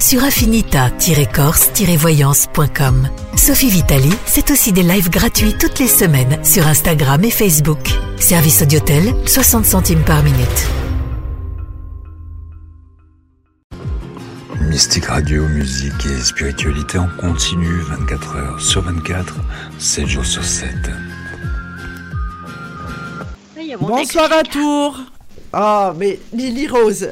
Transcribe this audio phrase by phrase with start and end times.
[0.00, 3.08] sur affinita-corse-voyance.com.
[3.36, 7.78] Sophie Vitali, c'est aussi des lives gratuits toutes les semaines sur Instagram et Facebook.
[8.18, 10.68] Service Audiotel, 60 centimes par minute.
[14.68, 19.34] Mystique Radio, musique et spiritualité en continu 24 heures sur 24,
[19.78, 20.68] 7 jours sur 7.
[23.80, 24.98] Bonsoir à tour.
[25.52, 27.08] Ah, mais Lily Rose.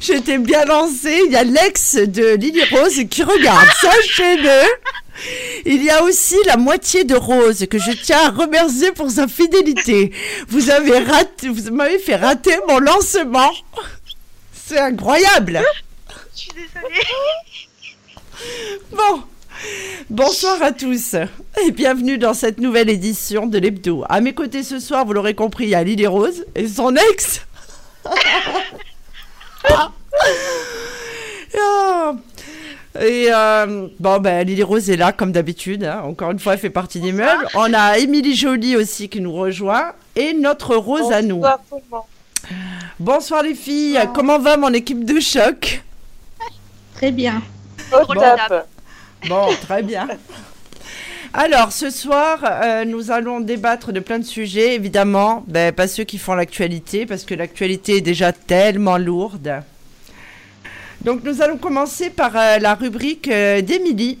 [0.00, 1.22] J'étais bien lancée.
[1.26, 3.68] Il y a l'ex de Lily Rose qui regarde.
[3.80, 4.62] Sachez-le.
[5.64, 9.26] Il y a aussi la moitié de Rose que je tiens à remercier pour sa
[9.26, 10.12] fidélité.
[10.48, 13.50] Vous avez raté, vous m'avez fait rater mon lancement.
[14.52, 15.62] C'est incroyable.
[16.34, 17.02] Je suis désolée.
[18.92, 19.22] Bon.
[20.10, 21.14] Bonsoir à tous
[21.64, 24.04] et bienvenue dans cette nouvelle édition de l'Hebdo.
[24.08, 26.94] À mes côtés ce soir, vous l'aurez compris, il y a Lily Rose et son
[26.94, 27.40] ex.
[31.58, 32.12] Ah.
[33.00, 35.84] Et euh, bon, ben Lily Rose est là comme d'habitude.
[35.84, 36.02] hein.
[36.04, 37.46] Encore une fois, elle fait partie des meubles.
[37.54, 41.42] On a Émilie Jolie aussi qui nous rejoint et notre Rose à nous.
[42.98, 44.00] Bonsoir les filles.
[44.14, 45.82] Comment va mon équipe de choc?
[46.94, 47.42] Très bien.
[49.28, 50.08] Bon, très bien.
[51.32, 56.04] Alors, ce soir, euh, nous allons débattre de plein de sujets, évidemment, ben, pas ceux
[56.04, 59.62] qui font l'actualité, parce que l'actualité est déjà tellement lourde.
[61.02, 64.18] Donc, nous allons commencer par euh, la rubrique euh, d'Émilie.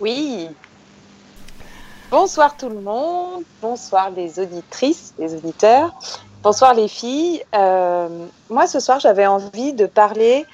[0.00, 0.48] Oui.
[2.10, 3.42] Bonsoir tout le monde.
[3.62, 5.92] Bonsoir les auditrices, les auditeurs.
[6.42, 7.42] Bonsoir les filles.
[7.56, 8.08] Euh,
[8.48, 10.46] moi ce soir j'avais envie de parler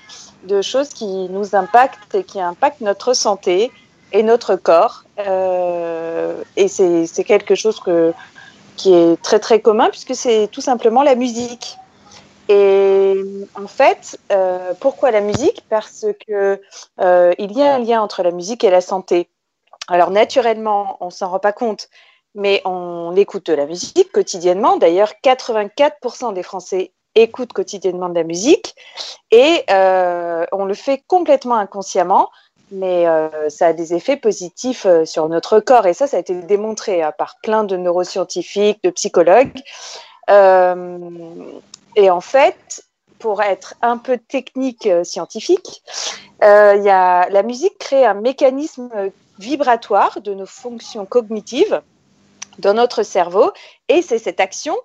[0.44, 3.70] de choses qui nous impactent et qui impactent notre santé
[4.12, 5.04] et notre corps.
[5.18, 8.12] Euh, et c'est quelque chose que,
[8.76, 11.76] qui est très très commun puisque c'est tout simplement la musique.
[12.48, 13.14] Et
[13.54, 15.64] en fait, euh, pourquoi la musique?
[15.68, 16.60] Parce que
[17.00, 19.28] euh, il y a un lien entre la musique et la santé.
[19.88, 21.88] Alors naturellement, on s'en rend pas compte,
[22.34, 24.76] mais on écoute de la musique quotidiennement.
[24.76, 28.74] D'ailleurs, 84% des Français écoutent quotidiennement de la musique
[29.30, 32.30] et euh, on le fait complètement inconsciemment,
[32.72, 36.20] mais euh, ça a des effets positifs euh, sur notre corps et ça, ça a
[36.20, 39.52] été démontré hein, par plein de neuroscientifiques, de psychologues.
[40.30, 40.98] Euh,
[41.96, 42.84] et en fait,
[43.18, 45.82] pour être un peu technique scientifique,
[46.40, 48.90] y a, la musique crée un mécanisme
[49.38, 51.82] vibratoire de nos fonctions cognitives
[52.58, 53.52] dans notre cerveau
[53.88, 54.76] et c'est cette action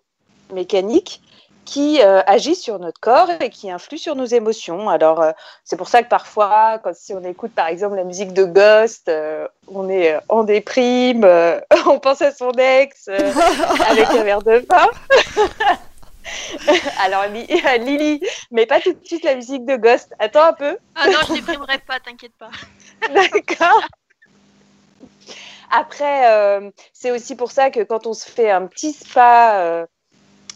[0.54, 1.22] mécanique
[1.68, 4.90] qui euh, agit sur notre corps et qui influe sur nos émotions.
[4.90, 5.32] Alors, euh,
[5.66, 9.10] c'est pour ça que parfois, quand, si on écoute par exemple la musique de Ghost,
[9.10, 11.26] euh, on est euh, en déprime,
[11.86, 13.08] on pense à son ex
[13.90, 14.88] avec un verre de vin.
[17.04, 17.48] Alors, Li-
[17.80, 20.14] Lily, mais pas tout de suite la musique de Ghost.
[20.20, 20.78] Attends un peu.
[20.96, 22.50] Ah non, je déprimerai pas, t'inquiète pas.
[23.14, 23.82] D'accord.
[25.70, 29.86] Après, c'est aussi pour ça que quand on se fait un petit spa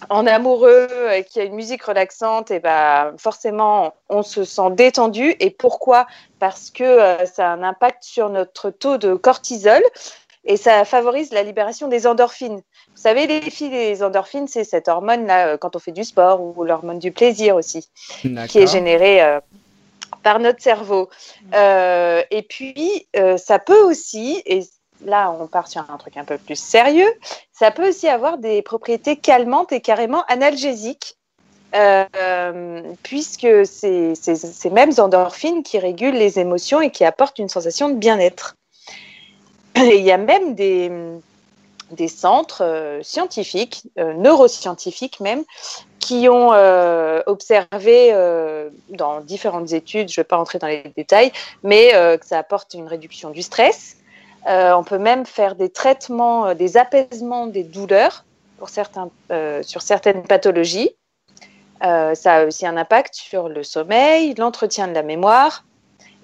[0.09, 4.71] en amoureux et qu'il y a une musique relaxante, et ben forcément, on se sent
[4.71, 5.35] détendu.
[5.39, 6.07] Et pourquoi?
[6.39, 9.81] Parce que euh, ça a un impact sur notre taux de cortisol
[10.43, 12.57] et ça favorise la libération des endorphines.
[12.57, 16.41] Vous savez, les filles, les endorphines, c'est cette hormone-là euh, quand on fait du sport
[16.41, 17.87] ou l'hormone du plaisir aussi
[18.21, 19.39] qui est générée euh,
[20.23, 21.09] par notre cerveau.
[21.53, 23.07] Euh, et puis,
[23.37, 24.63] ça peut aussi, et
[25.05, 27.11] là on part sur un truc un peu plus sérieux,
[27.61, 31.15] ça peut aussi avoir des propriétés calmantes et carrément analgésiques.
[31.75, 37.49] euh, euh, puisque c'est ces mêmes endorphines qui régulent les émotions et qui apportent une
[37.49, 38.55] sensation de bien-être.
[39.75, 45.43] Il y a même des, centres euh, scientifiques, neuroscientifiques même,
[45.99, 46.49] qui ont
[47.27, 48.11] observé
[48.89, 51.31] dans différentes études, je ne vais pas entrer dans les détails,
[51.61, 53.97] mais que ça apporte une réduction du stress.
[54.47, 58.25] Euh, on peut même faire des traitements, euh, des apaisements des douleurs
[58.57, 60.91] pour certains, euh, sur certaines pathologies.
[61.81, 65.65] Ça a aussi un impact sur le sommeil, l'entretien de la mémoire.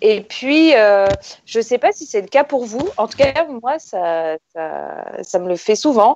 [0.01, 2.87] Et puis, je ne sais pas si c'est le cas pour vous.
[2.97, 6.15] En tout cas, moi, ça, ça, me le fait souvent.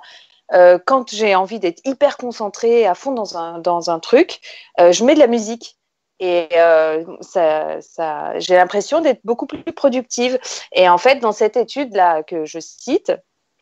[0.86, 4.42] Quand j'ai envie d'être hyper concentrée à fond dans un, dans un truc,
[4.78, 5.76] je mets de la musique.
[6.22, 10.38] Et euh, ça, ça, j'ai l'impression d'être beaucoup plus productive.
[10.72, 13.12] Et en fait, dans cette étude-là que je cite,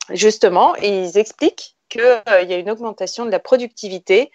[0.10, 4.30] justement, ils expliquent qu'il euh, y a une augmentation de la productivité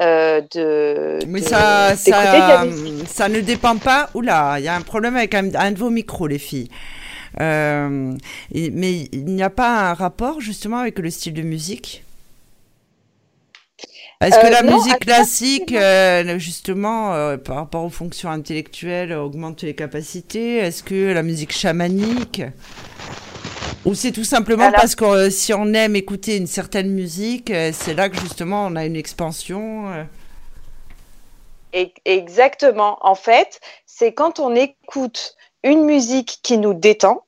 [0.00, 1.18] euh, de.
[1.26, 2.66] Mais ça, ça,
[3.06, 4.10] ça, ne dépend pas.
[4.12, 6.68] Oula, il y a un problème avec un, de vos micros, les filles.
[7.38, 8.12] mais
[8.52, 12.04] il n'y a pas un rapport justement avec le style de musique?
[14.22, 19.62] Est-ce que euh, la musique classique, euh, justement, euh, par rapport aux fonctions intellectuelles, augmente
[19.62, 22.42] les capacités Est-ce que la musique chamanique
[23.84, 28.08] ou c'est tout simplement parce que si on aime écouter une certaine musique, c'est là
[28.08, 30.06] que justement on a une expansion
[32.04, 32.98] Exactement.
[33.00, 35.34] En fait, c'est quand on écoute
[35.64, 37.26] une musique qui nous détend,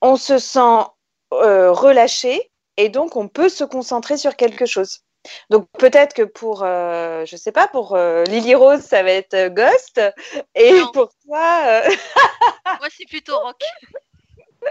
[0.00, 0.86] on se sent
[1.30, 5.02] relâché et donc on peut se concentrer sur quelque chose.
[5.50, 9.34] Donc peut-être que pour, euh, je sais pas, pour euh, Lily Rose, ça va être
[9.34, 10.00] euh, Ghost,
[10.54, 11.82] et pour toi,
[12.64, 13.60] moi c'est plutôt rock.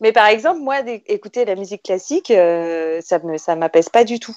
[0.00, 4.36] Mais par exemple, moi, écouter la musique classique, ça me, ça m'apaise pas du tout.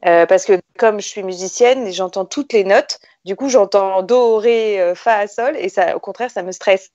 [0.00, 2.98] parce que comme je suis musicienne, j'entends toutes les notes.
[3.24, 6.90] Du coup, j'entends do, ré, fa, sol, et ça, au contraire, ça me stresse.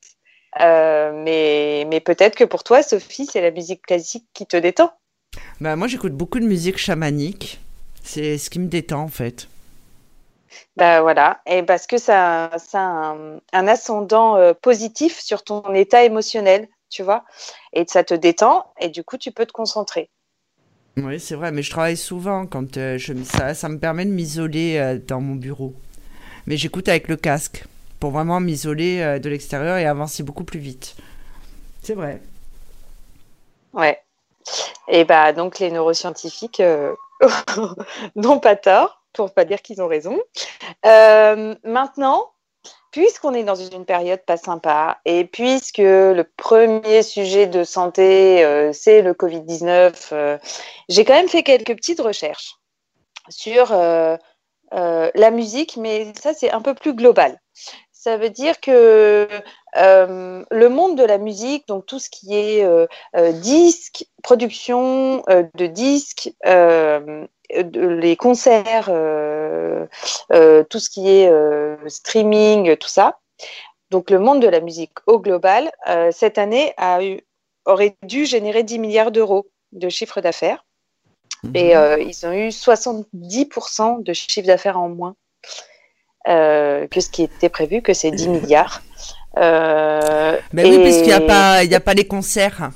[0.59, 4.91] mais mais peut-être que pour toi, Sophie, c'est la musique classique qui te détend.
[5.60, 7.60] Bah, moi, j'écoute beaucoup de musique chamanique.
[8.04, 9.48] C'est ce qui me détend, en fait.
[10.75, 13.16] Bah voilà, et parce que ça, ça a
[13.54, 17.24] un, ascendant euh, positif sur ton état émotionnel, tu vois,
[17.74, 20.10] et ça te détend, et du coup, tu peux te concentrer.
[20.98, 24.12] Oui, c'est vrai, mais je travaille souvent quand euh, je, ça, ça me permet de
[24.12, 25.74] m'isoler euh, dans mon bureau.
[26.48, 27.63] Mais j'écoute avec le casque
[28.00, 30.95] pour vraiment m'isoler de l'extérieur et avancer beaucoup plus vite.
[31.83, 32.19] C'est vrai.
[33.74, 34.00] Ouais.
[34.88, 36.94] Et bah donc les neuroscientifiques euh,
[38.16, 40.20] n'ont pas tort, pour pas dire qu'ils ont raison.
[40.86, 42.32] Euh, maintenant,
[42.92, 48.72] puisqu'on est dans une période pas sympa et puisque le premier sujet de santé euh,
[48.74, 50.40] c'est le Covid-19,
[50.90, 52.56] j'ai quand même fait quelques petites recherches
[53.30, 57.40] sur la musique, mais ça c'est un peu plus global.
[58.03, 59.27] Ça veut dire que
[59.77, 65.21] euh, le monde de la musique, donc tout ce qui est euh, euh, disque, production
[65.27, 71.31] de disques, les concerts, tout ce qui est
[71.89, 73.19] streaming, tout ça.
[73.92, 75.71] Donc le monde de la musique au global,
[76.12, 77.21] cette année a eu,
[77.65, 80.65] aurait dû générer 10 milliards d'euros de chiffre d'affaires.
[81.54, 85.31] Et ils ont eu 70% de chiffre d'affaires en moins euh,
[86.25, 88.81] que ce qui était prévu, que c'est 10 milliards.
[89.38, 92.71] Euh, Mais oui, puisqu'il n'y a, pas, il a pas les concerts.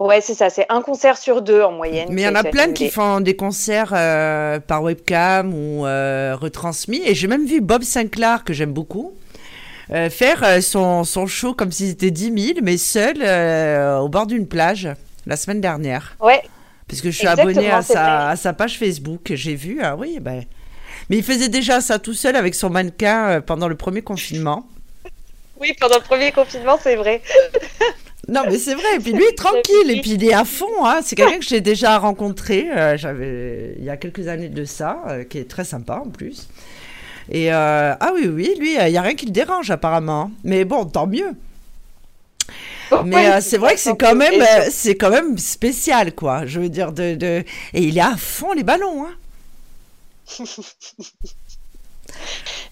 [0.00, 2.08] Ouais, c'est ça, c'est un concert sur deux en moyenne.
[2.10, 6.36] Mais il y en a plein qui font des concerts euh, par webcam ou euh,
[6.40, 7.02] retransmis.
[7.04, 9.12] Et j'ai même vu Bob Sinclair, que j'aime beaucoup,
[9.88, 13.18] faire son, son, show comme si c'était 10 000, mais seul
[14.00, 14.88] au bord d'une plage
[15.26, 16.16] la semaine dernière.
[16.20, 16.42] Ouais.
[16.88, 19.32] Parce que je suis abonné à sa, à sa, page Facebook.
[19.34, 20.44] J'ai vu, ah oui, ben.
[21.10, 24.66] Mais il faisait déjà ça tout seul avec son mannequin euh, pendant le premier confinement.
[25.60, 27.22] Oui, pendant le premier confinement, c'est vrai.
[28.26, 28.96] Non, mais c'est vrai.
[28.96, 29.90] Et puis lui, tranquille.
[29.90, 30.82] Et puis il est à fond.
[30.82, 31.00] Hein.
[31.02, 32.70] C'est quelqu'un que j'ai déjà rencontré.
[32.74, 36.08] Euh, j'avais il y a quelques années de ça, euh, qui est très sympa en
[36.08, 36.48] plus.
[37.30, 40.30] Et ah oui, oui, lui, il n'y a rien qui le dérange apparemment.
[40.42, 41.32] Mais bon, tant mieux.
[43.04, 46.46] Mais c'est vrai que c'est quand même, c'est quand même spécial, quoi.
[46.46, 47.44] Je veux dire de, de,
[47.74, 49.12] et il est à fond les ballons, hein.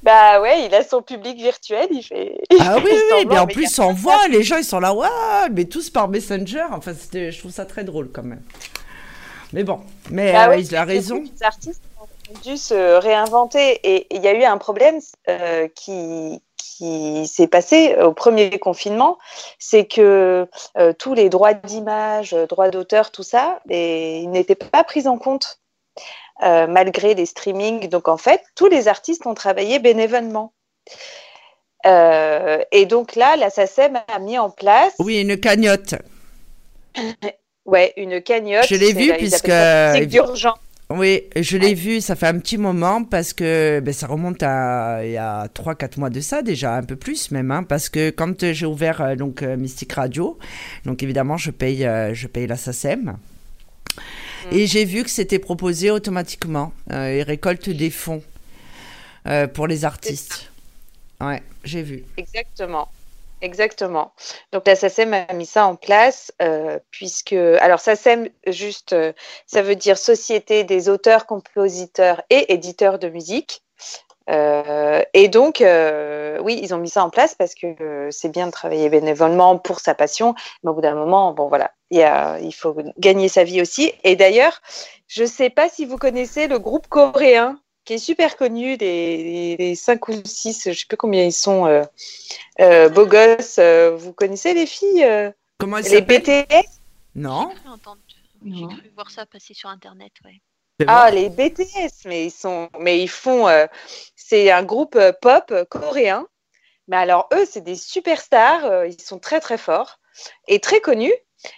[0.02, 2.40] bah ouais, il a son public virtuel, il fait.
[2.61, 5.09] Ah oui, oui, mais en plus on voit, les gens ils sont là, ouais,
[5.52, 6.64] mais tous par Messenger.
[6.71, 8.42] Enfin, je trouve ça très drôle quand même.
[9.52, 9.80] Mais bon,
[10.11, 11.23] mais bah euh, il a raison.
[11.23, 16.40] Les artistes ont dû se réinventer et il y a eu un problème euh, qui,
[16.56, 19.18] qui s'est passé au premier confinement,
[19.59, 25.06] c'est que euh, tous les droits d'image, droits d'auteur, tout ça, ils n'étaient pas pris
[25.06, 25.59] en compte.
[26.42, 27.88] Euh, malgré les streamings.
[27.88, 30.52] Donc en fait, tous les artistes ont travaillé bénévolement.
[31.87, 34.94] Euh, et donc là, la SACEM a mis en place.
[34.99, 35.94] Oui, une cagnotte.
[37.64, 38.66] ouais, une cagnotte.
[38.68, 39.46] Je l'ai vu puisque.
[39.46, 40.58] C'est d'urgence.
[40.90, 45.00] Oui, je l'ai vu, ça fait un petit moment parce que ben, ça remonte à
[45.04, 48.11] il y a 3-4 mois de ça déjà, un peu plus même, hein, parce que
[48.11, 50.38] quand j'ai ouvert euh, donc Mystic Radio,
[50.84, 53.16] donc évidemment je paye, je paye la SACEM.
[54.50, 56.72] Et j'ai vu que c'était proposé automatiquement.
[56.90, 58.22] Euh, ils récoltent des fonds
[59.26, 60.50] euh, pour les artistes.
[61.20, 62.04] Ouais, j'ai vu.
[62.16, 62.88] Exactement.
[63.40, 64.12] Exactement.
[64.52, 68.94] Donc la SACEM a mis ça en place euh, puisque alors SACEM juste
[69.46, 73.62] ça veut dire Société des auteurs, compositeurs et éditeurs de musique.
[74.28, 78.88] Et donc, oui, ils ont mis ça en place parce que c'est bien de travailler
[78.88, 82.52] bénévolement pour sa passion, mais au bout d'un moment, bon voilà, il, y a, il
[82.52, 83.92] faut gagner sa vie aussi.
[84.04, 84.60] Et d'ailleurs,
[85.08, 89.74] je ne sais pas si vous connaissez le groupe coréen qui est super connu, les,
[89.74, 91.82] 5 ou 6, je ne sais plus combien ils sont, euh,
[92.60, 93.58] euh, beaux gosses.
[93.58, 95.06] Euh, vous connaissez les filles
[95.58, 96.80] Comment Les BTS
[97.14, 97.50] Non.
[98.44, 100.40] J'ai cru voir ça passer sur Internet, ouais.
[100.88, 103.48] Ah, les BTS, mais ils sont, mais ils font,
[104.16, 106.26] c'est un groupe pop coréen.
[106.88, 108.86] Mais alors eux, c'est des superstars.
[108.86, 109.98] ils sont très très forts
[110.48, 111.14] et très connus.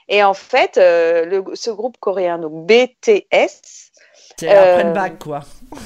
[0.09, 3.90] Et en fait, le, ce groupe coréen, donc BTS,
[4.37, 5.40] c'est après le bac, quoi.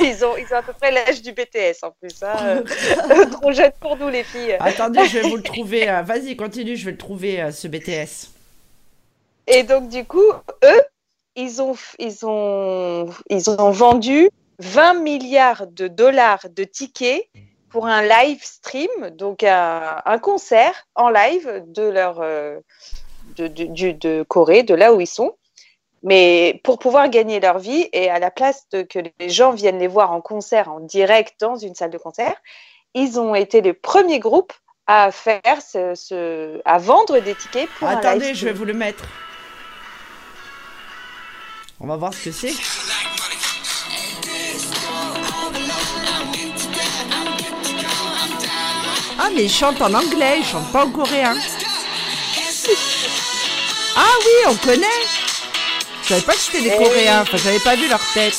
[0.00, 2.22] ils, ont, ils ont à peu près l'âge du BTS en plus.
[2.22, 2.62] Hein.
[3.32, 4.56] Trop jeune pour nous, les filles.
[4.60, 5.88] Attendez, je vais vous le trouver.
[5.88, 8.30] Euh, vas-y, continue, je vais le trouver, euh, ce BTS.
[9.48, 10.30] Et donc, du coup,
[10.64, 10.82] eux,
[11.34, 17.28] ils ont, ils ont, ils ont vendu 20 milliards de dollars de tickets
[17.70, 22.58] pour un live stream, donc un, un concert en live de leur euh,
[23.36, 25.34] de, de, de, Corée, de là où ils sont.
[26.02, 29.78] Mais pour pouvoir gagner leur vie et à la place de que les gens viennent
[29.78, 32.36] les voir en concert, en direct dans une salle de concert,
[32.94, 34.52] ils ont été les premiers groupes
[34.86, 39.04] à faire ce, à vendre des tickets pour Attendez, je vais vous le mettre.
[41.80, 42.54] On va voir ce que c'est.
[49.20, 51.36] Ah mais ils chantent en anglais, ils chantent pas en coréen.
[54.00, 54.86] Ah oui, on connaît.
[56.02, 58.38] Je savais pas que c'était des Coréens, enfin j'avais pas vu leur tête.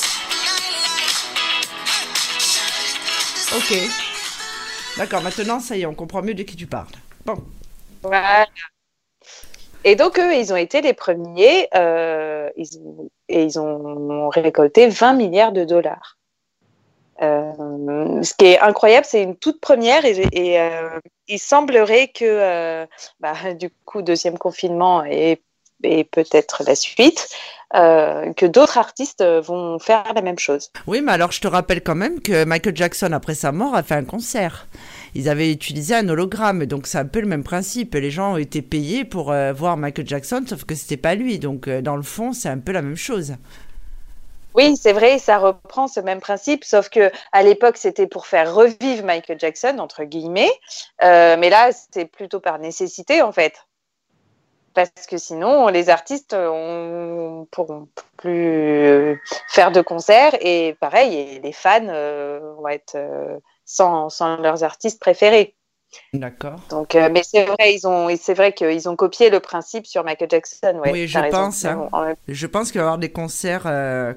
[3.55, 3.77] Ok.
[4.98, 6.88] D'accord, maintenant ça y est, on comprend mieux de qui tu parles.
[7.25, 7.43] Bon.
[9.83, 12.67] Et donc eux, ils ont été les premiers euh, ils,
[13.29, 16.17] et ils ont récolté 20 milliards de dollars.
[17.21, 22.88] Euh, ce qui est incroyable, c'est une toute première et, euh, il semblerait que
[23.19, 25.41] bah, du coup deuxième confinement et,
[25.83, 27.29] et peut-être la suite,
[27.75, 30.71] euh, que d'autres artistes vont faire la même chose.
[30.88, 33.83] Oui, mais alors je te rappelle quand même que Michael Jackson, après sa mort, a
[33.83, 34.65] fait un concert.
[35.13, 37.93] Ils avaient utilisé un hologramme, donc c'est un peu le même principe.
[37.93, 41.38] Les gens ont été payés pour euh, voir Michael Jackson, sauf que c'était pas lui.
[41.38, 43.36] Donc euh, dans le fond, c'est un peu la même chose.
[44.55, 48.51] Oui, c'est vrai, ça reprend ce même principe, sauf que à l'époque c'était pour faire
[48.53, 50.50] revivre Michael Jackson entre guillemets,
[51.00, 53.53] mais là c'est plutôt par nécessité en fait
[54.73, 61.88] parce que sinon les artistes ne pourront plus faire de concerts et pareil, les fans
[61.88, 64.09] euh, vont être euh, sans,
[64.41, 65.55] leurs artistes préférés.
[66.13, 66.59] D'accord.
[66.69, 70.03] Donc, euh, mais c'est vrai, ils ont, c'est vrai qu'ils ont copié le principe sur
[70.03, 70.79] Michael Jackson.
[70.85, 71.65] oui, je pense.
[71.65, 71.89] Hein.
[72.27, 73.63] Je pense qu'il va y avoir des concerts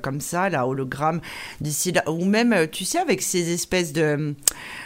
[0.02, 1.22] comme ça, là, hologramme,
[1.62, 4.34] d'ici là, ou même, tu sais, avec ces espèces de,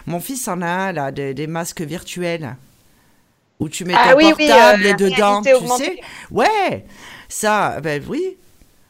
[0.07, 2.57] mon fils en a un là, des masques virtuels
[3.59, 6.01] où tu mets ah ton portable euh, dedans, tu sais.
[6.31, 6.85] Ouais,
[7.29, 8.37] ça, ben oui.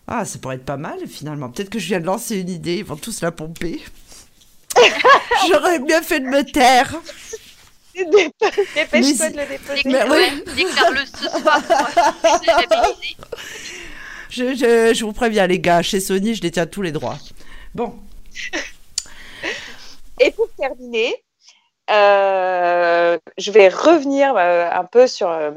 [0.07, 1.51] Ah, ça pourrait être pas mal finalement.
[1.51, 3.81] Peut-être que je viens de lancer une idée, ils vont tous la pomper.
[5.49, 6.95] J'aurais bien fait de me taire.
[7.95, 9.83] Dépêche-toi de le déposer.
[10.55, 11.63] Déclare-le ce soir.
[14.31, 17.19] je, je, je vous préviens, les gars, chez Sony, je détiens tous les droits.
[17.75, 17.95] Bon.
[20.21, 21.15] Et pour terminer,
[21.91, 25.51] euh, je vais revenir euh, un peu sur euh,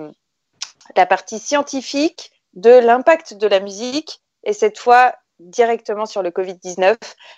[0.96, 6.98] la partie scientifique de l'impact de la musique et cette fois directement sur le Covid-19,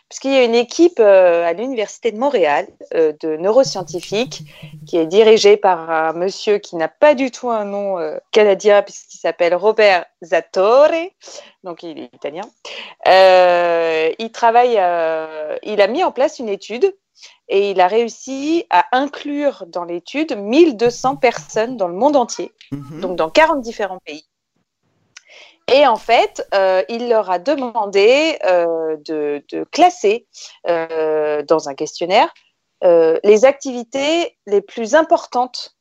[0.10, 4.41] puisqu'il y a une équipe à l'Université de Montréal de neuroscientifiques
[4.88, 7.98] qui est dirigée par un monsieur qui n'a pas du tout un nom
[8.31, 10.89] canadien puisqu'il s'appelle Robert Zattore,
[11.63, 12.50] donc il est italien.
[13.05, 14.81] il travaille,
[15.62, 16.91] il a mis en place une étude
[17.47, 23.01] et il a réussi à inclure dans l'étude 1200 personnes dans le monde entier, mhm.
[23.01, 24.25] donc dans 40 différents pays.
[25.71, 30.27] Et en fait, euh, il leur a demandé euh, de, classer
[30.67, 32.33] euh, dans un questionnaire
[33.23, 35.77] les activités les plus importantes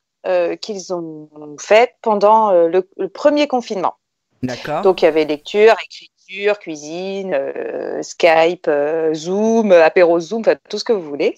[0.60, 3.94] qu'ils ont faites pendant le, le, premier confinement.
[4.42, 4.82] D'accord.
[4.82, 6.19] Donc il y avait lecture, écriture
[6.60, 11.36] cuisine, euh, Skype, euh, Zoom, apéro Zoom, tout ce que vous voulez.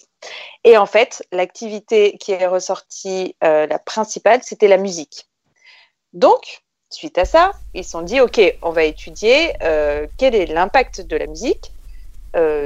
[0.63, 5.27] Et en fait, l'activité qui est ressortie, euh, la principale, c'était la musique.
[6.13, 9.53] Donc, suite à ça, ils se sont dit, OK, on va étudier
[10.17, 11.71] quel est l'impact de la musique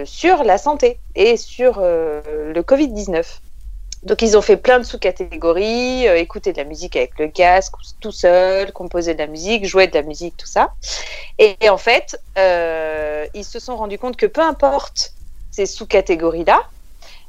[0.03, 3.23] sur la santé et sur le Covid-19.
[4.07, 7.73] Donc ils ont fait plein de sous-catégories, euh, écouter de la musique avec le casque,
[7.99, 10.73] tout seul, composer de la musique, jouer de la musique, tout ça.
[11.39, 15.11] Et, en fait, euh, ils se sont rendus compte que peu importe
[15.51, 16.63] ces sous-catégories-là,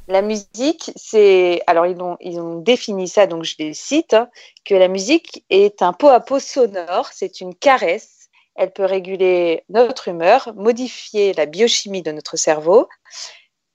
[0.07, 1.61] la musique, c'est...
[1.67, 4.29] Alors ils ont, ils ont défini ça, donc je les cite, hein,
[4.63, 9.63] que la musique est un pot à pot sonore, c'est une caresse, elle peut réguler
[9.67, 12.87] notre humeur, modifier la biochimie de notre cerveau,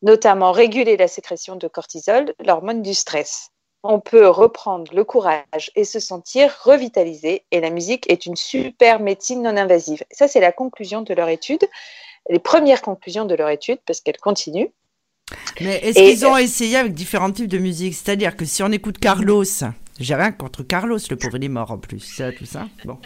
[0.05, 3.49] notamment réguler la sécrétion de cortisol, l'hormone du stress.
[3.83, 9.01] On peut reprendre le courage et se sentir revitalisé et la musique est une super
[9.01, 10.05] médecine non invasive.
[10.11, 11.65] Ça, c'est la conclusion de leur étude,
[12.31, 14.71] les premières conclusions de leur étude, parce qu'elle continue.
[15.61, 17.95] Mais est-ce qu'ils ont essayé avec différents types de musique?
[17.95, 19.45] C'est-à-dire que si on écoute Carlos,
[19.99, 22.69] j'ai rien contre Carlos, le pauvre il est mort en plus, ça, tout ça.
[22.85, 22.99] Bon.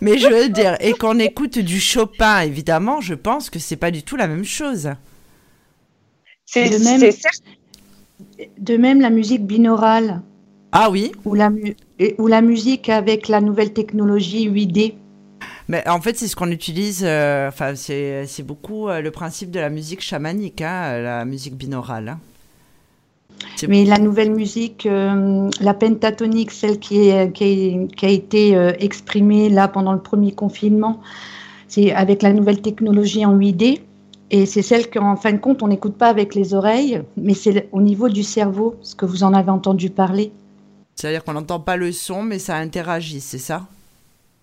[0.00, 3.90] Mais je veux dire, et qu'on écoute du Chopin, évidemment, je pense que c'est pas
[3.90, 4.90] du tout la même chose.
[6.50, 7.12] C'est de même,
[8.58, 10.22] de même la musique binaurale.
[10.72, 11.12] Ah oui.
[11.26, 11.50] Ou la,
[12.16, 14.94] ou la musique avec la nouvelle technologie 8D.
[15.68, 17.02] Mais en fait, c'est ce qu'on utilise.
[17.04, 22.08] Euh, enfin, c'est beaucoup euh, le principe de la musique chamanique, hein, la musique binaurale.
[22.08, 22.18] Hein.
[23.68, 29.50] Mais la nouvelle musique, euh, la pentatonique, celle qui, est, qui, qui a été exprimée
[29.50, 31.02] là pendant le premier confinement,
[31.68, 33.80] c'est avec la nouvelle technologie en 8D.
[34.30, 37.68] Et c'est celle qu'en fin de compte, on n'écoute pas avec les oreilles, mais c'est
[37.72, 40.32] au niveau du cerveau, ce que vous en avez entendu parler.
[40.96, 43.66] C'est-à-dire qu'on n'entend pas le son, mais ça interagit, c'est ça?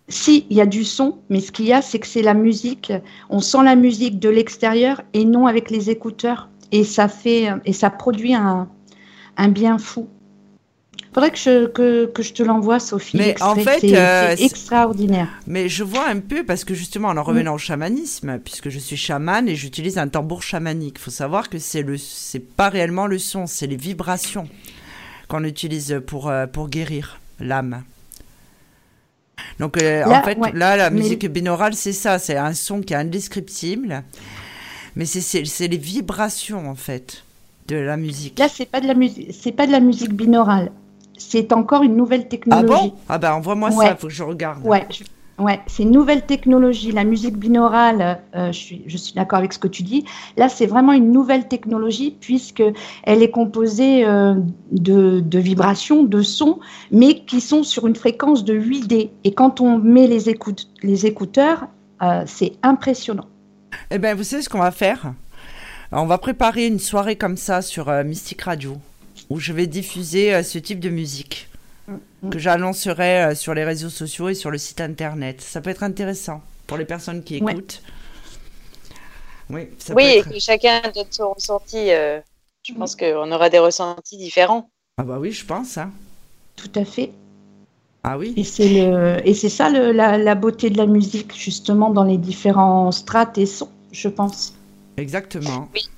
[0.07, 2.33] Si, il y a du son, mais ce qu'il y a, c'est que c'est la
[2.33, 2.93] musique.
[3.29, 6.49] On sent la musique de l'extérieur et non avec les écouteurs.
[6.71, 8.67] Et ça fait, et ça produit un,
[9.37, 10.07] un bien fou
[11.15, 13.15] faudrait que je, que, que je te l'envoie, Sophie.
[13.15, 15.29] Mais en fait, c'est euh, extraordinaire.
[15.47, 18.79] Mais je vois un peu, parce que justement, en en revenant au chamanisme, puisque je
[18.79, 22.67] suis chamane et j'utilise un tambour chamanique, il faut savoir que c'est le, c'est pas
[22.67, 24.49] réellement le son, c'est les vibrations
[25.29, 27.83] qu'on utilise pour, euh, pour guérir l'âme.
[29.59, 32.97] Donc, euh, en fait, là, la musique binaurale, c'est ça, c'est un son qui est
[32.97, 34.03] indescriptible,
[34.97, 37.23] mais c'est les vibrations, en fait,
[37.69, 38.37] de la musique.
[38.37, 40.71] Là, c'est pas de la musique, c'est pas de la musique binaurale
[41.17, 42.73] c'est encore une nouvelle technologie.
[42.73, 44.65] Ah bon Ah ben envoie-moi ça, faut que je regarde.
[44.65, 44.87] Ouais,
[45.39, 46.91] ouais c'est une nouvelle technologie.
[46.91, 50.05] La musique binaurale, euh, je suis, je suis d'accord avec ce que tu dis.
[50.37, 52.63] Là, c'est vraiment une nouvelle technologie puisque
[53.03, 54.35] elle est composée euh,
[54.71, 56.59] de, de, vibrations, de sons,
[56.91, 59.09] mais qui sont sur une fréquence de 8D.
[59.23, 61.67] Et quand on met les, écoute, les écouteurs,
[62.01, 63.25] euh, c'est impressionnant.
[63.91, 65.13] Eh bien, vous savez ce qu'on va faire?
[65.91, 68.77] On va préparer une soirée comme ça sur Mystique Radio
[69.29, 71.49] où je vais diffuser euh, ce type de musique
[71.87, 72.29] mm, mm.
[72.29, 75.41] que j'annoncerai euh, sur les réseaux sociaux et sur le site internet.
[75.41, 77.81] Ça peut être intéressant pour les personnes qui écoutent.
[79.49, 81.91] Oui, oui et que chacun donne son ressenti.
[81.91, 82.19] Euh,
[82.63, 82.77] je mm.
[82.77, 84.69] pense qu'on aura des ressentis différents.
[84.97, 85.77] Ah bah oui, je pense.
[85.77, 85.91] Hein.
[86.55, 87.11] Tout à fait.
[88.03, 88.33] Ah oui.
[88.37, 92.03] Et c'est le et c'est ça le, la, la, beauté de la musique justement dans
[92.03, 94.53] les différents strates et sons, je pense.
[94.97, 95.67] Exactement.
[95.73, 95.89] Oui.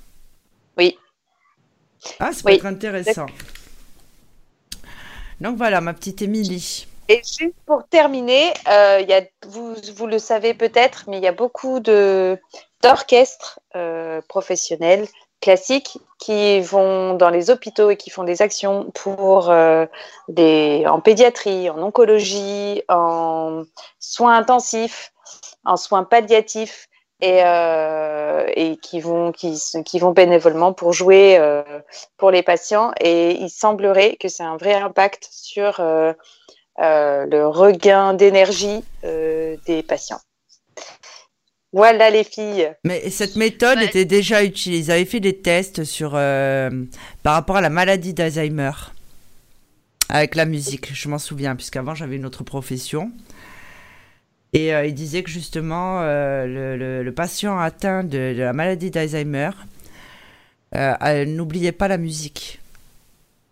[2.20, 3.28] Ah, ça peut être intéressant.
[5.42, 6.88] Donc voilà, ma petite Émilie.
[7.10, 11.28] Et juste pour terminer, euh, y a, vous, vous, le savez peut-être, mais il y
[11.28, 15.08] a beaucoup d'orchestres euh, professionnels
[15.40, 19.86] classiques qui vont dans les hôpitaux et qui font des actions pour euh,
[20.28, 23.64] des, en pédiatrie, en oncologie, en
[24.00, 25.14] soins intensifs,
[25.64, 26.90] en soins palliatifs
[27.22, 31.64] et, euh, et qui vont qui, qui vont bénévolement pour jouer euh,
[32.18, 36.14] pour les patients et il semblerait que c'est un vrai impact sur euh,
[36.80, 40.20] euh le regain d'énergie euh, des patients.
[41.74, 42.72] Voilà les filles.
[42.86, 44.84] Mais cette méthode était déjà utilisée.
[44.84, 48.72] Ils avaient fait des tests sur par rapport à la maladie d'Alzheimer
[50.10, 50.94] avec la musique.
[50.94, 53.12] Je m'en souviens puisqu'avant j'avais une autre profession.
[54.54, 59.52] Et euh, il disait que justement, euh, le, patient atteint de, la maladie d'Alzheimer
[60.76, 62.60] euh, n'oubliait pas la musique.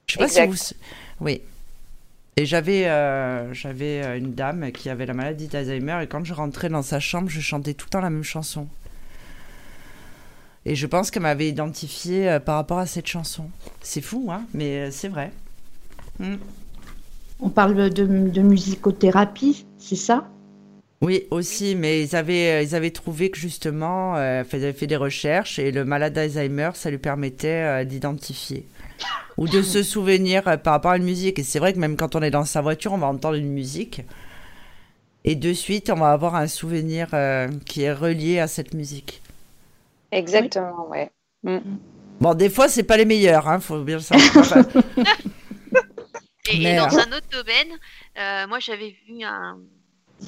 [0.07, 0.55] Je sais pas si vous.
[1.19, 1.41] Oui.
[2.37, 2.83] Et j'avais
[3.53, 7.29] j'avais une dame qui avait la maladie d'Alzheimer et quand je rentrais dans sa chambre,
[7.29, 8.67] je chantais tout le temps la même chanson.
[10.65, 13.49] Et je pense qu'elle m'avait identifié par rapport à cette chanson.
[13.81, 15.31] C'est fou, hein, mais c'est vrai.
[16.19, 16.35] Hmm.
[17.39, 20.27] On parle de, de musicothérapie, c'est ça?
[21.01, 24.87] Oui, aussi, mais ils avaient, euh, ils avaient trouvé que justement, euh, ils avaient fait
[24.87, 28.65] des recherches et le malade d'Alzheimer, ça lui permettait euh, d'identifier
[29.37, 31.37] ou de se souvenir par rapport à une musique.
[31.37, 33.51] Et c'est vrai que même quand on est dans sa voiture, on va entendre une
[33.51, 34.03] musique
[35.25, 37.09] et de suite, on va avoir un souvenir
[37.65, 39.21] qui est relié à cette musique.
[40.11, 41.11] Exactement, ouais.
[41.43, 41.57] Mm.
[42.21, 44.65] Bon, des fois, c'est pas les meilleurs, hein, faut bien le savoir.
[46.51, 49.25] Et, dans un autre domaine, moi j'avais vu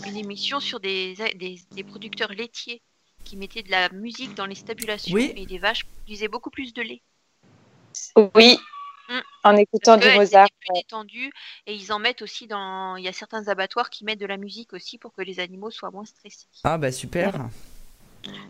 [0.06, 2.82] une émission sur des, des, producteurs laitiers
[3.24, 6.82] qui mettaient de la musique dans les stabulations et les vaches produisaient beaucoup plus de
[6.82, 7.02] lait.
[8.36, 8.58] Oui,
[9.10, 9.20] mm.
[9.44, 10.48] en écoutant du Mozart.
[10.60, 11.32] Plus détendu,
[11.66, 12.96] et ils en mettent aussi dans.
[12.96, 15.72] Il y a certains abattoirs qui mettent de la musique aussi pour que les animaux
[15.72, 16.48] soient moins stressés.
[16.64, 17.50] Ah bah super.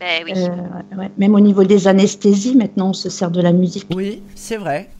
[0.00, 0.32] Ben, oui.
[0.36, 3.86] Euh, Même au niveau des anesthésies, maintenant on se sert de la musique.
[3.90, 4.90] Oui, c'est vrai.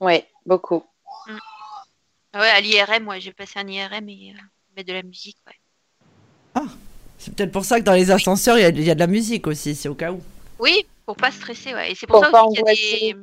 [0.00, 0.84] Oui, beaucoup.
[1.26, 1.38] Mm.
[2.32, 4.40] Ah ouais, à l'IRM, ouais, j'ai passé un IRM et euh,
[4.78, 5.54] mettre de la musique, ouais.
[6.54, 6.66] Ah,
[7.18, 9.46] c'est peut-être pour ça que dans les ascenseurs, il y, y, a de la musique
[9.46, 10.22] aussi, c'est au cas où.
[10.58, 11.92] Oui, pour pas stresser, ouais.
[11.92, 13.16] Et c'est pour, ça qu'il y a des...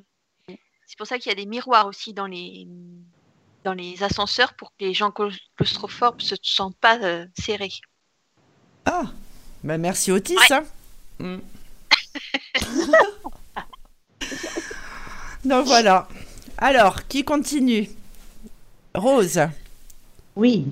[0.86, 2.68] C'est pour ça qu'il y a des miroirs aussi dans les
[3.63, 7.74] dans les ascenseurs pour que les gens claustrophobes se sentent pas euh, serrés.
[8.86, 9.06] Ah,
[9.63, 10.38] bah merci Otis.
[10.52, 10.63] Hein.
[11.18, 11.38] Mm.
[15.46, 16.08] Donc voilà.
[16.60, 17.89] Alors, qui continue?
[18.94, 19.41] Rose?
[20.36, 20.68] Oui.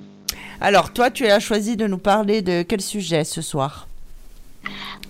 [0.65, 3.89] Alors, toi, tu as choisi de nous parler de quel sujet ce soir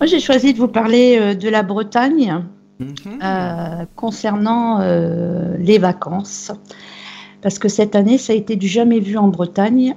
[0.00, 2.42] Moi, j'ai choisi de vous parler euh, de la Bretagne
[2.80, 3.20] mhm.
[3.22, 6.50] euh, concernant euh, les vacances.
[7.40, 9.94] Parce que cette année, ça a été du jamais vu en Bretagne.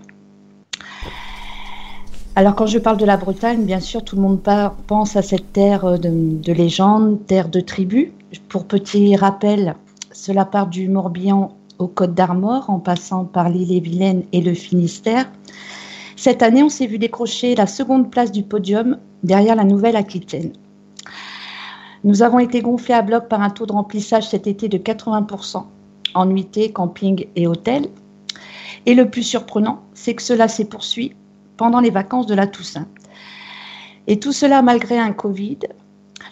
[2.36, 4.39] Alors, quand je parle de la Bretagne, bien sûr, tout le monde
[4.86, 8.12] pense à cette terre de, de légende, terre de tribu.
[8.48, 9.74] Pour petit rappel,
[10.12, 15.26] cela part du Morbihan aux Côtes d'Armor, en passant par l'île-et-Vilaine et le Finistère.
[16.17, 20.51] Cette année, on s'est vu décrocher la seconde place du podium derrière la Nouvelle-Aquitaine.
[22.03, 25.63] Nous avons été gonflés à bloc par un taux de remplissage cet été de 80%
[26.15, 27.89] en nuitée, camping et hôtel.
[28.88, 31.12] Et le plus surprenant, c'est que cela s'est poursuivi
[31.56, 32.88] pendant les vacances de la Toussaint.
[34.08, 35.60] Et tout cela malgré un Covid.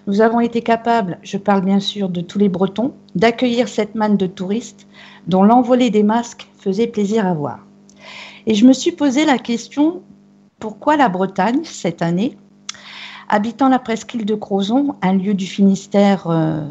[0.07, 4.17] Nous avons été capables, je parle bien sûr de tous les Bretons, d'accueillir cette manne
[4.17, 4.87] de touristes
[5.27, 7.64] dont l'envolée des masques faisait plaisir à voir.
[8.47, 10.03] Et je me suis posé la question,
[10.59, 12.37] pourquoi la Bretagne cette année
[13.27, 16.61] Habitant la presqu'île de Crozon, un lieu du Finistère euh,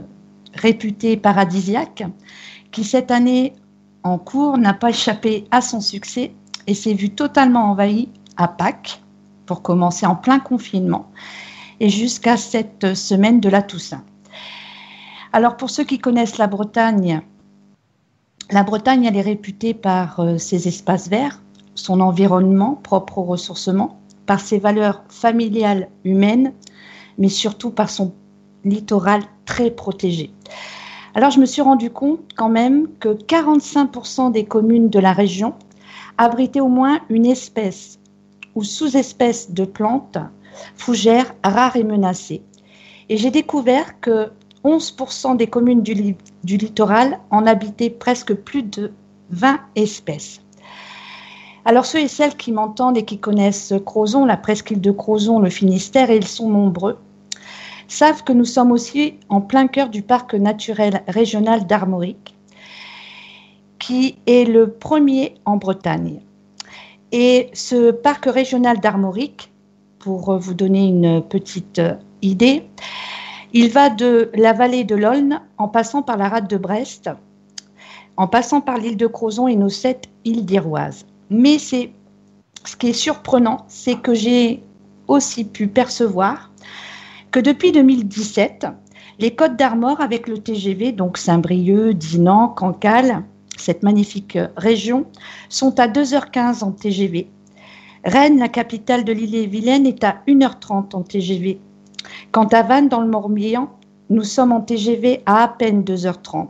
[0.55, 2.05] réputé paradisiaque,
[2.71, 3.55] qui cette année
[4.05, 6.33] en cours n'a pas échappé à son succès
[6.69, 9.03] et s'est vu totalement envahi à Pâques,
[9.47, 11.11] pour commencer en plein confinement,
[11.81, 14.05] et jusqu'à cette semaine de la Toussaint.
[15.33, 17.21] Alors pour ceux qui connaissent la Bretagne,
[18.51, 21.41] la Bretagne, elle est réputée par euh, ses espaces verts,
[21.75, 26.53] son environnement propre au ressourcement, par ses valeurs familiales humaines,
[27.19, 28.13] mais surtout par son
[28.65, 30.31] littoral très protégé.
[31.15, 35.55] Alors je me suis rendu compte quand même que 45% des communes de la région
[36.19, 37.99] abritaient au moins une espèce
[38.55, 40.19] ou sous-espèce de plantes
[40.77, 42.43] fougères rares et menacées.
[43.09, 44.31] Et j'ai découvert que
[44.65, 46.17] 11% des communes du,
[46.57, 48.93] littoral en habitaient presque plus de
[49.31, 50.41] 20 espèces.
[51.67, 55.49] Alors ceux et celles qui m'entendent et qui connaissent Crozon, la presqu'île de Crozon, le
[55.49, 56.99] Finistère, et ils sont nombreux,
[57.89, 62.35] savent que nous sommes aussi en plein cœur du parc naturel régional d'Armorique,
[63.79, 66.21] qui est le premier en Bretagne.
[67.13, 69.51] Et ce parc régional d'Armorique,
[69.99, 71.81] pour vous donner une petite
[72.21, 72.69] idée,
[73.55, 77.09] il va de la vallée de l'Aulne en passant par la rade de Brest,
[78.19, 81.07] en passant par l'île de Crozon et nos sept îles d'Iroise.
[81.37, 81.91] Mais c'est
[82.65, 84.63] ce qui est surprenant, c'est que j'ai
[85.09, 86.53] aussi pu percevoir
[87.33, 88.69] que depuis 2017,
[89.19, 93.25] les Côtes d'Armor avec le TGV, donc Saint-Brieuc, Dinan, Cancale,
[93.57, 95.07] cette magnifique région,
[95.49, 97.29] sont à 2h15 en TGV.
[98.05, 101.59] Rennes, la capitale de l'île-et-Vilaine, est à 1h30 en TGV.
[102.31, 103.71] Quant à Vannes, dans le Morbihan,
[104.09, 106.47] nous sommes en TGV à à peine 2h30.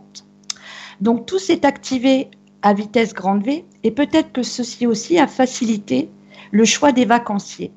[1.01, 2.29] Donc tout s'est activé
[2.65, 6.09] à vitesse grande V et peut-être que ceci aussi a facilité
[6.51, 7.71] le choix des vacanciers.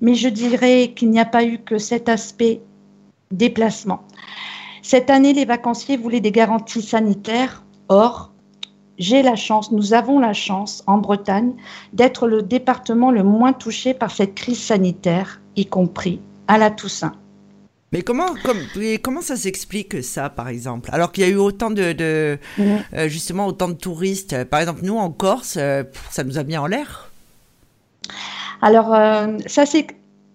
[0.00, 2.60] Mais je dirais qu'il n'y a pas eu que cet aspect
[3.30, 4.02] déplacement.
[4.82, 7.64] Cette année, les vacanciers voulaient des garanties sanitaires.
[7.88, 8.32] Or,
[8.98, 11.54] j'ai la chance, nous avons la chance en Bretagne
[11.92, 17.14] d'être le département le moins touché par cette crise sanitaire, y compris à la Toussaint.
[17.92, 18.34] Mais comment,
[19.02, 20.90] comment ça s'explique ça, par exemple?
[20.92, 22.78] Alors qu'il y a eu autant de, mhm.
[22.94, 24.44] euh, justement autant de touristes.
[24.44, 27.10] Par exemple, nous en Corse, euh, ça nous a mis en l'air?
[28.62, 29.86] Alors euh, ça c'est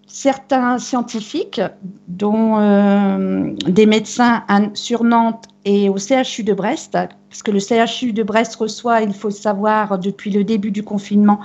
[0.07, 1.61] certains scientifiques,
[2.07, 6.91] dont des médecins sur Nantes et au CHU de Brest,
[7.29, 11.39] parce que le CHU de Brest reçoit, il faut savoir, depuis le début du confinement,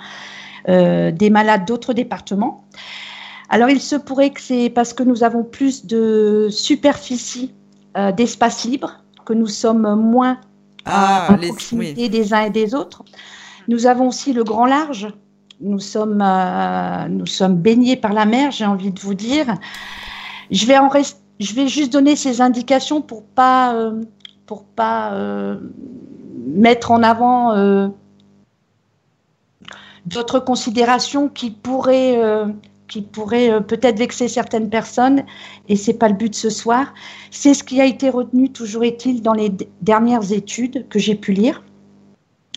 [0.66, 2.64] des malades d'autres départements.
[3.48, 7.54] Alors il se pourrait que c'est parce que nous avons plus de superficie
[7.96, 10.38] euh, d'espace libre, que nous sommes moins
[10.84, 13.04] ah, à proximité des uns et des autres.
[13.68, 15.08] Nous avons aussi le grand large.
[15.60, 19.54] Nous sommes, euh, nous sommes baignés par la mer, j'ai envie de vous dire.
[20.50, 20.90] Je vais, en
[21.40, 24.02] je vais juste donner ces indications pour pas, euh,
[24.46, 25.58] pour pas euh,
[26.46, 27.90] mettre en avant
[30.04, 32.20] d'autres considérations qui pourraient,
[32.88, 35.24] qui pourraient peut-être vexer certaines personnes,
[35.68, 36.94] et c'est pas le but ce soir.
[37.30, 39.50] C'est ce qui a été retenu, toujours est-il, dans les
[39.82, 41.62] dernières études que j'ai pu lire.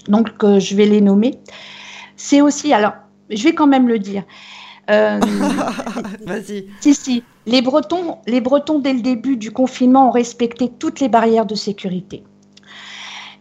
[0.08, 1.40] Donc, je vais les nommer.
[2.16, 2.94] C'est aussi, alors,
[3.30, 4.24] je vais quand même le dire.
[4.90, 5.20] Euh,
[6.26, 6.68] Vas-y.
[6.82, 7.24] Si, si.
[7.46, 11.56] Les Bretons, les Bretons, dès le début du confinement, ont respecté toutes les barrières de
[11.56, 12.24] sécurité.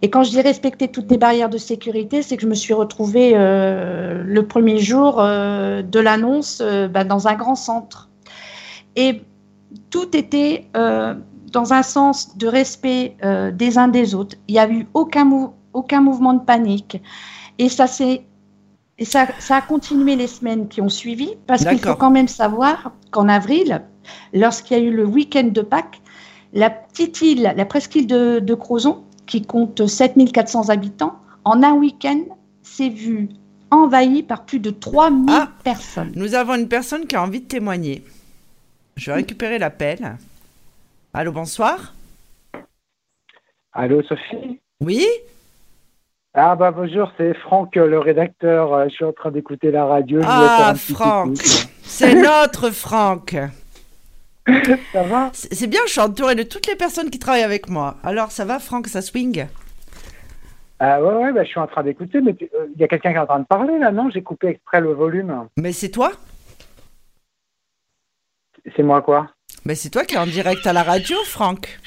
[0.02, 2.74] Et quand je dis respecter toutes les barrières de sécurité, c'est que je me suis
[2.74, 8.08] retrouvée euh, le premier jour euh, de l'annonce bah, dans un grand centre.
[8.96, 9.22] Et
[9.90, 13.16] tout était dans un sens de respect
[13.52, 14.36] des uns des autres.
[14.48, 17.00] Il n'y a eu aucun, aucun mouvement de panique.
[17.58, 18.24] Et ça s'est
[18.98, 22.92] et ça, a continué les semaines qui ont suivi, parce qu'il faut quand même savoir
[23.12, 23.82] qu'en avril,
[24.34, 26.02] lorsqu'il y a eu le week-end de Pâques,
[26.52, 32.22] la petite île, la presqu'île de, de Crozon, qui compte 7400 habitants, en un week-end,
[32.62, 33.28] s'est vue
[33.70, 36.12] envahie par plus de 3000 ah, personnes.
[36.16, 38.02] Nous avons une personne qui a envie de témoigner.
[38.96, 40.16] Je vais récupérer l'appel.
[41.14, 41.94] Allô, bonsoir.
[43.72, 44.58] Allô, Sophie?
[44.80, 45.06] Oui?
[46.34, 48.72] Ah bah bonjour, c'est Franck, le rédacteur.
[48.72, 50.20] Euh, je suis en train d'écouter la radio.
[50.24, 51.36] Ah Franck,
[51.82, 53.34] c'est notre Franck.
[54.92, 57.96] ça va C'est bien, je suis entouré de toutes les personnes qui travaillent avec moi.
[58.02, 59.46] Alors ça va Franck, ça swing
[60.80, 63.10] ah ouais, ouais bah, je suis en train d'écouter, mais euh, il y a quelqu'un
[63.10, 64.10] qui est en train de parler là, non?
[64.10, 65.48] J'ai coupé exprès le volume.
[65.56, 66.12] Mais c'est toi?
[68.76, 69.28] C'est moi quoi?
[69.64, 71.80] Mais c'est toi qui es en direct à la radio, Franck.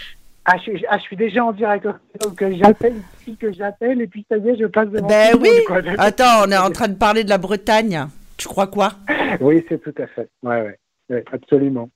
[0.43, 1.87] Ah je, ah, je, suis déjà en direct.
[2.21, 5.07] Donc euh, j'appelle ici que j'appelle et puis ça y est, je passe devant.
[5.07, 5.51] Ben oui.
[5.97, 8.07] Attends, on est en train de parler de la Bretagne.
[8.35, 8.93] Tu crois quoi?
[9.39, 10.29] Oui, c'est tout à fait.
[10.43, 10.77] Ouais,
[11.09, 11.89] ouais, absolument.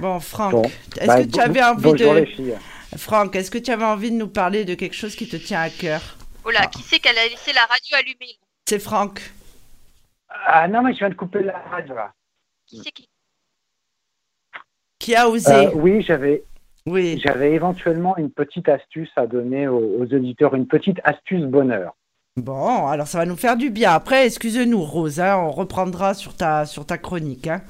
[0.00, 0.66] Bon, Franck,
[0.98, 2.20] est-ce bah, que tu avais envie bonjour de.
[2.20, 2.54] Les filles.
[2.96, 5.60] Franck, est-ce que tu avais envie de nous parler de quelque chose qui te tient
[5.60, 6.16] à cœur?
[6.44, 8.36] Oh là, qui c'est qu'elle a laissé la radio allumée?
[8.66, 9.20] C'est Franck.
[10.28, 12.12] Ah non, mais je viens de couper la radio là.
[12.66, 13.08] Qui c'est qui?
[14.98, 15.52] Qui a osé?
[15.52, 16.42] Euh, Oui, j'avais
[16.86, 17.20] oui.
[17.22, 21.94] J'avais éventuellement une petite astuce à donner aux, auditeurs, une petite astuce bonheur.
[22.36, 23.92] Bon, alors ça va nous faire du bien.
[23.92, 27.46] Après, excuse-nous, Rose, hein, on reprendra sur ta, sur ta chronique.
[27.46, 27.62] Hein.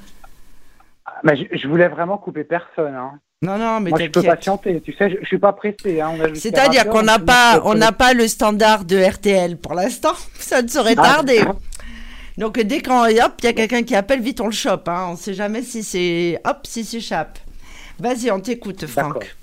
[1.24, 2.94] Mais je, voulais vraiment couper personne.
[2.94, 3.18] Hein.
[3.42, 4.80] Non, non, mais Moi, je peux patienter.
[4.80, 6.00] Tu sais, je, ne suis pas pressé.
[6.00, 6.12] Hein.
[6.34, 10.14] C'est-à-dire qu'on n'a pas, on n'a pas le standard de RTL pour l'instant.
[10.34, 11.42] Ça ne serait ah, tardé.
[12.36, 14.88] Donc dès qu'il y a quelqu'un qui appelle, vite on le chope.
[14.88, 15.06] Hein.
[15.08, 17.38] On ne sait jamais si c'est hop, si s'échappe.
[17.98, 19.36] Vas-y, on t'écoute, Franck.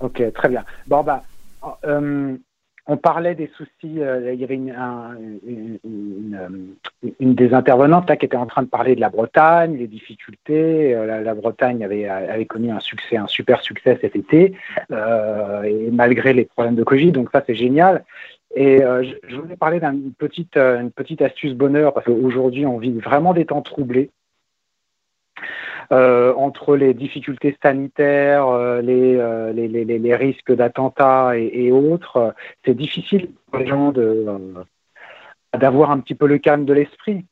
[0.00, 0.64] Ok, très bien.
[0.88, 1.22] Bon, bah,
[1.84, 2.36] euh,
[2.86, 4.00] on parlait des soucis.
[4.00, 4.74] Euh, il y avait une,
[7.20, 10.94] des intervenantes là, qui était en train de parler de la Bretagne, les difficultés.
[10.94, 14.54] Euh, la, Bretagne avait, connu un succès, un super succès cet été,
[14.90, 17.12] et malgré les problèmes de Covid.
[17.12, 18.04] Donc ça, c'est génial.
[18.54, 20.58] Et je, voulais parler d'une petite,
[20.94, 24.10] petite astuce bonheur parce qu'aujourd'hui, on vit vraiment des temps troublés.
[25.90, 32.74] Euh, entre les difficultés sanitaires, euh, euh, les, les, les, risques d'attentats et, autres, c'est
[32.74, 33.92] difficile pour les gens
[35.58, 37.24] d'avoir un petit peu le calme de l'esprit.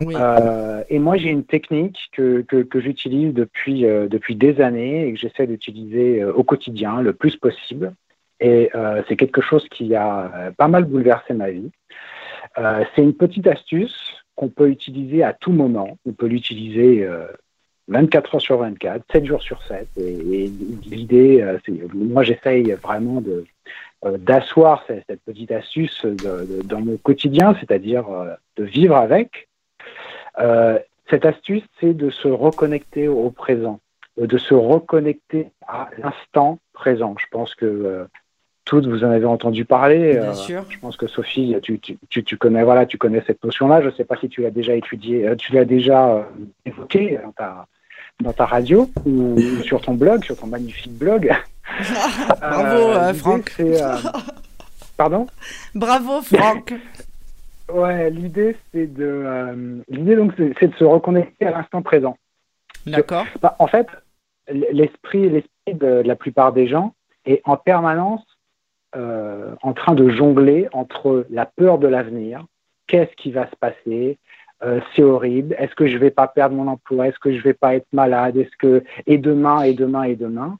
[0.00, 5.18] et moi, j'ai une technique que, que, que j'utilise depuis, depuis des années et que
[5.18, 7.92] j'essaie d'utiliser au quotidien le plus possible.
[8.40, 8.70] Et
[9.08, 11.70] c'est quelque chose qui a pas mal bouleversé ma vie.
[12.56, 15.98] c'est une petite astuce qu'on peut utiliser à tout moment.
[16.06, 17.06] On peut l'utiliser
[17.88, 19.88] 24 heures sur 24, 7 jours sur 7.
[19.96, 20.50] Et,
[20.86, 21.58] l'idée, euh,
[21.94, 23.44] moi j'essaye vraiment de,
[24.04, 29.48] euh, d'asseoir cette, petite astuce dans mon quotidien, c'est-à-dire euh, de vivre avec.
[31.10, 33.80] cette astuce, c'est de se reconnecter au présent,
[34.18, 37.14] de se reconnecter à l'instant présent.
[37.18, 38.06] Je pense que
[38.66, 40.18] toutes vous en avez entendu parler.
[40.20, 40.64] Bien sûr.
[40.68, 43.80] Je pense que Sophie, tu, tu, tu, connais voilà, tu connais cette notion-là.
[43.80, 46.28] Je ne sais pas si tu l'as déjà étudié, tu l'as déjà
[46.66, 47.66] évoqué dans ta,
[48.20, 51.30] dans ta radio ou sur ton blog, sur ton magnifique blog.
[52.40, 53.54] Bravo, euh, Franck.
[53.60, 53.96] Euh,
[54.96, 55.26] pardon?
[55.74, 56.74] Bravo, Franck.
[57.72, 62.16] ouais, l'idée c'est de euh, l'idée donc c'est de se reconnecter à l'instant présent.
[62.86, 63.26] D'accord.
[63.42, 63.86] Bah, en fait,
[64.48, 66.94] l'esprit l'esprit de la plupart des gens
[67.26, 68.22] est en permanence
[69.62, 72.44] en train de jongler entre la peur de l'avenir,
[72.88, 74.18] qu'est-ce qui va se passer,
[74.62, 75.54] euh, c'est horrible.
[75.58, 77.08] Est-ce que je vais pas perdre mon emploi?
[77.08, 78.36] Est-ce que je vais pas être malade?
[78.36, 80.58] Est-ce que et demain et demain et demain?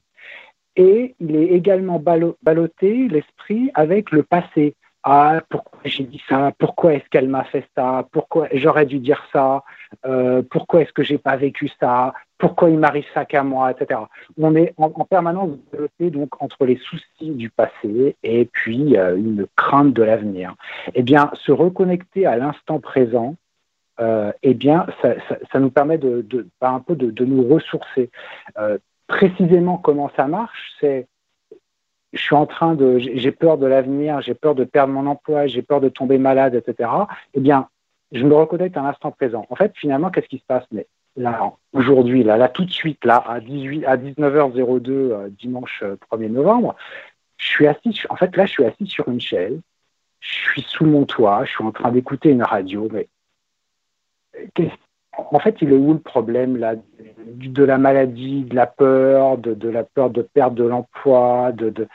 [0.75, 4.75] Et il est également ballotté, l'esprit, avec le passé.
[5.03, 6.51] Ah, pourquoi j'ai dit ça?
[6.57, 8.07] Pourquoi est-ce qu'elle m'a fait ça?
[8.11, 9.63] Pourquoi j'aurais dû dire ça?
[10.05, 12.13] Euh, Pourquoi est-ce que j'ai pas vécu ça?
[12.37, 14.01] Pourquoi il m'arrive ça qu'à moi, etc.
[14.37, 19.47] On est en, permanence ballotté donc entre les soucis du passé et puis euh, une
[19.55, 20.55] crainte de l'avenir.
[20.93, 23.35] Eh bien, se reconnecter à l'instant présent,
[23.99, 26.25] euh, eh bien, ça, nous permet de,
[26.61, 28.09] un peu de, nous ressourcer.
[28.57, 31.07] Euh, précisément comment ça marche, c'est
[32.11, 35.45] je suis en train de, j'ai peur de l'avenir, j'ai peur de perdre mon emploi,
[35.45, 36.89] j'ai peur de tomber malade, etc.
[37.35, 37.67] Eh bien,
[38.11, 39.45] je me reconnecte à l'instant présent.
[39.49, 40.65] En fait, finalement, qu'est-ce qui se passe?
[40.71, 46.29] Mais là, aujourd'hui, là, tout de suite, là, à 18, à 19h02, euh, dimanche 1er
[46.29, 46.75] novembre,
[47.37, 48.01] je suis assis.
[48.09, 49.59] En fait, là, je suis assis sur une chaise.
[50.19, 51.45] Je suis sous mon toit.
[51.45, 52.87] Je suis en train d'écouter une radio.
[52.91, 53.07] Mais
[55.31, 56.75] en fait, il est où le problème là
[57.35, 61.87] de la maladie, de la peur, de, la peur de perdre de l'emploi, de,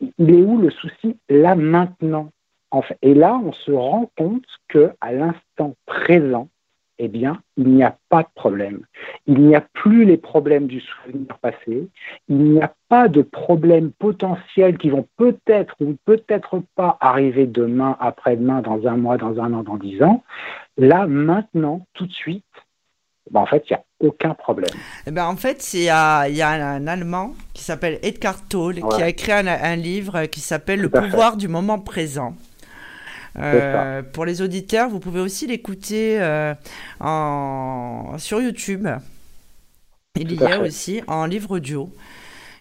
[0.00, 2.30] il est où le souci là maintenant?
[2.70, 6.48] En fait, Et là, on se rend compte que à l'instant présent,
[6.98, 8.80] eh bien, il n'y a pas de problème.
[9.26, 11.88] Il n'y a plus les problèmes du souvenir passé.
[12.28, 17.96] Il n'y a pas de problèmes potentiels qui vont peut-être ou peut-être pas arriver demain,
[18.00, 20.22] après-demain, dans un mois, dans un an, dans dix ans.
[20.78, 22.44] Là, maintenant, tout de suite,
[23.30, 24.70] ben, en fait, il n'y a aucun problème.
[25.06, 28.76] Eh ben, en fait, il y a, y a, un Allemand qui s'appelle Edgar Toll
[28.76, 32.34] qui a écrit un, livre qui s'appelle Le pouvoir du moment présent.
[33.38, 36.54] Euh, pour les auditeurs, vous pouvez aussi l'écouter euh,
[37.00, 38.14] en...
[38.18, 38.88] sur YouTube.
[40.18, 41.90] Il y a aussi en livre audio.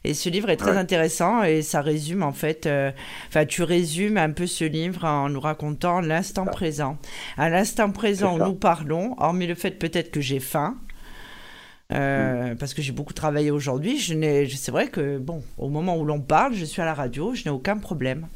[0.06, 2.92] Et ce livre est très intéressant et ça résume en fait, euh,
[3.28, 7.00] enfin tu résumes un peu ce livre en nous racontant l'instant présent.
[7.38, 10.78] À l'instant présent où nous parlons, hormis le fait peut-être que j'ai faim,
[11.92, 12.58] euh, mm.
[12.58, 16.06] parce que j'ai beaucoup travaillé aujourd'hui, je n'ai, c'est vrai que bon, au moment où
[16.06, 18.28] l'on parle, je suis à la radio, je n'ai aucun problème.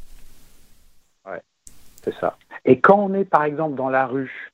[2.04, 2.38] C'est ça.
[2.66, 4.49] Et quand on est par exemple dans la rue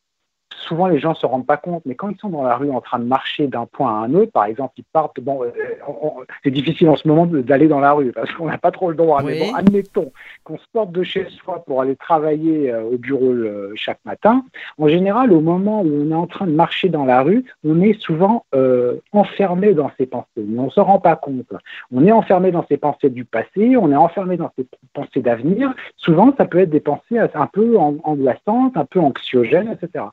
[0.68, 2.72] souvent les gens ne se rendent pas compte, mais quand ils sont dans la rue
[2.72, 5.52] en train de marcher d'un point à un autre, par exemple, ils partent, bon, euh,
[6.44, 8.96] c'est difficile en ce moment d'aller dans la rue parce qu'on n'a pas trop le
[8.96, 10.12] droit, mais bon, admettons
[10.44, 13.34] qu'on se porte de chez soi pour aller travailler euh, au bureau
[13.76, 14.44] chaque matin,
[14.78, 17.82] en général, au moment où on est en train de marcher dans la rue, on
[17.82, 21.54] est souvent euh, enfermé dans ses pensées, mais on ne se rend pas compte.
[21.92, 25.74] On est enfermé dans ses pensées du passé, on est enfermé dans ses pensées d'avenir.
[25.98, 30.06] Souvent, ça peut être des pensées un peu angoissantes, un peu anxiogènes, etc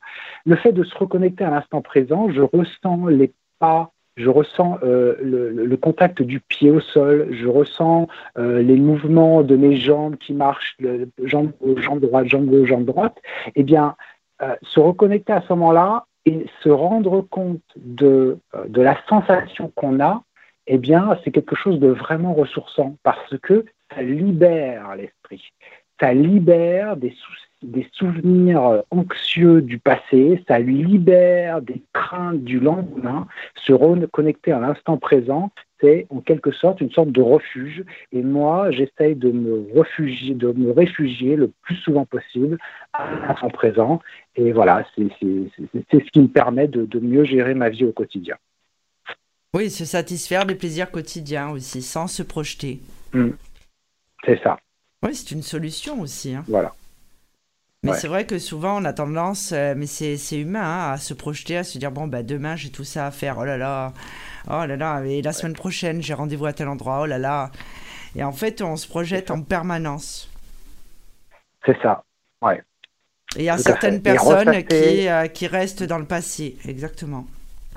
[0.45, 5.17] le fait de se reconnecter à l'instant présent, je ressens les pas, je ressens euh,
[5.21, 10.35] le, contact du pied au sol, je ressens euh, les mouvements de mes jambes qui
[10.35, 10.77] marchent,
[11.23, 13.17] jambe gauche, jambe droite, jambe gauche, jambe droite,
[13.55, 13.97] eh bien,
[14.43, 18.39] euh, se reconnecter à ce moment-là et se rendre compte de
[18.75, 20.23] la sensation qu'on a,
[20.67, 25.53] eh bien, c'est quelque chose de vraiment ressourçant parce que ça libère l'esprit,
[26.01, 32.61] ça libère des soucis des souvenirs anxieux du passé, ça lui libère des craintes du
[32.61, 35.51] lendemain, se reconnecter à l'instant présent,
[35.83, 37.85] c'est en quelque sorte une sorte de refuge.
[38.13, 42.59] Et moi, j'essaye de me réfugier, de me réfugier le plus souvent possible
[42.93, 44.01] à l'instant présent.
[44.37, 48.37] Et voilà, c'est ce qui me permet de, mieux gérer ma vie au quotidien.
[49.55, 52.81] Oui, se satisfaire des plaisirs quotidiens aussi, sans se projeter.
[53.13, 53.31] Mmh.
[54.25, 54.59] C'est ça.
[55.03, 56.35] Oui, c'est une solution aussi.
[56.35, 56.45] Hein.
[56.49, 56.73] Voilà.
[57.85, 61.15] Mais c'est vrai que souvent on a tendance, euh, mais c'est humain, hein, à se
[61.15, 63.93] projeter, à se dire bon bah demain j'ai tout ça à faire, oh là là,
[64.49, 67.51] oh là là, et la semaine prochaine j'ai rendez-vous à tel endroit, oh là là.
[68.15, 70.31] Et en fait on se projette en permanence.
[71.67, 72.05] C'est ça,
[72.41, 72.63] ouais.
[73.35, 77.27] Et il y a certaines personnes qui, euh, qui restent dans le passé, exactement.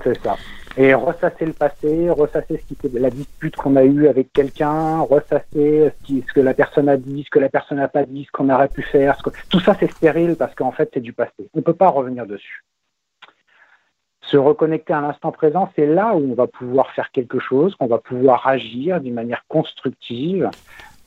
[0.02, 0.36] C'est ça.
[0.78, 5.90] Et ressasser le passé, ressasser ce qui la dispute qu'on a eue avec quelqu'un, ressasser
[6.06, 8.50] ce, que la personne a dit, ce que la personne n'a pas dit, ce qu'on
[8.50, 9.16] aurait pu faire.
[9.48, 11.48] Tout ça, c'est stérile parce qu'en fait, c'est du passé.
[11.54, 12.62] On ne peut pas revenir dessus.
[14.20, 17.86] Se reconnecter à l'instant présent, c'est là où on va pouvoir faire quelque chose, qu'on
[17.86, 20.50] va pouvoir agir d'une manière constructive.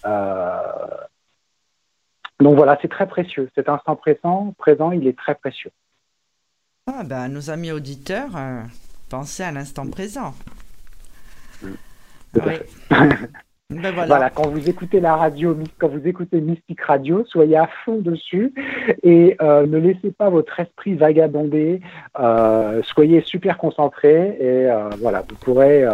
[0.05, 0.61] Euh,
[2.39, 3.49] donc voilà, c'est très précieux.
[3.53, 5.71] Cet instant présent, présent, il est très précieux.
[6.91, 8.61] Ah ben, nos amis auditeurs, euh,
[9.09, 10.33] pensez à l'instant présent.
[13.71, 14.31] Ben voilà.
[14.31, 18.51] quand vous écoutez la radio, quand vous écoutez Mystique Radio, soyez à fond dessus
[19.03, 21.79] et euh, ne laissez pas votre esprit vagabonder.
[22.19, 24.67] Euh, soyez super concentré et
[24.99, 25.85] voilà, vous pourrez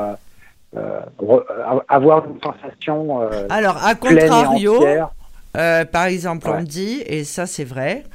[1.89, 3.27] avoir une sensation.
[3.49, 4.81] Alors, à contrario,
[5.53, 8.05] par exemple, on dit, et ça c'est vrai,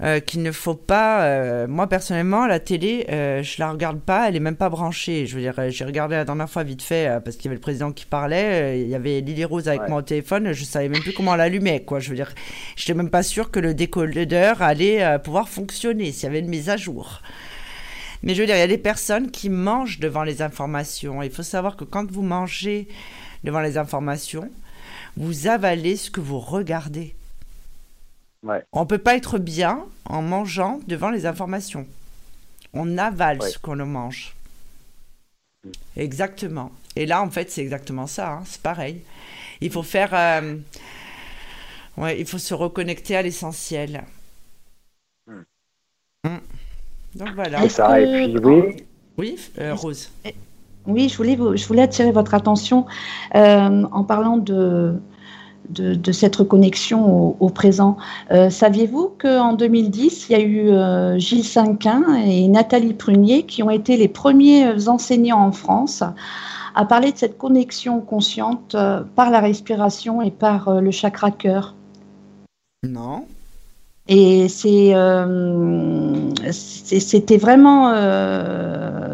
[0.00, 1.24] euh, qu'il ne faut pas.
[1.24, 5.26] Euh, moi personnellement, la télé, euh, je la regarde pas, elle est même pas branchée.
[5.26, 7.60] Je veux dire, j'ai regardé la dernière fois vite fait parce qu'il y avait le
[7.60, 8.80] président qui parlait.
[8.80, 10.52] Il y avait Lily Rose avec moi au téléphone.
[10.52, 11.98] Je savais même plus comment l'allumer, quoi.
[11.98, 12.32] Je veux dire,
[12.76, 16.68] j'étais même pas sûr que le décodeur allait pouvoir fonctionner s'il y avait une mise
[16.68, 17.20] à jour.
[18.22, 21.22] Mais je veux dire, il y a des personnes qui mangent devant les informations.
[21.22, 22.88] Il faut savoir que quand vous mangez
[23.44, 24.50] devant les informations,
[25.16, 27.14] vous avalez ce que vous regardez.
[28.72, 31.86] On ne peut pas être bien en mangeant devant les informations.
[32.72, 34.34] On avale ce qu'on mange.
[35.96, 36.70] Exactement.
[36.96, 38.32] Et là, en fait, c'est exactement ça.
[38.32, 38.42] Hein.
[38.44, 39.02] C'est pareil.
[39.60, 40.10] Il faut faire.
[40.12, 40.56] Euh,
[41.96, 44.04] ouais, il faut se reconnecter à l'essentiel.
[45.26, 45.32] Mm.
[46.24, 46.38] Mm.
[47.16, 47.68] Donc voilà.
[47.68, 48.76] Ça, et puis, oui.
[49.16, 50.10] Oui, euh, Rose.
[50.86, 52.86] Oui, je voulais, je voulais attirer votre attention
[53.34, 54.94] euh, en parlant de,
[55.68, 57.96] de, cette reconnexion au, présent.
[58.30, 63.62] Euh, saviez-vous qu'en 2010, il y a eu euh, Gilles Cinquin et Nathalie Prunier qui
[63.62, 66.02] ont été les premiers enseignants en France
[66.74, 71.74] à parler de cette connexion consciente euh, par la respiration et par le chakra cœur?
[72.82, 73.24] Non.
[74.10, 74.94] Et c'était
[77.36, 77.92] vraiment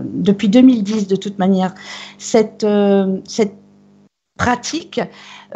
[0.04, 1.74] depuis 2010 de toute manière
[2.16, 2.64] cette,
[3.24, 3.56] cette
[4.38, 5.00] pratique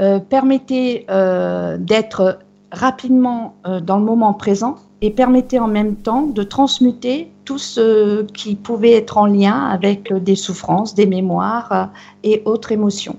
[0.00, 2.38] euh, permettait euh, d'être
[2.70, 8.22] rapidement euh, dans le moment présent et permettait en même temps de transmuter tout ce
[8.22, 11.90] qui pouvait être en lien avec des souffrances, des mémoires
[12.22, 13.16] et autres émotions.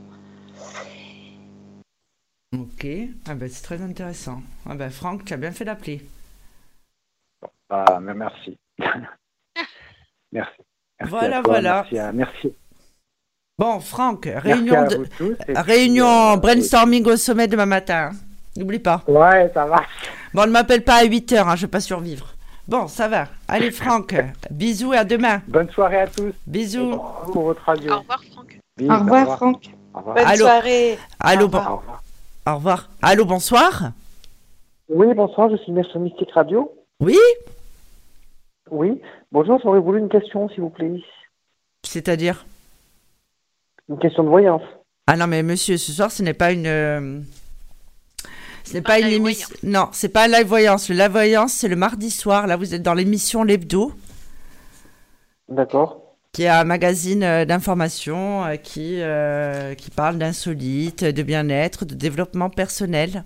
[2.54, 2.88] Ok,
[3.28, 4.42] ah ben, c'est très intéressant.
[4.66, 6.02] Ah ben, Franck, tu as bien fait d'appeler.
[7.70, 8.58] Ah, merci.
[10.32, 10.62] merci.
[11.02, 11.86] Voilà, voilà.
[12.14, 12.54] merci.
[13.60, 15.06] Bon, Franck, réunion, de...
[15.54, 18.12] réunion euh, brainstorming au sommet demain matin.
[18.56, 19.04] N'oublie pas.
[19.06, 19.82] Ouais, ça va.
[20.34, 22.36] Bon, ne m'appelle pas à 8 heures, hein, je ne vais pas survivre.
[22.70, 23.26] Bon, ça va.
[23.50, 24.16] Allez, Franck,
[24.50, 25.42] bisous et à demain.
[25.46, 26.32] Bonne soirée à tous.
[26.48, 27.02] Bisous.
[27.34, 27.96] Pour votre radio.
[27.96, 28.60] Au revoir, Franck.
[28.80, 29.64] au, revoir, Franck.
[29.94, 30.16] Au revoir.
[30.16, 31.00] Bonne soirée.
[31.20, 31.84] Allô, au revoir.
[32.48, 32.90] Au revoir.
[33.02, 33.92] Allô, bonsoir.
[34.88, 36.72] Oui, bonsoir, je suis Maître Mystique Radio.
[37.02, 37.18] Oui
[38.72, 39.02] Oui.
[39.34, 41.04] Bonjour, j'aurais voulu une question, s'il vous plaît.
[41.84, 42.46] C'est-à-dire?
[43.90, 44.62] Une question de voyance.
[45.08, 46.68] Ah non, mais monsieur, ce soir, ce n'est pas une.
[46.68, 47.20] Euh,
[48.64, 49.50] ce n'est pas, une émission.
[49.64, 50.90] Non, c'est pas la voyance.
[50.90, 52.46] La voyance, c'est le mardi soir.
[52.46, 53.92] Là, vous êtes dans l'émission L'Hebdo.
[55.48, 56.04] D'accord.
[56.32, 59.02] Qui est un magazine euh, d'information euh, qui,
[59.78, 63.24] qui parle d'insolite, de bien-être, de développement personnel.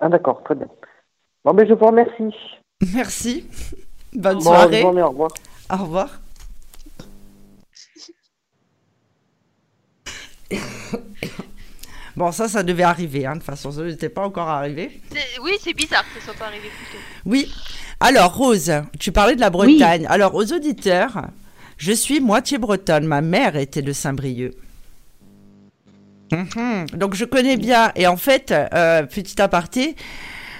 [0.00, 0.68] Ah, d'accord, très bien.
[1.44, 2.34] Bon, mais ben, je vous remercie.
[2.94, 3.46] Merci.
[4.14, 4.70] Bonne soirée.
[4.70, 5.30] Bonne journée, au revoir.
[5.70, 6.21] Au revoir.
[12.14, 13.24] Bon, ça, ça devait arriver.
[13.24, 15.00] Hein, de toute façon, ça n'était pas encore arrivé.
[15.42, 17.02] Oui, c'est bizarre que ça soit pas arrivé plus tôt.
[17.24, 17.50] Oui.
[18.00, 20.06] Alors, Rose, tu parlais de la Bretagne.
[20.08, 21.22] Alors, aux auditeurs,
[21.78, 23.06] je suis moitié bretonne.
[23.06, 24.52] Ma mère était de Saint-Brieuc.
[26.32, 26.86] Mhm.
[26.94, 27.92] Donc, je connais bien.
[27.96, 29.96] Et en fait, euh, petit aparté,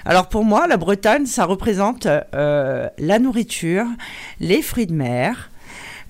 [0.04, 3.86] alors pour moi, la Bretagne, ça représente euh, la nourriture,
[4.40, 5.50] les fruits de mer,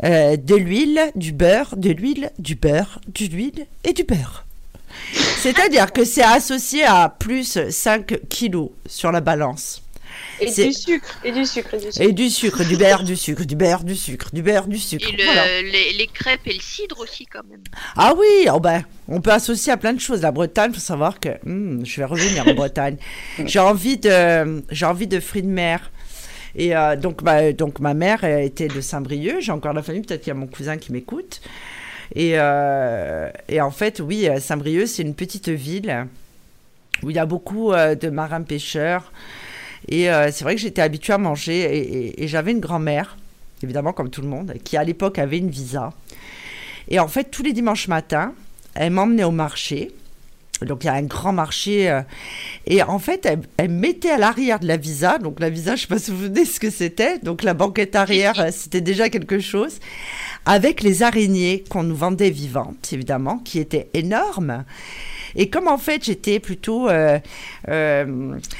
[0.04, 4.44] euh, de l'huile, du beurre, de l'huile, du beurre, de l'huile et du beurre.
[5.38, 9.82] C'est-à-dire que c'est associé à plus 5 kilos sur la balance.
[10.40, 12.02] Et du sucre, et du sucre, et du sucre.
[12.02, 15.08] Et du sucre, du beurre, du sucre, du beurre, du sucre, du beurre, du sucre.
[15.08, 17.62] Et les, crêpes et le cidre aussi, quand même.
[17.96, 20.22] Ah oui, oh ben, on peut associer à plein de choses.
[20.22, 22.96] La Bretagne, il faut savoir que hmm, je vais revenir en Bretagne.
[23.46, 25.90] J'ai envie, de, j'ai envie de fruits de mer.
[26.54, 29.40] Et euh, donc, bah, donc, ma mère était de Saint-Brieuc.
[29.40, 31.40] J'ai encore la famille, peut-être qu'il y a mon cousin qui m'écoute.
[32.14, 36.06] Et, euh, et, en fait, oui, Saint-Brieuc, c'est une petite ville
[37.02, 39.12] où il y a beaucoup euh, de marins pêcheurs.
[39.88, 42.14] Et c'est vrai que j'étais habituée à manger.
[42.22, 43.16] Et, j'avais une grand-mère,
[43.64, 45.92] évidemment, comme tout le monde, qui à l'époque avait une visa.
[46.88, 48.32] Et en fait, tous les dimanches matins,
[48.74, 49.90] elle m'emmenait au marché.
[50.64, 51.90] Donc il y a un grand marché.
[51.90, 52.02] Euh,
[52.66, 55.18] et en fait, elle, mettait à l'arrière de la Visa.
[55.18, 57.18] Donc la Visa, je ne sais pas si vous vous souvenez ce que c'était.
[57.18, 59.78] Donc la banquette arrière, euh, c'était déjà quelque chose.
[60.44, 64.64] Avec les araignées qu'on nous vendait vivantes, évidemment, qui étaient énormes.
[65.34, 67.18] Et comme en fait j'étais plutôt, euh,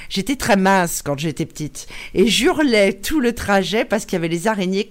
[0.09, 4.29] j'étais très mince quand j'étais petite, et j'hurlais tout le trajet parce qu'il y avait
[4.29, 4.89] les araignées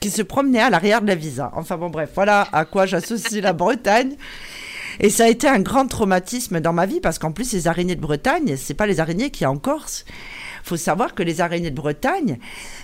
[0.00, 1.50] qui se promenaient à l'arrière de la visa.
[1.54, 4.16] Enfin bon bref, voilà à quoi j'associe la Bretagne.
[5.00, 7.96] Et ça a été un grand traumatisme dans ma vie parce qu'en plus, les araignées
[7.96, 10.04] de Bretagne, c'est pas les araignées qui y a en Corse.
[10.62, 12.38] faut savoir que les araignées de Bretagne,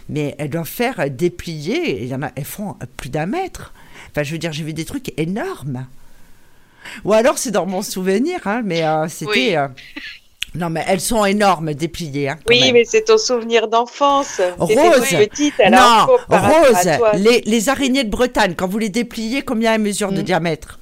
[0.09, 3.73] mais elles doivent faire déplier, il y en a, elles font plus d'un mètre.
[4.11, 5.87] Enfin, je veux dire, j'ai vu des trucs énormes.
[7.05, 9.57] Ou alors, c'est dans mon souvenir, hein, mais euh, c'était.
[9.57, 9.69] Euh,
[10.55, 12.31] Non, mais elles sont énormes, dépliées.
[12.31, 14.41] Hein, oui, mais c'est ton souvenir d'enfance.
[14.59, 14.75] Rose,
[15.09, 20.11] petite, non, Rose, les, les, araignées de Bretagne, quand vous les dépliez, combien elles mesurent
[20.11, 20.25] de hmm.
[20.25, 20.80] diamètre?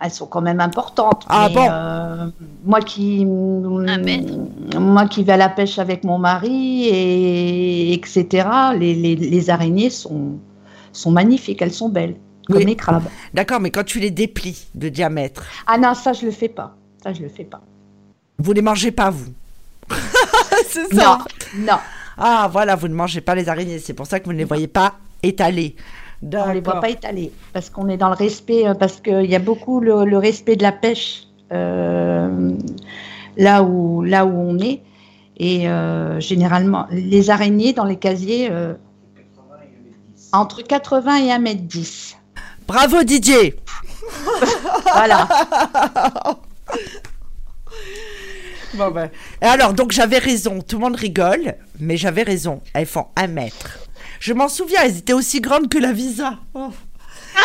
[0.00, 1.24] Elles sont quand même importantes.
[1.28, 1.66] Ah bon?
[1.70, 2.26] euh,
[2.64, 8.48] Moi qui, moi qui vais à la pêche avec mon mari et etc.
[8.76, 10.38] Les, les, les araignées sont
[10.92, 12.16] sont magnifiques, elles sont belles
[12.50, 13.04] comme les crabes.
[13.34, 15.44] D'accord, mais quand tu les déplies de diamètre.
[15.66, 16.74] Ah non, ça je le fais pas.
[17.02, 17.60] Ça je le fais pas.
[18.38, 19.32] Vous les mangez pas vous
[20.68, 21.18] C'est ça.
[21.56, 21.78] Non, non.
[22.16, 24.44] Ah voilà, vous ne mangez pas les araignées, c'est pour ça que vous ne les
[24.44, 25.76] voyez pas étalées.
[26.22, 29.36] On les voit pas étalées parce qu'on est dans le respect, euh, parce qu'il y
[29.36, 32.52] a beaucoup le, respect de la pêche euh,
[33.36, 34.82] là où là où on est.
[35.36, 38.50] Et euh, généralement, les araignées dans les casiers
[40.32, 42.16] entre 80 et 1 m 10.
[42.66, 43.54] Bravo Didier.
[44.92, 45.28] voilà.
[48.74, 49.10] bon ben.
[49.40, 50.60] Alors, donc j'avais raison.
[50.60, 52.60] Tout le monde rigole, mais j'avais raison.
[52.74, 53.87] Elles font un mètre.
[54.20, 56.38] Je m'en souviens, elles étaient aussi grandes que la Visa.
[56.54, 56.70] Oh.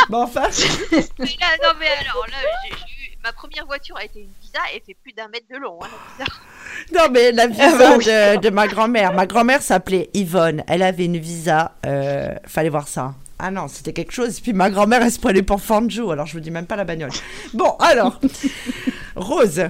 [0.10, 0.44] Bon, enfin.
[0.92, 2.76] non, mais alors, là,
[3.24, 5.88] ma première voiture a été une Visa et fait plus d'un mètre de long, hein,
[6.20, 6.38] la Visa.
[6.92, 9.14] Non, mais la Visa de, de, ma grand-mère.
[9.14, 10.64] Ma grand-mère s'appelait Yvonne.
[10.68, 11.74] Elle avait une Visa.
[11.86, 13.14] Euh, fallait voir ça.
[13.40, 14.40] Ah non, c'était quelque chose.
[14.40, 16.84] Puis ma grand-mère, elle se prenait pour Fanjo, alors je vous dis même pas la
[16.84, 17.12] bagnole.
[17.54, 18.20] Bon, alors,
[19.16, 19.64] Rose.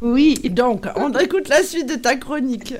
[0.00, 0.38] Oui.
[0.50, 2.74] Donc, on écoute la suite de ta chronique.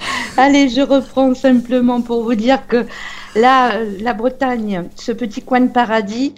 [0.36, 2.86] Allez, je reprends simplement pour vous dire que
[3.34, 6.34] là, la Bretagne, ce petit coin de paradis,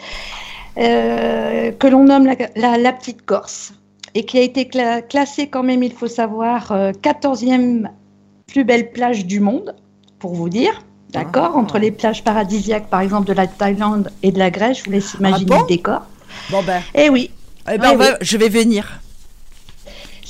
[0.79, 3.75] euh, que l'on nomme la, petite Corse,
[4.15, 7.89] et qui a été classée quand même, il faut savoir, 14e euh,
[8.47, 9.75] plus belle plage du monde,
[10.19, 10.83] pour vous dire.
[11.11, 14.85] D'accord Entre les plages paradisiaques, par exemple, de la Thaïlande et de la Grèce, je
[14.85, 16.03] vous laisse imaginer ah le décor.
[16.51, 16.81] Bon ben.
[16.95, 17.31] Eh oui.
[17.71, 19.01] Eh ben, je vais venir.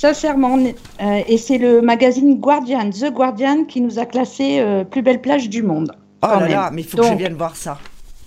[0.03, 5.01] Sincèrement, euh, et c'est le magazine Guardian, The Guardian, qui nous a classé euh, plus
[5.01, 5.93] belle plage du monde.
[6.25, 7.79] Oh là là, mais il faut que je vienne voir ça.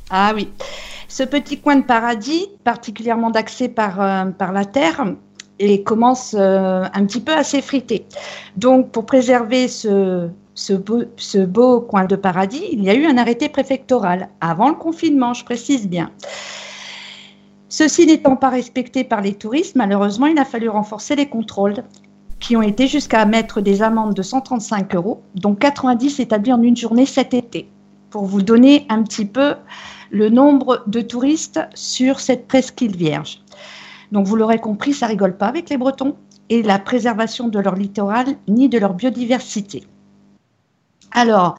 [0.09, 0.47] Ah oui.
[1.09, 5.03] Ce petit coin de paradis, particulièrement d'accès par, euh, par la terre,
[5.59, 8.05] et commence un petit peu à s'effriter.
[8.55, 13.49] Donc, pour préserver ce, ce beau, coin de paradis, il y a eu un arrêté
[13.49, 16.09] préfectoral avant le confinement, je précise bien.
[17.77, 21.83] Ceci n'étant pas respecté par les touristes, malheureusement, il a fallu renforcer les contrôles
[22.39, 26.77] qui ont été jusqu'à mettre des amendes de 135 euros, dont 90 établis en une
[26.77, 27.67] journée cet été,
[28.11, 29.55] pour vous donner un petit peu
[30.09, 33.41] le nombre de touristes sur cette presqu'île vierge.
[34.13, 36.15] Donc vous l'aurez compris, ça rigole pas avec les Bretons
[36.47, 39.83] et la préservation de leur littoral ni de leur biodiversité.
[41.11, 41.57] Alors,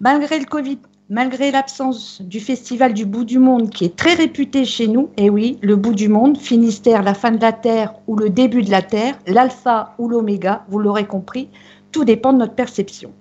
[0.00, 0.78] malgré le Covid,
[1.10, 5.24] malgré l'absence du festival du bout du monde qui est très réputé chez nous, et
[5.24, 8.62] eh oui, le bout du monde, Finistère, la fin de la Terre ou le début
[8.62, 11.48] de la Terre, l'alpha ou l'oméga, vous l'aurez compris,
[11.90, 13.12] tout dépend de notre perception.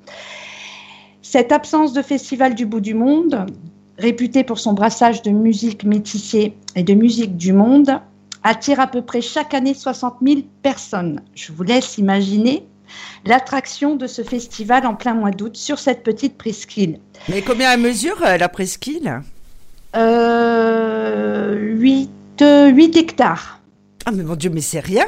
[1.24, 3.48] Cette absence de festival du bout du monde,
[3.98, 8.00] réputé pour son brassage de musique métissée et de musique du monde,
[8.44, 11.22] attire à peu près chaque année 60 000 personnes.
[11.34, 12.66] Je vous laisse imaginer
[13.26, 17.00] l'attraction de ce festival en plein mois d'août sur cette petite presqu'île.
[17.28, 19.22] Mais combien elle mesure euh, la presqu'île?
[19.96, 22.10] Euh, 8,
[22.42, 23.60] 8 hectares.
[24.06, 25.06] Ah mais mon Dieu, mais c'est rien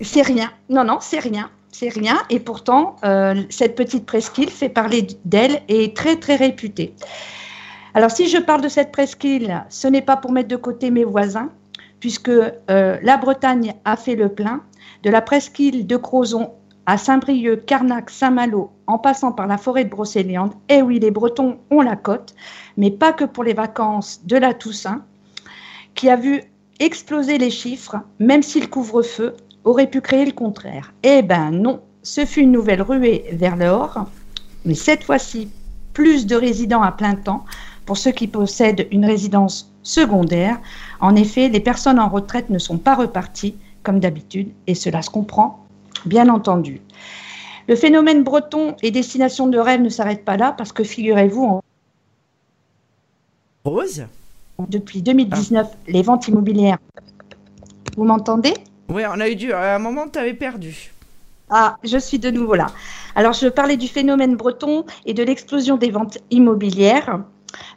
[0.00, 0.50] C'est rien.
[0.68, 1.50] Non, non, c'est rien.
[1.72, 2.18] C'est rien.
[2.30, 6.94] Et pourtant, euh, cette petite presqu'île fait parler d'elle et est très, très réputée.
[7.94, 11.04] Alors, si je parle de cette presqu'île, ce n'est pas pour mettre de côté mes
[11.04, 11.50] voisins,
[11.98, 14.62] puisque euh, la Bretagne a fait le plein.
[15.02, 16.52] De la presqu'île de Crozon
[16.86, 21.58] à Saint-Brieuc, Carnac, Saint-Malo, en passant par la forêt de Brocéliande, eh oui, les Bretons
[21.70, 22.34] ont la cote,
[22.76, 25.04] mais pas que pour les vacances de la Toussaint,
[25.94, 26.42] qui a vu
[26.78, 30.92] exploser les chiffres, même si le couvre-feu aurait pu créer le contraire.
[31.02, 34.06] Eh ben non, ce fut une nouvelle ruée vers l'or,
[34.64, 35.50] mais cette fois-ci,
[35.92, 37.44] plus de résidents à plein temps
[37.84, 40.58] pour ceux qui possèdent une résidence secondaire.
[41.00, 45.10] En effet, les personnes en retraite ne sont pas reparties comme d'habitude, et cela se
[45.10, 45.66] comprend
[46.04, 46.80] bien entendu.
[47.68, 51.62] Le phénomène breton et destination de rêve ne s'arrête pas là parce que figurez-vous, en...
[53.64, 54.06] Rose?
[54.68, 56.78] Depuis 2019, les ventes immobilières.
[57.96, 58.54] Vous m'entendez?
[58.88, 59.52] Oui, on a eu du.
[59.52, 60.92] À un moment, tu avais perdu.
[61.48, 62.66] Ah, je suis de nouveau là.
[63.14, 67.20] Alors, je parlais du phénomène breton et de l'explosion des ventes immobilières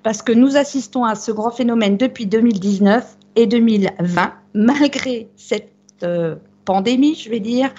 [0.03, 5.71] parce que nous assistons à ce grand phénomène depuis 2019 et 2020, malgré cette
[6.03, 6.35] euh,
[6.65, 7.73] pandémie, je vais dire,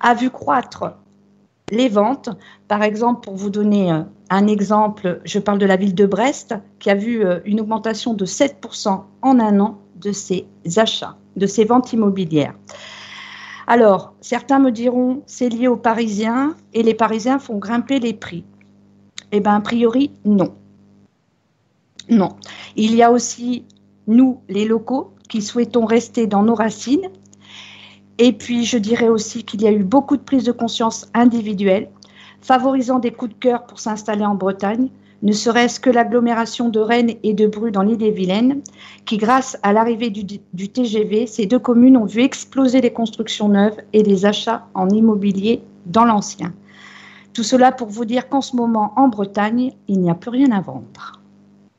[0.00, 0.96] a vu croître
[1.70, 2.30] les ventes.
[2.68, 6.54] Par exemple, pour vous donner euh, un exemple, je parle de la ville de Brest
[6.78, 10.46] qui a vu euh, une augmentation de 7% en un an de ses
[10.76, 12.54] achats, de ses ventes immobilières.
[13.66, 18.44] Alors, certains me diront c'est lié aux Parisiens et les Parisiens font grimper les prix.
[19.32, 20.54] Eh bien, a priori, non.
[22.08, 22.36] Non.
[22.76, 23.64] Il y a aussi
[24.06, 27.10] nous, les locaux, qui souhaitons rester dans nos racines.
[28.18, 31.88] Et puis, je dirais aussi qu'il y a eu beaucoup de prise de conscience individuelle,
[32.40, 34.88] favorisant des coups de cœur pour s'installer en Bretagne,
[35.22, 38.60] ne serait-ce que l'agglomération de Rennes et de Bru dans l'île-et-Vilaine,
[39.06, 43.48] qui, grâce à l'arrivée du, du, TGV, ces deux communes ont vu exploser les constructions
[43.48, 46.52] neuves et les achats en immobilier dans l'ancien.
[47.32, 50.52] Tout cela pour vous dire qu'en ce moment, en Bretagne, il n'y a plus rien
[50.52, 51.20] à vendre.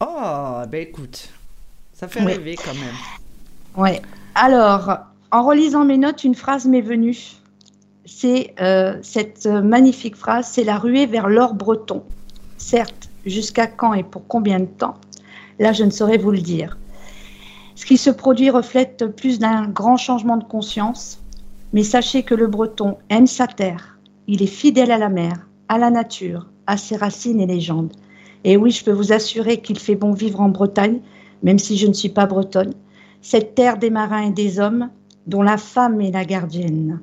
[0.01, 1.29] Oh, ben écoute,
[1.93, 2.95] ça fait rêver quand même.
[3.75, 3.99] Oui.
[4.35, 4.99] Alors,
[5.31, 7.17] en relisant mes notes, une phrase m'est venue.
[8.05, 12.03] C'est euh, cette magnifique phrase, c'est la ruée vers l'or breton.
[12.57, 14.95] Certes, jusqu'à quand et pour combien de temps?
[15.59, 16.77] Là, je ne saurais vous le dire.
[17.75, 21.19] Ce qui se produit reflète plus d'un grand changement de conscience,
[21.73, 25.77] mais sachez que le breton aime sa terre, il est fidèle à la mer, à
[25.77, 27.91] la nature, à ses racines et légendes.
[28.43, 31.01] Et oui, je peux vous assurer qu'il fait bon vivre en Bretagne,
[31.43, 32.73] même si je ne suis pas bretonne,
[33.21, 34.89] cette terre des marins et des hommes,
[35.27, 37.01] dont la femme est la gardienne.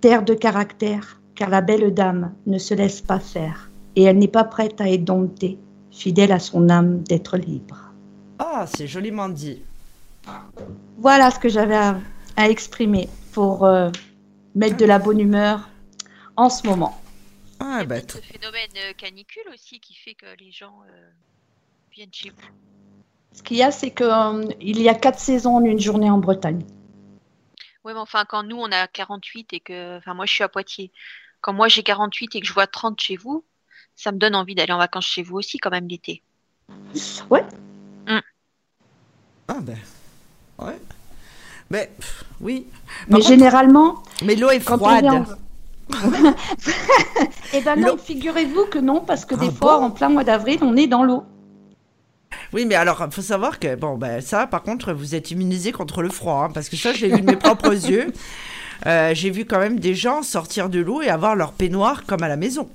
[0.00, 4.28] Terre de caractère, car la belle dame ne se laisse pas faire et elle n'est
[4.28, 5.58] pas prête à être domptée,
[5.90, 7.92] fidèle à son âme d'être libre.
[8.38, 9.62] Ah, c'est joliment dit.
[10.98, 11.98] Voilà ce que j'avais à,
[12.48, 13.90] exprimer pour euh,
[14.54, 15.68] mettre de la bonne humeur
[16.36, 16.98] en ce moment.
[17.58, 21.10] Ah, bah, ce phénomène euh, canicule aussi qui fait que les gens euh,
[21.92, 22.36] viennent chez vous.
[23.32, 26.64] Ce qu'il y a, c'est qu'il y a quatre saisons en une journée en Bretagne.
[27.84, 29.98] Oui, mais enfin, quand nous, on a 48 et que.
[29.98, 30.92] Enfin, moi, je suis à Poitiers.
[31.40, 33.44] Quand moi, j'ai 48 et que je vois 30 chez vous,
[33.96, 36.22] ça me donne envie d'aller en vacances chez vous aussi, quand même, l'été.
[37.30, 37.44] Ouais.
[38.06, 38.18] Mm.
[39.48, 39.78] Ah, ben.
[40.58, 40.80] Ouais.
[41.70, 41.90] Mais,
[42.40, 42.66] oui.
[43.08, 44.02] mais généralement.
[44.22, 45.24] Mais l'eau est froide.
[47.52, 50.60] eh ben non, figurez-vous que non, parce que ah des fois, en plein mois d'avril,
[50.62, 51.24] on est dans l'eau.
[52.52, 55.72] Oui, mais alors, il faut savoir que, bon, ben, ça, par contre, vous êtes immunisé
[55.72, 58.12] contre le froid, hein, parce que ça, je l'ai vu de mes propres yeux.
[58.86, 62.22] Euh, j'ai vu quand même des gens sortir de l'eau et avoir leur peignoir comme
[62.22, 62.68] à la maison.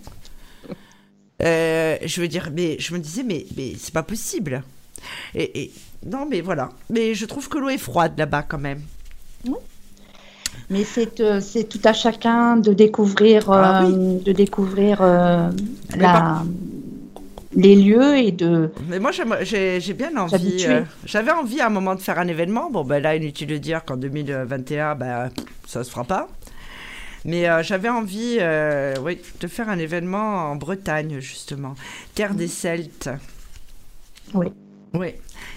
[1.44, 4.64] Euh, je veux dire, mais je me disais, mais, mais c'est pas possible.
[5.34, 5.72] Et,
[6.06, 6.70] non, mais voilà.
[6.90, 8.82] Mais je trouve que l'eau est froide là-bas quand même.
[10.70, 16.44] Mais c'est euh, c'est tout à chacun de découvrir, ah de découvrir la,
[17.56, 18.72] les lieux et de.
[18.88, 20.66] Mais moi, j'ai bien envie.
[20.68, 22.70] Euh, j'avais envie à un moment de faire un événement.
[22.70, 25.30] Bon, ben là, inutile de dire qu'en 2021, ben,
[25.66, 26.28] ça se fera pas.
[27.24, 31.76] Mais euh, j'avais envie euh, oui, de faire un événement en Bretagne, justement.
[32.14, 33.10] Terre des Celtes.
[34.34, 34.48] Oui.
[34.94, 35.14] Oui.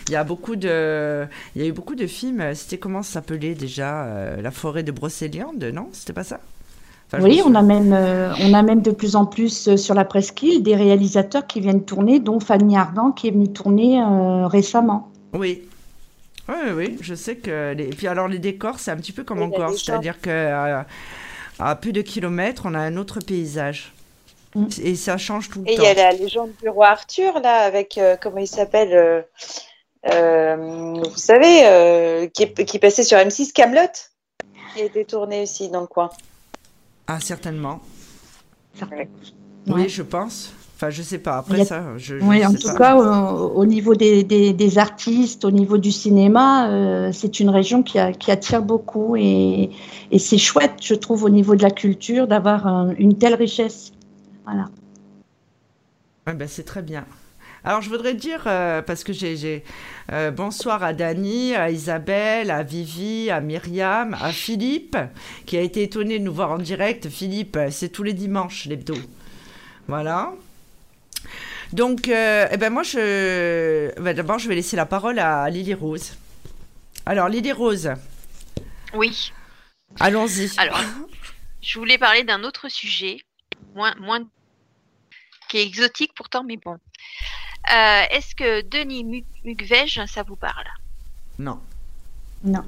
[0.09, 2.55] Il y a beaucoup de, il y a eu beaucoup de films.
[2.55, 5.88] C'était comment ça s'appelait déjà La forêt de Brocéliande, non?
[5.92, 6.40] C'était pas ça?
[7.14, 10.04] Oui, on a, même, euh, on a même de plus en plus euh, sur la
[10.04, 15.11] presqu'île des réalisateurs qui viennent tourner, dont Fanny Ardant qui est venue tourner euh, récemment.
[15.32, 15.62] Oui.
[16.48, 17.72] Oui, oui, je sais que.
[17.74, 17.84] Les...
[17.84, 20.86] Et puis alors, les décors, c'est un petit peu comme en Corse, c'est-à-dire qu'à
[21.59, 23.92] à plus de kilomètres, on a un autre paysage.
[24.54, 24.66] Mm.
[24.82, 25.72] Et ça change tout le temps.
[25.72, 27.98] Et il y a la légende du roi Arthur, là, avec.
[28.22, 29.24] comment il s'appelle
[30.04, 33.92] Vous savez, qui, est, qui passait sur M6 Camelot,
[34.74, 36.11] qui a été tourné aussi dans le coin.
[37.09, 37.80] Ah, certainement.
[39.66, 40.52] Oui, je pense.
[40.76, 41.38] Enfin, je sais pas.
[41.38, 42.16] Après ça, je.
[42.22, 47.40] oui, en tout cas, au, niveau des, des, artistes, au niveau du cinéma, euh, c'est
[47.40, 49.70] une région qui, a, qui, attire beaucoup et,
[50.12, 53.92] et c'est chouette, je trouve, au niveau de la culture, d'avoir une telle richesse.
[54.44, 54.66] Voilà.
[56.26, 57.06] Ouais, ben, c'est très bien.
[57.64, 59.64] Alors, je voudrais dire, euh, parce que j'ai.
[60.11, 64.96] Euh, bonsoir à Dani, à Isabelle, à Vivi, à Myriam, à Philippe,
[65.44, 67.09] qui a été étonné de nous voir en direct.
[67.09, 68.94] Philippe, c'est tous les dimanches, l'hebdo.
[69.88, 70.32] Voilà.
[71.72, 73.92] Donc, euh, eh ben moi, je.
[74.00, 76.16] Ben, d'abord, je vais laisser la parole à Lily Rose.
[77.04, 77.90] Alors, Lily Rose.
[78.94, 79.32] Oui.
[80.00, 80.52] Allons-y.
[80.59, 80.80] Alors,
[81.61, 83.18] je voulais parler d'un autre sujet,
[83.74, 84.20] moins, moins
[85.48, 86.78] qui est exotique pourtant, mais bon.
[87.70, 89.04] Euh, est-ce que Denis
[89.44, 90.66] Mukwege, ça vous parle?
[91.38, 91.60] Non.
[92.42, 92.64] Non.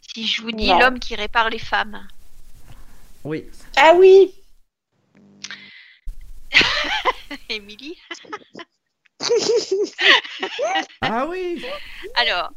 [0.00, 2.08] Si je vous dis l'homme qui répare les femmes.
[3.22, 3.44] Oui.
[3.76, 4.34] Ah oui
[7.48, 7.98] Émilie?
[11.00, 11.64] Ah oui
[12.16, 12.50] Alors,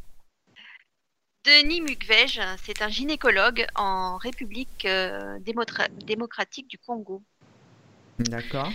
[1.46, 7.24] Denis Mukwege, c'est un gynécologue en République euh, démocratique du Congo.
[8.20, 8.72] D'accord.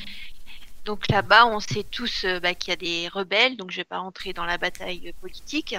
[0.85, 3.81] Donc là-bas, on sait tous euh, bah, qu'il y a des rebelles, donc je ne
[3.81, 5.75] vais pas rentrer dans la bataille politique.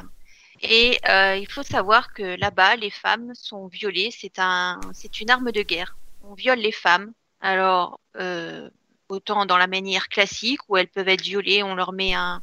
[0.62, 4.10] Et euh, il faut savoir que là-bas, les femmes sont violées.
[4.12, 4.80] C'est un,
[5.20, 5.95] une arme de guerre.
[6.24, 7.14] On viole les femmes.
[7.39, 8.70] Alors, euh,
[9.10, 12.41] autant dans la manière classique où elles peuvent être violées, on leur met un,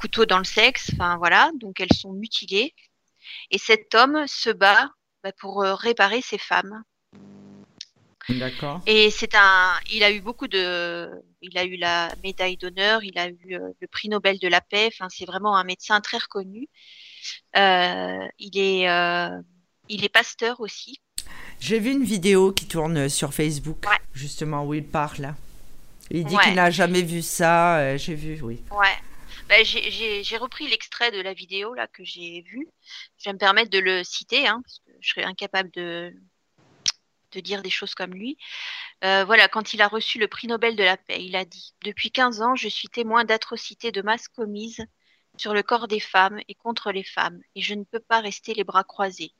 [0.00, 0.90] couteau dans le sexe.
[0.94, 2.74] Enfin voilà, donc elles sont mutilées.
[3.50, 4.90] Et cet homme se bat
[5.22, 6.82] bah, pour réparer ces femmes.
[8.28, 8.80] D'accord.
[8.86, 11.10] Et c'est un, il a eu beaucoup de,
[11.42, 14.60] il a eu la médaille d'honneur, il a eu euh, le prix Nobel de la
[14.60, 14.86] paix.
[14.92, 16.68] Enfin, c'est vraiment un médecin très reconnu.
[17.56, 19.28] Euh, il est, euh,
[19.88, 21.00] il est pasteur aussi.
[21.60, 23.98] J'ai vu une vidéo qui tourne sur Facebook, Ouais.
[24.12, 25.34] justement, où il parle.
[26.10, 26.42] Il dit Ouais.
[26.44, 27.78] qu'il n'a jamais vu ça.
[27.78, 28.60] euh, J'ai vu, oui.
[28.70, 28.96] Ouais.
[29.48, 32.66] Ben, j'ai- j'ai j'ai repris l'extrait de la vidéo là que j'ai vu.
[33.18, 36.12] Je vais me permettre de le citer, hein, parce que je serais incapable de
[37.40, 38.36] dire des choses comme lui.
[39.04, 41.74] Euh, voilà, quand il a reçu le prix Nobel de la paix, il a dit
[41.84, 44.84] Depuis 15 ans, je suis témoin d'atrocités de masse commises
[45.36, 48.54] sur le corps des femmes et contre les femmes, et je ne peux pas rester
[48.54, 49.32] les bras croisés.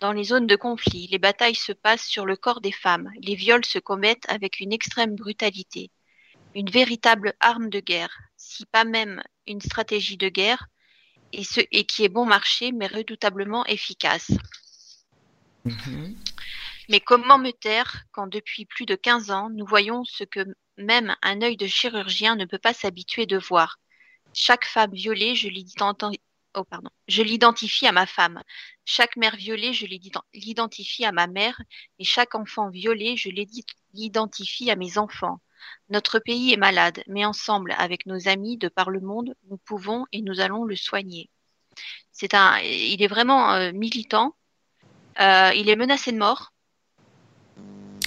[0.00, 3.34] Dans les zones de conflit, les batailles se passent sur le corps des femmes, les
[3.34, 5.90] viols se commettent avec une extrême brutalité.
[6.54, 10.68] Une véritable arme de guerre, si pas même une stratégie de guerre,
[11.32, 14.30] et, ce, et qui est bon marché, mais redoutablement efficace.
[15.64, 16.16] Mhm.
[16.88, 20.40] Mais comment me taire quand depuis plus de 15 ans, nous voyons ce que
[20.78, 23.78] même un œil de chirurgien ne peut pas s'habituer de voir.
[24.32, 26.20] Chaque femme violée, je l'identifie
[26.54, 26.64] oh,
[27.08, 28.42] l'identifie à ma femme.
[28.86, 31.60] Chaque mère violée, je l'ident- l'identifie à ma mère.
[31.98, 33.28] Et chaque enfant violé, je
[33.92, 35.40] l'identifie à mes enfants.
[35.90, 40.06] Notre pays est malade, mais ensemble, avec nos amis de par le monde, nous pouvons
[40.12, 41.28] et nous allons le soigner.
[42.12, 44.36] C'est un, il est vraiment euh, militant.
[45.20, 46.52] Euh, il est menacé de mort.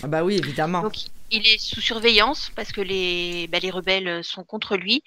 [0.04, 0.82] Ah bah oui, évidemment.
[0.82, 0.96] Donc,
[1.30, 5.04] il est sous surveillance parce que les, bah, les rebelles sont contre lui.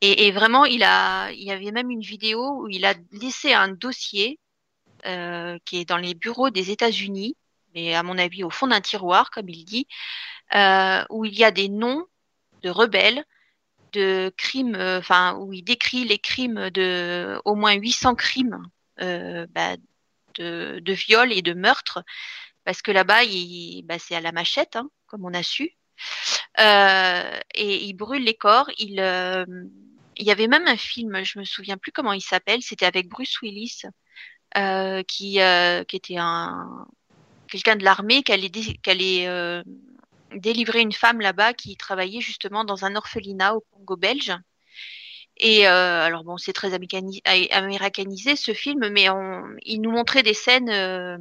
[0.00, 3.52] Et, et vraiment, il a, il y avait même une vidéo où il a laissé
[3.52, 4.38] un dossier
[5.06, 7.36] euh, qui est dans les bureaux des États-Unis,
[7.74, 9.86] mais à mon avis au fond d'un tiroir, comme il dit,
[10.54, 12.04] euh, où il y a des noms
[12.62, 13.24] de rebelles,
[13.92, 18.62] de crimes, euh, enfin où il décrit les crimes de au moins 800 crimes
[19.00, 19.76] euh, bah,
[20.36, 22.02] de, de viol et de meurtre
[22.64, 23.22] parce que là-bas,
[23.84, 25.76] bah, c'est à la machette, hein, comme on a su.
[26.58, 28.70] Euh, et il brûle les corps.
[28.78, 29.44] Il, euh,
[30.18, 32.62] y avait même un film, je me souviens plus comment il s'appelle.
[32.62, 33.82] C'était avec Bruce Willis,
[34.56, 36.86] euh, qui, euh, qui était un
[37.48, 39.62] quelqu'un de l'armée, qui allait, qui allait euh,
[40.34, 44.32] délivrer une femme là-bas qui travaillait justement dans un orphelinat au Congo belge.
[45.36, 50.22] Et euh, alors bon, c'est très américani- américanisé ce film, mais on, il nous montrait
[50.22, 50.70] des scènes.
[50.70, 51.18] euh,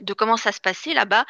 [0.00, 1.24] de comment ça se passait là-bas.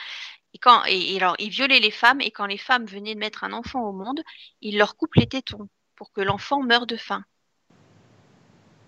[0.55, 3.21] Et quand et, et alors ils violaient les femmes et quand les femmes venaient de
[3.21, 4.21] mettre un enfant au monde,
[4.61, 7.25] ils leur coupent les tétons pour que l'enfant meure de faim.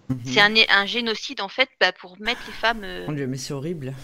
[0.08, 0.20] Mhm.
[0.26, 2.84] C'est un, un génocide en fait bah, pour mettre les femmes.
[2.84, 3.94] euh, Mon Dieu, mais c'est horrible.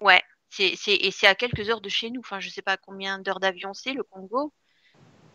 [0.00, 2.20] Ouais, c'est c'est et c'est à quelques heures de chez nous.
[2.20, 4.52] Enfin, je sais pas combien d'heures d'avion c'est le Congo,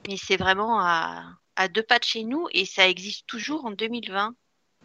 [0.08, 1.24] mais c'est vraiment à
[1.56, 4.36] à deux pas de chez nous et ça existe toujours en 2020.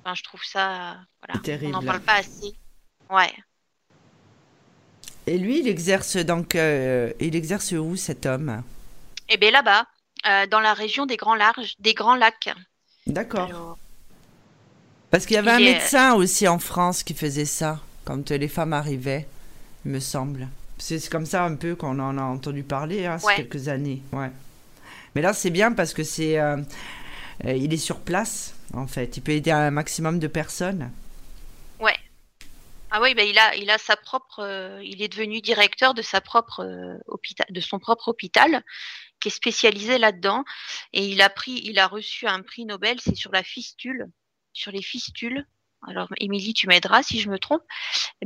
[0.04, 1.66] Enfin, je trouve ça voilà, Terrible.
[1.66, 2.52] on n'en parle pas assez.
[3.10, 3.32] Ouais.
[5.26, 8.62] Et lui, il exerce donc, euh, il exerce où cet homme?
[9.28, 9.86] Et bien là-bas,
[10.28, 12.50] euh, dans la région des Grands Larges, des Grands Lacs.
[13.06, 13.48] D'accord.
[13.48, 13.78] Alors,
[15.10, 18.30] Parce qu'il y avait il un est- médecin aussi en France qui faisait ça quand
[18.30, 19.26] les femmes arrivaient,
[19.84, 20.48] il me semble.
[20.78, 23.36] C'est comme ça un peu qu'on en a entendu parler, hein, ces Ouais.
[23.36, 24.02] quelques années.
[24.12, 24.30] Ouais.
[25.14, 26.56] Mais là, c'est bien parce que c'est, euh,
[27.44, 29.16] il est sur place en fait.
[29.16, 30.90] Il peut aider un maximum de personnes.
[32.94, 36.02] Ah oui, ben il a, il a sa propre, euh, il est devenu directeur de
[36.02, 36.98] sa propre euh,
[37.48, 38.62] de son propre hôpital,
[39.18, 40.44] qui est spécialisé là-dedans.
[40.92, 44.08] Et il a pris, il a reçu un prix Nobel, c'est sur la fistule,
[44.52, 45.46] sur les fistules.
[45.88, 47.62] Alors, Émilie, tu m'aideras si je me trompe.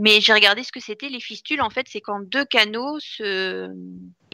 [0.00, 1.62] Mais j'ai regardé ce que c'était les fistules.
[1.62, 3.70] En fait, c'est quand deux canaux se,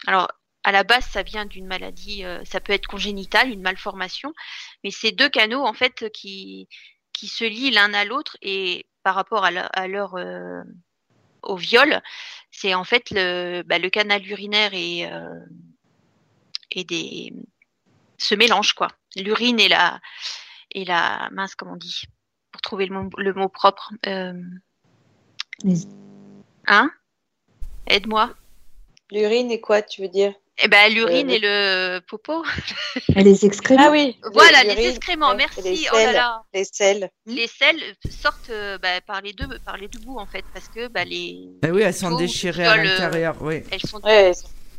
[0.07, 0.29] alors
[0.65, 4.33] à la base, ça vient d'une maladie, euh, ça peut être congénital, une malformation,
[4.83, 6.69] mais c'est deux canaux en fait qui
[7.13, 10.63] qui se lient l'un à l'autre et par rapport à leur, à leur euh,
[11.43, 12.01] au viol,
[12.51, 15.41] c'est en fait le, bah, le canal urinaire et euh,
[16.71, 17.33] et des
[18.19, 18.89] se mélangent quoi.
[19.17, 20.01] L'urine et la
[20.71, 22.05] et la mince comment on dit
[22.53, 23.93] pour trouver le mot, le mot propre.
[24.07, 24.41] Euh,
[26.67, 26.91] hein?
[27.87, 28.35] Aide-moi.
[29.11, 30.35] L'urine et quoi, tu veux dire?
[30.59, 32.45] Eh ben l'urine Euh, et le popo.
[33.17, 33.85] Et les excréments.
[33.87, 34.19] Ah oui.
[34.33, 35.35] Voilà les excréments.
[35.35, 35.63] Merci.
[35.63, 36.43] Les Oh là selles, là.
[36.53, 37.11] les selles.
[37.27, 40.69] Les selles sortent euh, bah, par les deux par les deux bouts en fait parce
[40.69, 43.37] que bah, les Mais oui, elles sont déchirées à euh, l'intérieur.
[43.41, 43.63] Oui.
[43.71, 44.33] elles sont Ouais,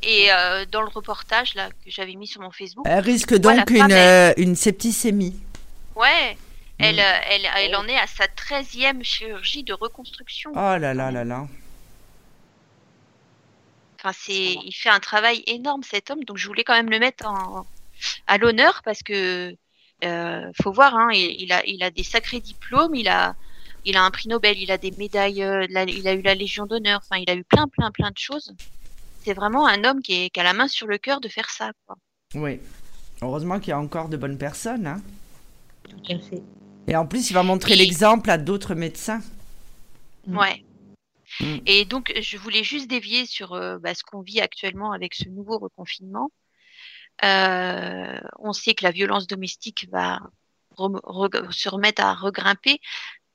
[0.03, 3.69] et euh, dans le reportage là que j'avais mis sur mon Facebook Elle risque donc
[3.69, 5.35] une, euh, une septicémie.
[5.95, 6.37] ouais
[6.77, 10.51] Elle, elle, elle en est à sa 13e chirurgie de reconstruction.
[10.53, 11.47] Oh là là là là.
[14.03, 16.99] Enfin, c'est, il fait un travail énorme cet homme, donc je voulais quand même le
[16.99, 17.65] mettre en,
[18.27, 19.55] à l'honneur parce que
[20.03, 23.35] euh, faut voir, hein, il, il, a, il a des sacrés diplômes, il a,
[23.85, 26.65] il a un prix Nobel, il a des médailles, euh, il a eu la Légion
[26.65, 28.53] d'honneur, enfin, il a eu plein, plein, plein de choses.
[29.23, 31.49] C'est vraiment un homme qui, est, qui a la main sur le cœur de faire
[31.49, 31.71] ça.
[31.85, 31.95] Quoi.
[32.35, 32.59] Oui.
[33.21, 34.85] Heureusement qu'il y a encore de bonnes personnes.
[34.85, 35.01] Hein.
[35.89, 36.43] Tout à fait.
[36.89, 39.21] Et en plus, il va montrer l'exemple à d'autres médecins.
[40.27, 40.61] Ouais.
[41.39, 41.57] Mm.
[41.65, 45.27] Et donc, je voulais juste dévier sur euh, bah, ce qu'on vit actuellement avec ce
[45.29, 46.31] nouveau reconfinement.
[47.23, 50.19] Euh, on sait que la violence domestique va
[50.75, 52.79] re- se remettre à regrimper.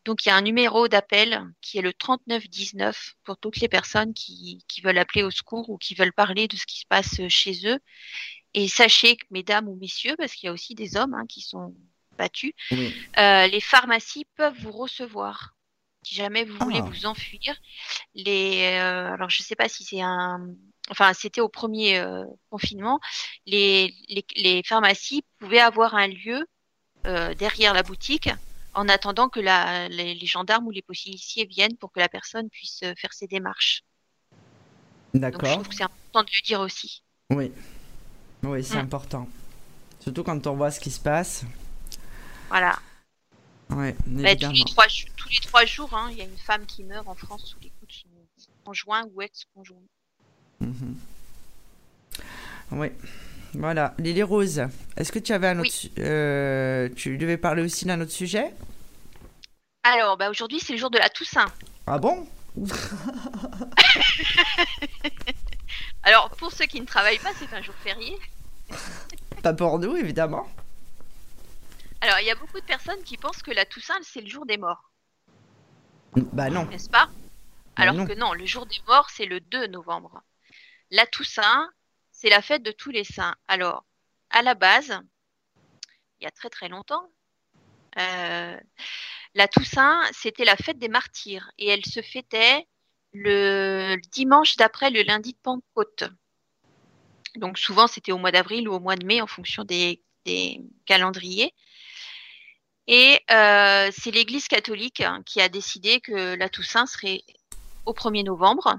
[0.04, 4.14] Donc, il y a un numéro d'appel qui est le 3919 pour toutes les personnes
[4.14, 7.20] qui, qui veulent appeler au secours ou qui veulent parler de ce qui se passe
[7.28, 7.78] chez eux.
[8.54, 11.42] Et sachez que, mesdames ou messieurs, parce qu'il y a aussi des hommes hein, qui
[11.42, 11.74] sont
[12.16, 12.52] battus,
[13.18, 15.54] euh, les pharmacies peuvent vous recevoir.
[16.08, 16.88] Si jamais vous voulez Ah.
[16.90, 17.54] vous enfuir,
[18.14, 20.40] les euh, alors je sais pas si c'est un
[20.90, 22.98] enfin c'était au premier euh, confinement,
[23.46, 26.46] les, les les pharmacies pouvaient avoir un lieu
[27.06, 28.30] euh, derrière la boutique
[28.74, 32.48] en attendant que la, les, les gendarmes ou les policiers viennent pour que la personne
[32.50, 33.82] puisse faire ses démarches.
[35.32, 35.52] Donc je D'accord.
[35.54, 37.02] trouve que c'est important de le dire aussi.
[37.30, 37.52] Oui.
[38.44, 38.78] Oui, c'est Mm.
[38.78, 39.28] important.
[40.00, 41.44] Surtout quand on voit ce qui se passe.
[42.50, 42.78] Voilà.
[43.70, 43.92] Bah,
[44.36, 46.84] tous, les trois, jou- tous les trois jours, hein, il y a une femme qui
[46.84, 48.08] meurt en France sous les coups de
[48.42, 49.76] son conjoint ou ex-conjoint.
[50.60, 50.96] Mhm.
[52.72, 52.88] Oui.
[53.54, 53.94] Voilà.
[53.98, 54.62] Lily Rose,
[54.96, 55.70] est-ce que tu avais un autre.
[55.72, 55.92] Oui.
[55.98, 58.52] euh, tu devais parler aussi d'un autre sujet?
[59.84, 61.46] Alors, bah, aujourd'hui, c'est le jour de la Toussaint.
[61.86, 62.26] Ah bon?
[66.02, 68.16] Alors, pour ceux qui ne travaillent pas, c'est un jour férié.
[69.42, 70.46] Pas pour nous, évidemment.
[72.00, 74.46] Alors, il y a beaucoup de personnes qui pensent que la Toussaint, c'est le jour
[74.46, 74.90] des morts,
[76.14, 76.64] Bah non.
[76.66, 77.10] n'est-ce pas?
[77.76, 78.06] Alors non.
[78.06, 80.22] que non, le jour des morts, c'est le 2 novembre.
[80.90, 81.68] La Toussaint,
[82.12, 83.34] c'est la fête de tous les saints.
[83.48, 83.84] Alors,
[84.30, 85.00] à la base,
[86.20, 87.08] il y a très très longtemps,
[87.98, 88.58] euh,
[89.34, 92.66] la Toussaint, c'était la fête des martyrs et elle se fêtait
[93.12, 96.04] le dimanche d'après le lundi de Pentecôte.
[97.36, 100.60] Donc souvent, c'était au mois d'avril ou au mois de mai en fonction des, des
[100.86, 101.54] calendriers.
[102.90, 107.22] Et euh, c'est l'Église catholique hein, qui a décidé que la Toussaint serait
[107.84, 108.78] au 1er novembre.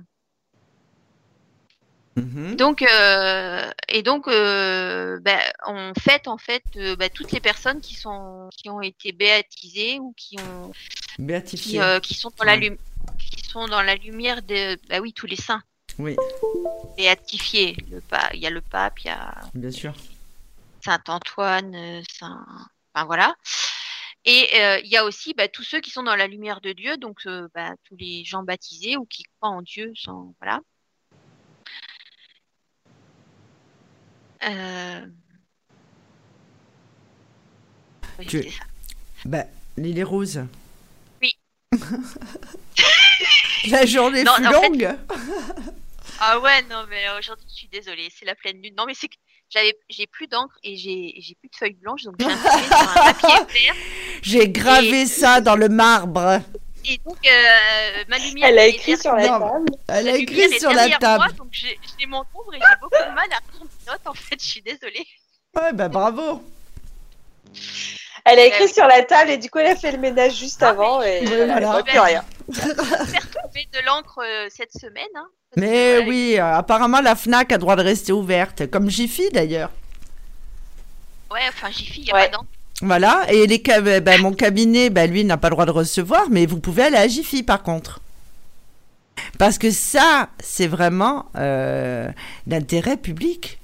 [2.16, 2.56] Mhm.
[2.56, 7.94] Donc, euh, et donc, euh, ben, on fête en fait ben, toutes les personnes qui
[7.94, 10.72] sont qui ont été béatisées ou qui ont
[11.56, 12.80] qui, qui sont dans la lumière
[13.20, 15.62] qui sont dans la lumière de bah oui tous les saints
[16.00, 16.16] Oui,
[16.98, 17.78] béatifiés.
[17.92, 19.94] Le pa- il y a le pape, il y a bien sûr.
[20.84, 22.46] Saint Antoine, Saint,
[22.94, 23.36] enfin voilà.
[24.32, 26.72] Et euh, il y a aussi bah, tous ceux qui sont dans la lumière de
[26.72, 30.60] Dieu, donc euh, bah, tous les gens baptisés ou qui croient en Dieu, sans voilà.
[34.44, 35.06] Euh...
[38.20, 38.46] oui, Tu-.
[39.26, 39.46] Bah,
[39.78, 40.46] Lily Rose.
[41.24, 41.36] Oui.
[43.72, 44.96] La journée Non, fut en fait- longue.
[46.20, 48.76] Ah ouais, non, mais aujourd'hui, je suis désolée, c'est la pleine lune.
[48.78, 49.16] Non, mais c'est que
[49.50, 52.36] j'avais, j'ai plus d'encre et j'ai, j'ai plus de feuilles blanches, donc j'ai un
[53.14, 53.76] papier vert.
[54.22, 56.40] J'ai gravé Et- ça dans le marbre.
[56.86, 58.48] Et donc, euh, ma lumière.
[58.50, 59.40] Elle a écrit sur la Non.
[59.40, 59.66] table.
[59.90, 61.24] Elle a écrit sur la table.
[61.26, 64.02] Moi, donc j'ai, j'ai mon ombre et j'ai beaucoup de mal à prendre des notes,
[64.08, 65.06] en fait, je suis désolée.
[65.56, 66.42] Ouais, bah bravo.
[68.26, 70.36] Elle a Ah écrit sur la table et du coup, elle a fait le ménage
[70.36, 72.24] juste Ah, avant et Oui, voilà, plus rien.
[72.50, 75.08] J'espère trouver de l'encre euh, cette semaine.
[75.16, 75.28] Hein,
[75.58, 79.72] Mais oui, euh, apparemment la FNAC a droit de rester ouverte, comme Jiffy d'ailleurs.
[81.32, 82.30] Ouais, enfin, Jiffy, il n'y a Ouais.
[82.30, 82.40] pas.
[82.82, 85.72] Voilà, et les cab- euh, bah, mon cabinet, bah, lui, n'a pas le droit de
[85.72, 88.00] recevoir, mais vous pouvez aller à Jiffy par contre.
[89.38, 92.10] Parce que ça, c'est vraiment euh,
[92.48, 93.60] d'intérêt public.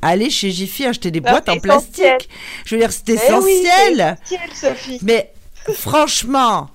[0.00, 2.18] Aller chez Jiffy acheter des Non, boîtes en essentiel.
[2.18, 2.28] plastique.
[2.66, 4.16] Je veux dire, c'est oui, essentiel.
[4.24, 4.98] essentiel, Sophie.
[5.02, 5.32] Mais
[5.74, 6.70] franchement,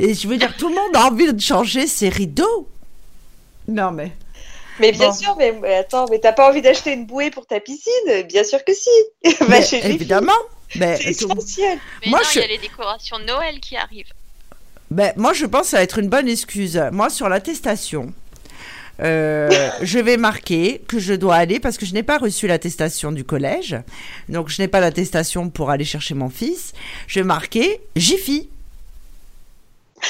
[0.00, 2.68] et je veux dire, tout le monde a envie de changer ses rideaux.
[3.68, 4.10] Non, mais.
[4.80, 5.12] Mais bien Bon.
[5.14, 8.22] sûr, mais, mais attends, mais t'as pas envie d'acheter une bouée pour ta piscine?
[8.28, 8.88] Bien sûr que si.
[9.48, 10.32] Mais chez évidemment.
[10.76, 11.78] Mais, C'est essentiel.
[12.04, 14.12] Mais Moi, non, je- il y a les décorations de Noël qui arrivent.
[14.90, 16.80] Ben, moi, je pense que ça va être une bonne excuse.
[16.92, 18.12] Moi, sur l'attestation,
[19.02, 23.10] euh, je vais marquer que je dois aller parce que je n'ai pas reçu l'attestation
[23.10, 23.76] du collège.
[24.28, 26.72] Donc, je n'ai pas l'attestation pour aller chercher mon fils.
[27.08, 28.48] Je vais marquer Jiffy.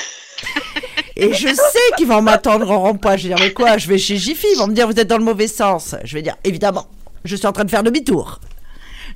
[1.19, 3.17] Et je sais qu'ils vont m'attendre en rond-point.
[3.17, 4.47] Je vais dire, mais quoi Je vais chez Jiffy.
[4.53, 5.95] Ils vont me dire, vous êtes dans le mauvais sens.
[6.05, 6.89] Je vais dire, évidemment,
[7.25, 8.41] je suis en train de faire demi-tour.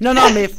[0.00, 0.50] Non, non, mais,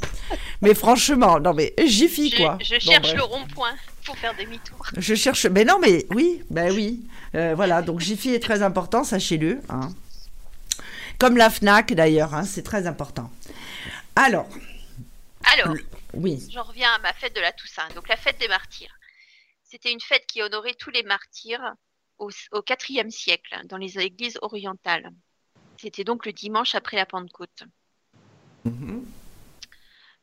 [0.63, 2.57] Mais franchement, non mais Jiffy quoi.
[2.61, 3.73] Je cherche le rond-point
[4.05, 4.77] pour faire demi-tour.
[4.95, 7.01] Je cherche, mais non mais oui, ben oui.
[7.35, 9.59] Euh, voilà, donc Jiffy est très important, sachez-le.
[9.67, 9.89] Hein.
[11.19, 13.29] Comme la Fnac d'ailleurs, hein, c'est très important.
[14.15, 14.47] Alors.
[15.53, 15.75] Alors.
[16.13, 16.47] Oui.
[16.49, 17.89] J'en reviens à ma fête de la Toussaint.
[17.93, 18.95] Donc la fête des martyrs.
[19.73, 21.73] C'était une fête qui honorait tous les martyrs
[22.19, 22.29] au,
[22.89, 25.09] IVe siècle dans les églises orientales.
[25.77, 27.63] C'était donc le dimanche après la Pentecôte.
[28.65, 29.03] Mhm.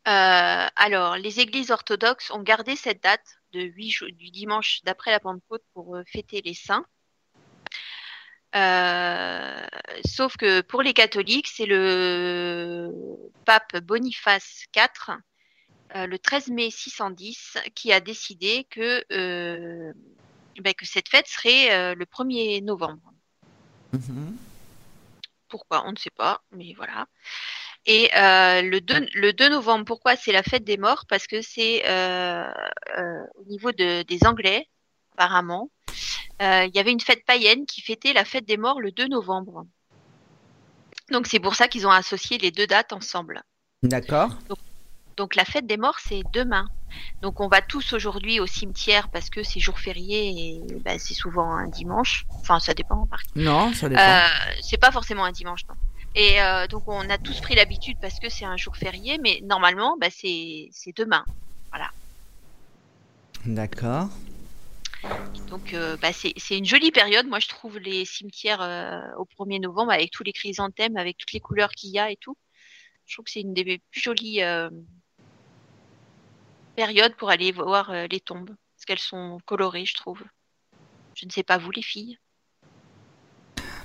[0.07, 5.18] Euh, alors, les églises orthodoxes ont gardé cette date de 8 du dimanche d'après la
[5.18, 6.86] Pentecôte pour euh, fêter les saints.
[8.55, 9.66] Euh,
[10.07, 12.92] sauf que pour les catholiques, c'est le
[13.44, 15.18] pape Boniface IV,
[15.95, 22.62] le 13 mai 610, qui a décidé que, ben, que cette fête serait le 1er
[22.64, 23.12] novembre.
[23.93, 24.36] Mhm.
[25.49, 25.84] Pourquoi?
[25.86, 27.07] On ne sait pas, mais voilà.
[27.86, 31.07] Et euh, le, 2, le 2 novembre, pourquoi c'est la fête des morts?
[31.09, 32.51] Parce que c'est euh,
[32.99, 34.68] euh, au niveau de, des Anglais,
[35.12, 35.70] apparemment.
[36.41, 39.66] Il y avait une fête païenne qui fêtait la fête des morts le 2 novembre.
[41.11, 43.43] Donc c'est pour ça qu'ils ont associé les deux dates ensemble.
[43.82, 44.38] D'accord.
[45.21, 46.66] Donc, la fête des morts, c'est demain.
[47.21, 51.12] Donc on va tous aujourd'hui au cimetière parce que c'est jour férié et ben, c'est
[51.12, 52.25] souvent un dimanche.
[52.41, 53.07] Enfin, ça dépend.
[53.37, 54.01] Non, ça dépend.
[54.62, 55.75] c'est pas forcément un dimanche, non.
[56.14, 59.43] Et euh, donc on a tous pris l'habitude parce que c'est un jour férié, mais
[59.45, 61.23] normalement, bah, c'est demain.
[61.68, 61.91] Voilà.
[63.45, 64.09] D'accord.
[65.49, 67.27] Donc euh, bah, c'est une jolie période.
[67.27, 71.35] Moi, je trouve les cimetières euh, au 1er novembre avec tous les chrysanthèmes, avec toutes
[71.35, 72.39] les couleurs qu'il y a et tout.
[73.05, 74.41] Je trouve que c'est une des plus jolies
[76.77, 78.51] périodes pour aller voir les tombes.
[78.77, 80.23] Parce qu'elles sont colorées, je trouve.
[81.14, 82.18] Je ne sais pas, vous les filles?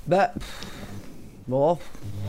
[0.07, 0.31] Bah,
[1.47, 1.77] Bon.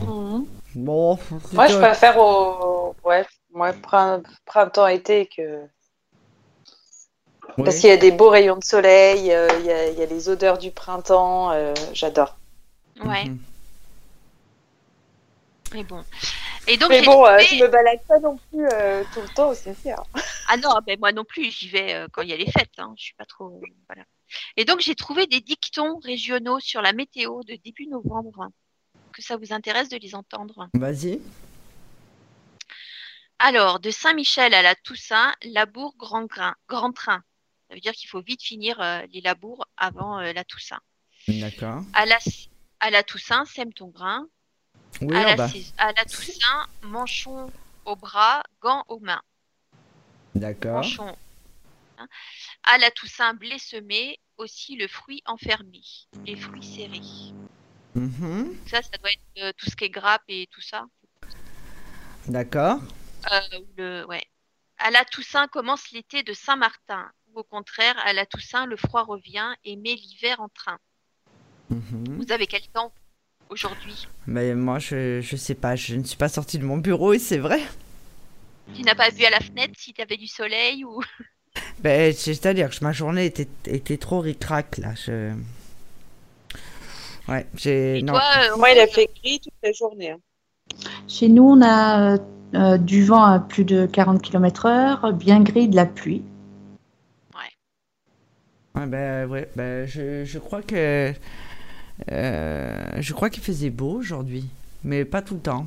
[0.03, 0.47] Mhm.
[0.75, 1.19] Bon.
[1.53, 3.73] Moi, je préfère au ouais, moi,
[4.45, 5.67] printemps-été que.
[7.57, 10.03] Parce qu'il y a des beaux rayons de soleil, euh, il, y a, il, y
[10.03, 12.37] a, les odeurs du printemps, euh, j'adore.
[13.03, 13.25] Ouais.
[13.25, 13.39] Mhm.
[15.73, 16.05] Mais bon.
[16.69, 18.67] Et donc, mais bon, euh, je me balade pas non plus
[19.15, 20.03] tout le temps au cimetière.
[20.49, 22.79] Ah non, ben moi non plus, j'y vais quand il y a les fêtes.
[22.79, 22.95] Hein.
[22.97, 23.61] Je suis pas trop.
[23.89, 24.05] Voilà.
[24.57, 28.49] Et donc j'ai trouvé des dictons régionaux sur la météo de début novembre
[29.17, 30.69] que ça vous intéresse de les entendre?
[30.75, 31.21] Vas-y.
[33.39, 37.23] Alors, de Saint-Michel à la Toussaint, labour grand, grain, grand train.
[37.69, 40.81] Ça veut dire qu'il faut vite finir euh, les labours avant euh, la Toussaint.
[41.29, 41.83] D'accord.
[41.95, 42.19] À la,
[42.81, 44.27] à la Toussaint, sème ton grain.
[45.01, 47.51] Oui, à, la, à la Toussaint, manchon
[47.85, 49.23] au bras, gants aux mains.
[50.35, 50.85] D'accord.
[51.99, 52.07] Hein.
[52.65, 55.83] À la Toussaint, blé semé, aussi le fruit enfermé,
[56.25, 57.33] les fruits serrés.
[57.95, 58.55] Mhm.
[58.67, 60.85] Ça, ça doit être euh, tout ce qui est grappe et tout ça.
[62.27, 62.81] D'accord.
[63.79, 64.25] Euh, ouais.
[64.79, 67.11] À la Toussaint commence l'été de Saint-Martin.
[67.35, 70.79] Au contraire, à la Toussaint, le froid revient et met l'hiver en train.
[71.71, 72.19] Mhm.
[72.19, 72.93] Vous avez quel temps
[73.51, 75.77] aujourd'hui Mais moi, je, je sais pas.
[75.77, 77.61] Je ne suis pas sortie de mon bureau et c'est vrai.
[78.75, 81.01] Tu n'as pas vu à la fenêtre si tu avais du soleil ou
[81.79, 84.95] ben, C'est-à-dire que ma journée était, était trop ricrac là.
[84.95, 85.33] Je...
[87.29, 88.05] Ouais, j'ai.
[88.07, 90.11] Toi, euh, Moi, il a fait gris toute la journée.
[90.11, 90.19] Hein.
[91.09, 92.19] Chez nous, on a euh,
[92.55, 96.23] euh, du vent à plus de 40 km/h, bien gris, de la pluie.
[97.35, 98.81] Ouais.
[98.81, 101.13] Ouais, ben, ouais, ben, je, je crois que.
[102.09, 104.45] Je crois qu'il faisait beau aujourd'hui,
[104.85, 105.67] mais pas tout le temps.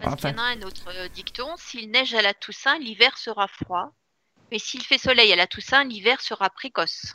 [0.00, 3.46] Parce qu'il y en a un autre dicton s'il neige à la Toussaint, l'hiver sera
[3.48, 3.92] froid.
[4.50, 7.14] Mais s'il fait soleil à la Toussaint, l'hiver sera précoce.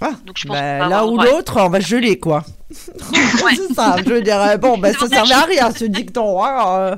[0.00, 2.44] Ah, Donc, je bah, l'un ou l'autre, on va geler, quoi.
[2.70, 4.58] c'est ça, je dirais.
[4.58, 6.42] Bon, ben, ça servait à rien, ce dicton.
[6.44, 6.78] Hein.
[6.78, 6.96] Euh,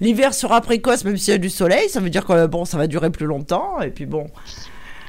[0.00, 1.88] l'hiver sera précoce, même s'il y a du soleil.
[1.88, 3.80] Ça veut dire que bon, ça va durer plus longtemps.
[3.80, 4.26] Et puis bon.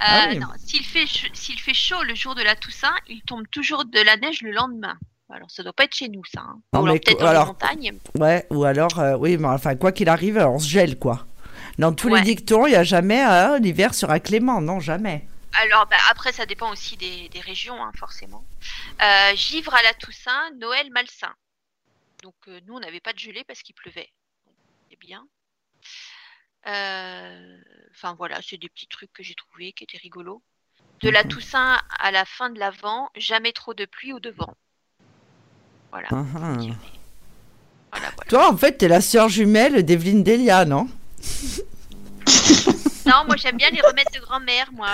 [0.01, 3.47] Euh, ah non, s'il fait, s'il fait chaud le jour de la Toussaint, il tombe
[3.51, 4.97] toujours de la neige le lendemain.
[5.29, 6.41] Alors, ça doit pas être chez nous, ça.
[6.41, 6.59] Hein.
[6.73, 7.99] ou alors peut-être dans les montagnes.
[8.19, 11.25] Ouais, ou alors, euh, oui, mais enfin, quoi qu'il arrive, on se gèle, quoi.
[11.77, 13.23] Dans tous les dictons, il n'y a jamais
[13.59, 15.25] l'hiver sera clément, non, jamais.
[15.53, 18.45] Alors bah, après, ça dépend aussi des, régions, hein, forcément.
[19.01, 21.33] Euh, givre à la Toussaint, Noël malsain.
[22.23, 24.09] Donc euh, nous, on n'avait pas de gelée parce qu'il pleuvait.
[24.89, 25.25] C'est bien.
[26.67, 27.57] Euh,
[27.91, 30.41] enfin voilà, c'est des petits trucs que j'ai trouvés qui étaient rigolos.
[31.01, 31.29] De la mhm.
[31.29, 34.55] Toussaint à la fin de l'Avent, jamais trop de pluie ou de vent.
[35.91, 36.07] Voilà.
[36.11, 36.57] Ah.
[38.29, 40.87] Toi, en fait, t'es la sœur jumelle d'Evelyne Delia, non?
[43.03, 44.87] Non, moi j'aime bien les remèdes de grand-mère, moi.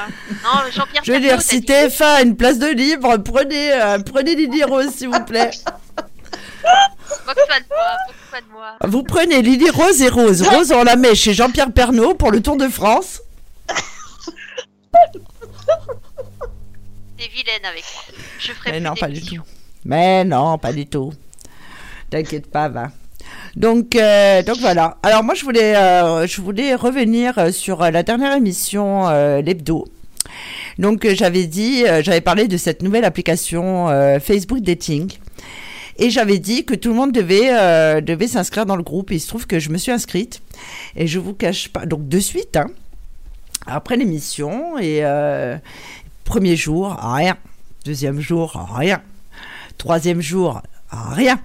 [0.44, 4.36] Non, Jean-Pierre Je veux dire, si TF1 a une place de libre, prenez, euh, prenez
[4.90, 5.52] s'il vous plaît.
[7.28, 7.98] Moque-toi de moi,
[8.38, 8.78] pas de moi.
[8.84, 10.42] Vous prenez Lily Rose et Rose.
[10.48, 13.22] Rose, on la met chez Jean-Pierre Pernaud pour le Tour de France.
[17.18, 18.04] T'es vilaine avec moi.
[18.40, 19.42] Je ferai Mais plus non, pas du tout.
[19.86, 21.14] Mais non, pas du tout.
[22.10, 22.92] T'inquiète pas, va.
[23.56, 24.98] Donc, euh, donc voilà.
[25.02, 29.88] Alors moi, je voulais, euh, je voulais revenir euh, sur la dernière émission, euh, l'hebdo.
[30.78, 33.88] Donc, j'avais dit, j'avais parlé de cette nouvelle application
[34.20, 35.12] Facebook Dating.
[35.98, 39.12] Et j'avais dit que tout le monde devait, euh, devait s'inscrire dans le groupe.
[39.12, 40.42] Il se trouve que je me suis inscrite.
[40.96, 41.86] Et je vous cache pas.
[41.86, 42.68] Donc, de suite, hein,
[43.66, 44.78] après l'émission.
[44.78, 45.58] Et euh,
[46.24, 47.38] premier jour, rien.
[47.86, 49.02] Deuxième jour, rien.
[49.78, 51.40] Troisième jour, rien.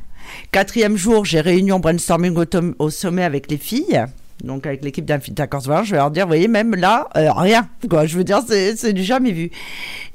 [0.51, 2.45] Quatrième jour, j'ai réunion brainstorming au,
[2.79, 4.05] au sommet avec les filles.
[4.43, 5.11] Donc avec l'équipe
[5.49, 7.69] Corse je vais leur dire, vous voyez, même là, euh, rien.
[7.89, 8.07] Quoi.
[8.07, 9.51] Je veux dire, c'est c'est du jamais vu.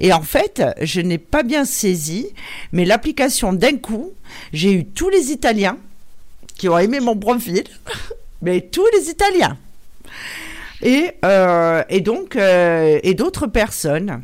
[0.00, 2.28] Et en fait, je n'ai pas bien saisi,
[2.72, 4.12] mais l'application d'un coup,
[4.52, 5.78] j'ai eu tous les Italiens
[6.56, 7.64] qui ont aimé mon profil,
[8.42, 9.56] mais tous les Italiens.
[10.82, 14.22] Et, euh, et donc, euh, et d'autres personnes.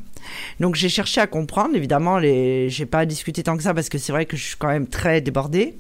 [0.60, 2.68] Donc j'ai cherché à comprendre, évidemment, les...
[2.70, 4.86] j'ai pas discuté tant que ça parce que c'est vrai que je suis quand même
[4.86, 5.76] très débordée.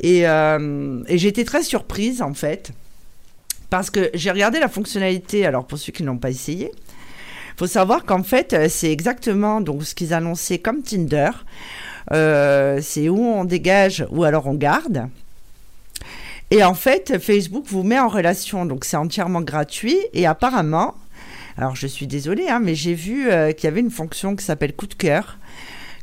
[0.00, 2.72] Et, euh, et j'ai été très surprise en fait,
[3.72, 6.70] parce que j'ai regardé la fonctionnalité, alors pour ceux qui n'ont pas essayé,
[7.56, 11.30] faut savoir qu'en fait euh, c'est exactement donc, ce qu'ils annonçaient comme Tinder,
[12.12, 15.08] Euh, c'est où on dégage ou alors on garde.
[16.50, 19.96] Et en fait, Facebook vous met en relation, donc c'est entièrement gratuit.
[20.12, 20.94] Et apparemment,
[21.56, 24.44] alors je suis désolée, hein, mais j'ai vu euh, qu'il y avait une fonction qui
[24.44, 25.38] s'appelle coup de cœur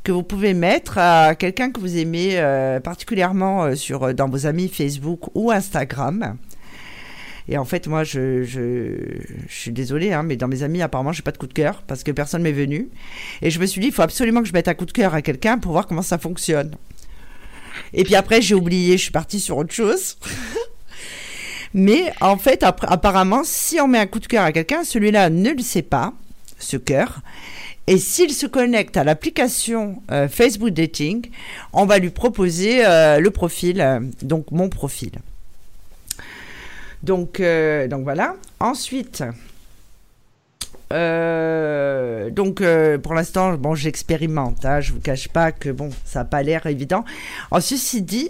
[0.03, 2.41] que vous pouvez mettre à quelqu'un que vous aimez
[2.83, 6.37] particulièrement sur, dans vos amis Facebook ou Instagram.
[7.51, 8.43] Et en fait, moi, je,
[9.49, 12.03] suis désolée, hein, mais dans mes amis, apparemment, j'ai pas de coup de cœur parce
[12.03, 12.89] que personne m'est venu.
[13.41, 15.15] Et je me suis dit, il faut absolument que je mette un coup de cœur
[15.15, 16.75] à quelqu'un pour voir comment ça fonctionne.
[17.93, 20.17] Et puis après, j'ai oublié, je suis partie sur autre chose.
[21.73, 25.49] Mais en fait, apparemment, si on met un coup de cœur à quelqu'un, celui-là ne
[25.49, 26.13] le sait pas,
[26.59, 27.21] ce cœur.
[27.87, 31.31] Et s'il se connecte à l'application euh, Facebook Dating,
[31.73, 35.13] on va lui proposer euh, le profil, euh, donc mon profil.
[37.03, 38.35] Donc, euh, donc voilà.
[38.59, 39.23] Ensuite,
[40.91, 44.65] euh, donc euh, pour l'instant, bon, j'expérimente.
[44.65, 47.05] Hein, je vous cache pas que bon, ça n'a pas l'air évident.
[47.51, 48.29] En ceci dit,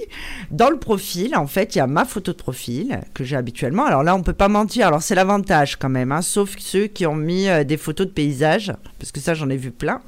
[0.52, 3.86] dans le profil, en fait, il y a ma photo de profil que j'ai habituellement.
[3.86, 4.88] Alors là, on peut pas mentir.
[4.88, 8.74] Alors c'est l'avantage quand même, hein, sauf ceux qui ont mis des photos de paysages,
[9.00, 10.02] parce que ça, j'en ai vu plein.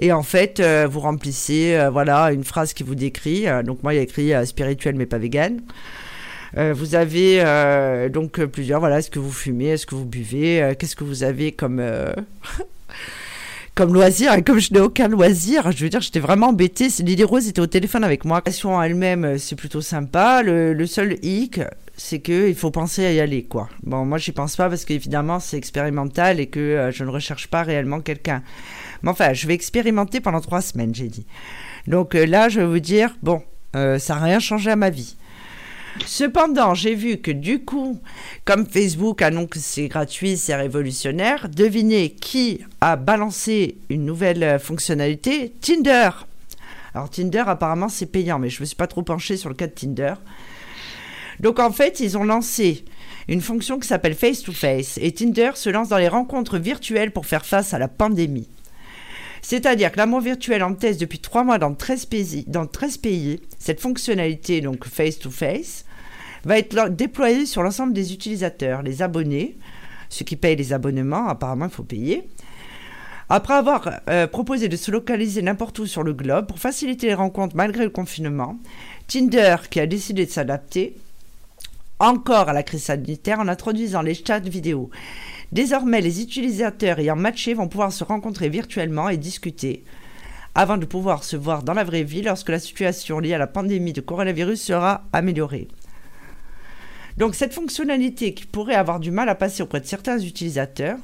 [0.00, 0.60] Et en fait,
[0.90, 3.46] vous remplissez, voilà, une phrase qui vous décrit.
[3.62, 5.60] Donc moi, il y a écrit spirituel mais pas vegan.
[6.56, 10.04] Euh, vous avez euh, donc euh, plusieurs, voilà, est-ce que vous fumez, est-ce que vous
[10.04, 11.82] buvez, qu'est-ce que vous avez comme,
[13.74, 17.24] comme loisir, et comme je n'ai aucun loisir, je veux dire, j'étais vraiment embêtée, Lily
[17.24, 21.18] Rose était au téléphone avec moi, la question en elle-même, c'est plutôt sympa, le, seul
[21.22, 21.60] hic,
[21.96, 23.68] c'est que il faut penser à y aller, quoi.
[23.82, 27.62] Bon, moi, j'y pense pas parce qu'évidemment, c'est expérimental et que je ne recherche pas
[27.62, 28.42] réellement quelqu'un.
[29.02, 31.26] Mais enfin, je vais expérimenter pendant trois semaines, j'ai dit.
[31.86, 33.42] Donc là, je vais vous dire, bon,
[33.74, 35.16] ça n'a rien changé à ma vie.
[36.06, 38.00] Cependant, j'ai vu que du coup,
[38.44, 44.58] comme Facebook annonce que c'est gratuit, c'est révolutionnaire, devinez qui a balancé une nouvelle euh,
[44.58, 45.52] fonctionnalité?
[45.60, 46.10] Tinder.
[46.94, 49.54] Alors Tinder, apparemment, c'est payant, mais je ne me suis pas trop penchée sur le
[49.54, 50.14] cas de Tinder.
[51.40, 52.84] Donc en fait, ils ont lancé
[53.28, 57.10] une fonction qui s'appelle Face to Face et Tinder se lance dans les rencontres virtuelles
[57.10, 58.48] pour faire face à la pandémie.
[59.46, 62.44] C'est-à-dire que l'amour virtuel en teste depuis trois mois dans 13 pays.
[62.46, 65.84] Dans 13 pays cette fonctionnalité, donc face to face,
[66.44, 69.58] va être lo- déployée sur l'ensemble des utilisateurs, les abonnés,
[70.08, 72.26] ceux qui payent les abonnements, apparemment il faut payer.
[73.28, 77.14] Après avoir euh, proposé de se localiser n'importe où sur le globe pour faciliter les
[77.14, 78.56] rencontres malgré le confinement,
[79.08, 80.96] Tinder, qui a décidé de s'adapter
[81.98, 84.90] encore à la crise sanitaire en introduisant les chats vidéo.
[85.54, 89.84] Désormais, les utilisateurs ayant matché vont pouvoir se rencontrer virtuellement et discuter
[90.56, 93.46] avant de pouvoir se voir dans la vraie vie lorsque la situation liée à la
[93.46, 95.68] pandémie de coronavirus sera améliorée.
[97.18, 100.98] Donc cette fonctionnalité qui pourrait avoir du mal à passer auprès de certains utilisateurs,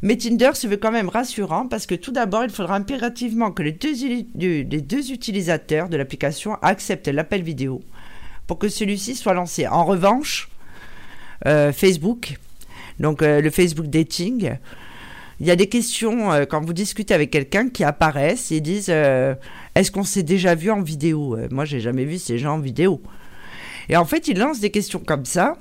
[0.00, 3.62] mais Tinder se veut quand même rassurant parce que tout d'abord, il faudra impérativement que
[3.62, 7.82] les deux, utilisateurs de l'application acceptent l'appel vidéo
[8.46, 9.68] pour que celui-ci soit lancé.
[9.68, 10.48] En revanche,
[11.46, 12.38] euh, Facebook,
[13.02, 14.56] donc euh, le Facebook Dating,
[15.40, 18.86] il y a des questions euh, quand vous discutez avec quelqu'un qui apparaissent et disent
[18.90, 19.34] euh,
[19.74, 21.36] Est-ce qu'on s'est déjà vu en vidéo?
[21.50, 23.02] Moi, j'ai jamais vu ces gens en vidéo.
[23.88, 25.56] Et en fait, ils lancent des questions comme ça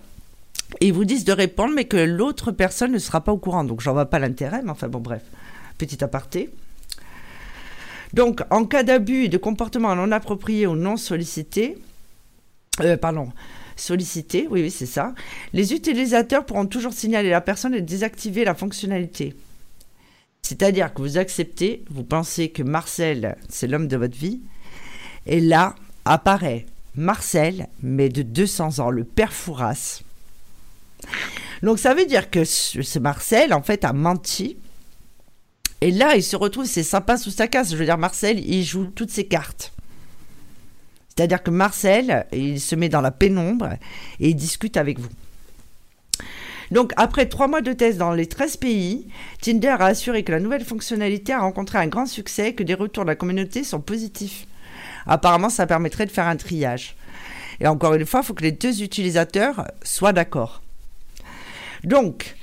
[0.79, 3.63] et ils vous disent de répondre, mais que l'autre personne ne sera pas au courant.
[3.63, 5.23] Donc, j'en vois pas l'intérêt, mais enfin, bon, bref.
[5.79, 6.51] Petit aparté.
[8.13, 11.77] Donc, en cas d'abus et de comportement non approprié ou non sollicité,
[13.01, 13.29] pardon,
[13.81, 15.13] solliciter, oui, oui, c'est ça.
[15.53, 19.35] Les utilisateurs pourront toujours signaler la personne et désactiver la fonctionnalité.
[20.41, 24.41] C'est-à-dire que vous acceptez, vous pensez que Marcel, c'est l'homme de votre vie,
[25.25, 25.75] et là
[26.05, 30.01] apparaît Marcel, mais de 200 ans, le père Fouras.
[31.63, 34.57] Donc ça veut dire que ce Marcel, en fait, a menti.
[35.79, 37.71] Et là, il se retrouve, c'est sympa sous sa casse.
[37.71, 39.73] Je veux dire, Marcel, il joue toutes ses cartes.
[41.15, 43.69] C'est-à-dire que Marcel, il se met dans la pénombre
[44.19, 45.09] et il discute avec vous.
[46.71, 49.07] Donc, après trois mois de test dans les 13 pays,
[49.41, 52.73] Tinder a assuré que la nouvelle fonctionnalité a rencontré un grand succès et que des
[52.73, 54.47] retours de la communauté sont positifs.
[55.05, 56.95] Apparemment, ça permettrait de faire un triage.
[57.59, 60.61] Et encore une fois, il faut que les deux utilisateurs soient d'accord.
[61.83, 62.35] Donc,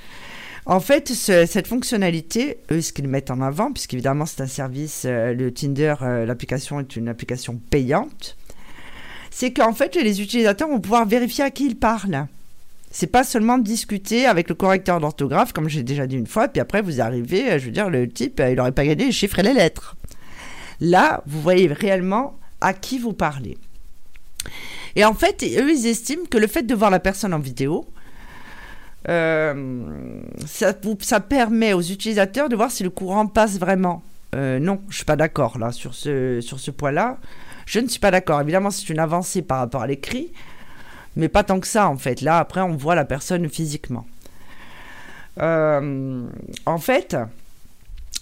[0.65, 5.33] en fait, cette fonctionnalité, eux, ce qu'ils mettent en avant, puisqu'évidemment c'est un service, euh,
[5.33, 8.37] le Tinder, euh, l'application est une application payante,
[9.31, 12.27] c'est qu'en fait, les utilisateurs vont pouvoir vérifier à qui ils parlent.
[12.91, 16.59] C'est pas seulement discuter avec le correcteur d'orthographe, comme j'ai déjà dit une fois, puis
[16.59, 19.39] après vous arrivez, euh, je veux dire, le type, il n'aurait pas gagné les chiffres
[19.39, 19.95] et les lettres.
[20.81, 23.57] Là, vous voyez réellement à qui vous parlez.
[24.95, 27.85] Et en fait, eux, ils estiment que le fait de voir la personne en vidéo,
[29.07, 34.03] euh, ça, permet aux utilisateurs de voir si le courant passe vraiment.
[34.35, 37.17] Euh, non, je suis pas d'accord là sur ce, sur ce point-là.
[37.69, 38.41] Je ne suis pas d'accord.
[38.41, 40.33] Évidemment, c'est une avancée par rapport à l'écrit,
[41.15, 42.21] mais pas tant que ça en fait.
[42.21, 44.07] Là, après, on voit la personne physiquement.
[45.39, 46.27] Euh,
[46.65, 47.15] en fait,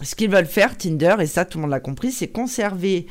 [0.02, 3.08] ce qu'ils veulent faire, Tinder, et ça tout le monde l'a compris, c'est conserver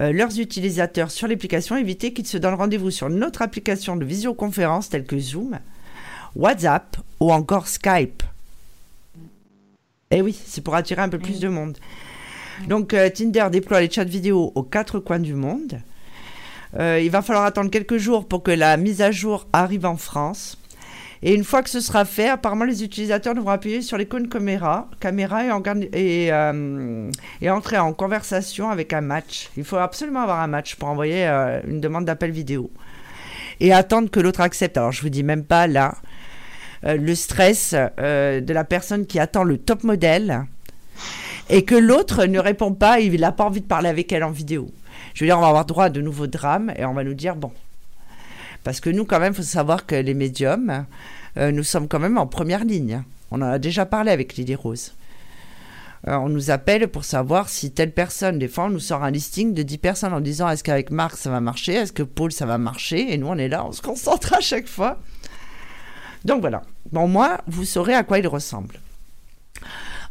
[0.00, 4.88] leurs utilisateurs sur l'application, éviter qu'ils se donnent rendez-vous sur une autre application de visioconférence
[4.88, 5.60] telle que Zoom
[6.34, 8.22] WhatsApp ou encore Skype.
[10.10, 11.76] Eh oui, c'est pour attirer un peu plus de monde.
[12.68, 15.80] Donc euh, Tinder déploie les chats vidéo aux quatre coins du monde.
[16.78, 19.96] Euh, il va falloir attendre quelques jours pour que la mise à jour arrive en
[19.96, 20.58] France.
[21.22, 24.90] Et une fois que ce sera fait, apparemment les utilisateurs devront appuyer sur l'icône caméra,
[25.00, 27.10] caméra et, euh,
[27.40, 29.48] et, entrer en conversation avec un match.
[29.56, 31.24] Il faut absolument avoir un match pour envoyer
[31.66, 32.70] une demande d'appel vidéo.
[33.60, 34.76] Et attendre que l'autre accepte.
[34.76, 35.94] Alors je vous dis même pas là,
[36.82, 40.44] le stress de la personne qui attend le top modèle
[41.50, 44.30] et que l'autre ne répond pas, il n'a pas envie de parler avec elle en
[44.30, 44.70] vidéo.
[45.14, 47.14] Je veux dire, on va avoir droit à de nouveaux drames et on va nous
[47.14, 47.52] dire, bon,
[48.64, 50.86] parce que nous, quand même, il faut savoir que les médiums,
[51.36, 53.02] euh, nous sommes quand même en première ligne.
[53.30, 54.94] On en a déjà parlé avec Lily Rose.
[56.06, 59.52] on nous appelle pour savoir si telle personne, des fois, on nous sort un listing
[59.52, 62.46] de 10 personnes en disant est-ce qu'avec Marc ça va marcher, est-ce que Paul ça
[62.46, 64.98] va marcher, et nous on est là, on se concentre à chaque fois.
[66.24, 66.62] Donc voilà.
[66.92, 68.80] Bon, moi, vous saurez à quoi il ressemble.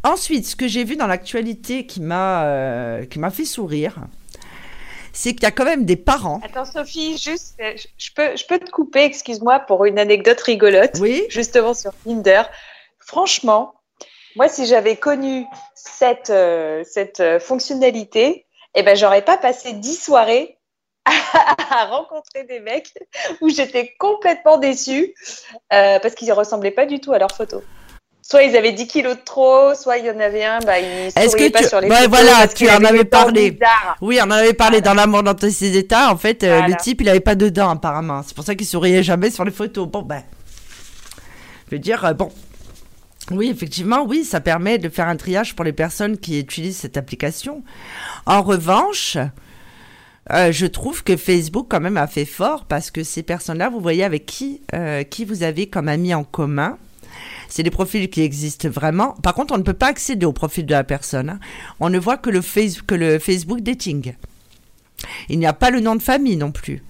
[0.03, 3.95] Ensuite, ce que j'ai vu dans l'actualité qui m'a euh, qui m'a fait sourire,
[5.13, 6.41] c'est qu'il y a quand même des parents.
[6.43, 10.97] Attends, Sophie, juste, euh, je peux, je peux te couper, excuse-moi, pour une anecdote rigolote.
[10.99, 11.23] Oui.
[11.30, 12.43] Justement sur Tinder.
[12.99, 13.75] Franchement,
[14.35, 20.57] moi, si j'avais connu cette, euh, cette fonctionnalité, eh ben, j'aurais pas passé dix soirées
[21.05, 22.93] à rencontrer des mecs
[23.41, 25.13] où j'étais complètement déçue
[25.73, 27.61] euh, parce qu'ils ne ressemblaient pas du tout à leurs photos.
[28.25, 31.11] Soit ils avaient 10 kilos de trop, soit il y en avait un, bah, il
[31.13, 31.67] Est-ce que pas tu...
[31.67, 33.59] sur les ouais, voilà, tu en avais parlé.
[33.99, 36.09] Oui, on en avait parlé dans l'amour dans tous ses états.
[36.09, 38.21] En fait, euh, le type, il n'avait pas de dents apparemment.
[38.25, 39.89] C'est pour ça qu'il souriait jamais sur les photos.
[39.89, 40.23] Bon, ben,
[41.67, 42.31] je veux dire, euh, bon,
[43.31, 46.95] oui, effectivement, oui, ça permet de faire un triage pour les personnes qui utilisent cette
[46.95, 47.61] application.
[48.25, 49.17] En revanche,
[50.31, 53.81] euh, je trouve que Facebook quand même a fait fort parce que ces personnes-là, vous
[53.81, 54.61] voyez avec qui,
[55.09, 56.77] qui vous avez comme amis en commun.
[57.55, 59.11] C'est des profils qui existent vraiment.
[59.21, 61.30] Par contre, on ne peut pas accéder au profil de la personne.
[61.30, 61.39] Hein.
[61.80, 64.15] On ne voit que le, Facebook dating.
[65.30, 66.81] Il n'y a pas le nom de famille non plus.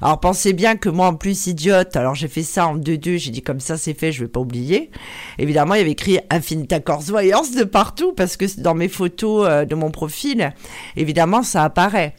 [0.00, 3.32] Alors pensez bien que moi en plus idiote, alors j'ai fait ça en 2-2, j'ai
[3.32, 4.92] dit comme ça c'est fait, je vais pas oublier.
[5.38, 9.64] Évidemment, il y avait écrit Infinita Voyance de partout parce que dans mes photos euh,
[9.64, 10.54] de mon profil,
[10.94, 12.14] évidemment ça apparaît.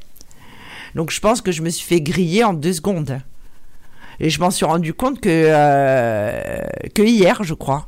[0.93, 3.22] Donc je pense que je me suis fait griller en deux secondes.
[4.19, 6.61] Et je m'en suis rendu compte que, euh,
[6.94, 7.88] que hier, je crois.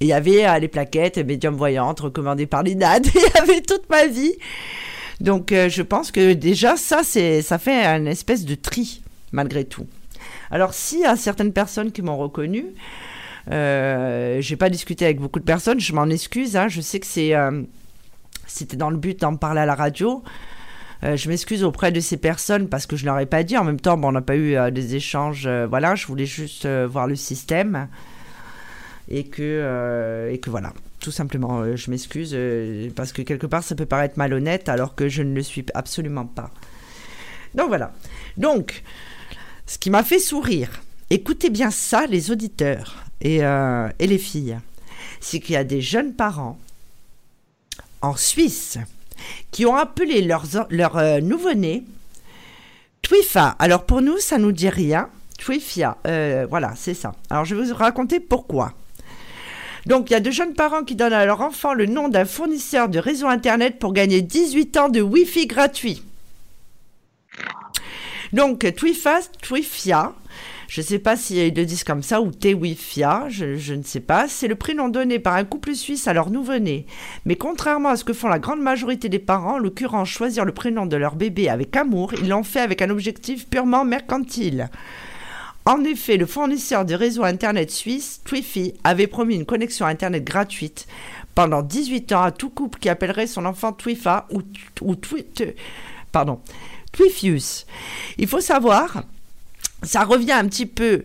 [0.00, 3.06] Il y avait euh, les plaquettes médium voyantes recommandées par l'INAD.
[3.14, 4.34] Il y avait toute ma vie.
[5.20, 9.02] Donc euh, je pense que déjà ça, ça fait une espèce de tri,
[9.32, 9.86] malgré tout.
[10.50, 12.66] Alors s'il y a certaines personnes qui m'ont reconnu,
[13.50, 16.56] j'ai pas discuté avec beaucoup de personnes, je m'en excuse.
[16.56, 16.68] Hein.
[16.68, 17.34] je sais que c'est,
[18.46, 20.22] c'était dans le but d'en parler à la radio.
[21.02, 23.56] Euh, je m'excuse auprès de ces personnes parce que je leur ai pas dit.
[23.56, 25.46] En même temps, bon, on n'a pas eu euh, des échanges.
[25.46, 27.88] Euh, voilà, je voulais juste voir le système.
[29.12, 32.36] Et que, et que voilà, tout simplement, je m'excuse
[32.94, 36.26] parce que quelque part, ça peut paraître malhonnête alors que je ne le suis absolument
[36.26, 36.52] pas.
[37.56, 37.92] Donc voilà.
[38.36, 38.84] Donc,
[39.66, 44.60] ce qui m'a fait sourire, écoutez bien ça les auditeurs et, et les filles,
[45.18, 46.56] c'est qu'il y a des jeunes parents
[48.02, 48.78] en Suisse
[49.50, 50.44] qui ont appelé leur,
[50.96, 51.84] euh, nouveau-né
[53.02, 53.56] Twifa.
[53.58, 55.08] Alors pour nous, ça nous dit rien.
[55.38, 57.12] Twifia, euh, voilà, c'est ça.
[57.30, 58.74] Alors je vais vous raconter pourquoi.
[59.86, 62.26] Donc il y a de jeunes parents qui donnent à leur enfant le nom d'un
[62.26, 66.02] fournisseur de réseau Internet pour gagner 18 ans de Wi-Fi gratuit.
[68.34, 70.12] Donc Twifa, Twifia,
[70.70, 74.28] je ne sais pas s'ils le disent comme ça ou Tewifia, je, ne sais pas.
[74.28, 76.86] C'est le prénom donné par un couple suisse à leur nouveau-né.
[77.24, 80.52] Mais contrairement à ce que font la grande majorité des parents, en l'occurrence choisir le
[80.52, 84.70] prénom de leur bébé avec amour, ils l'ont fait avec un objectif purement mercantile.
[85.64, 90.86] En effet, le fournisseur de réseau Internet suisse, Twifi, avait promis une connexion Internet gratuite
[91.34, 94.42] pendant 18 ans à tout couple qui appellerait son enfant Twifa ou,
[94.82, 94.94] ou
[96.92, 97.66] Twifius.
[98.18, 99.02] Il faut savoir
[99.82, 101.04] ça revient un petit peu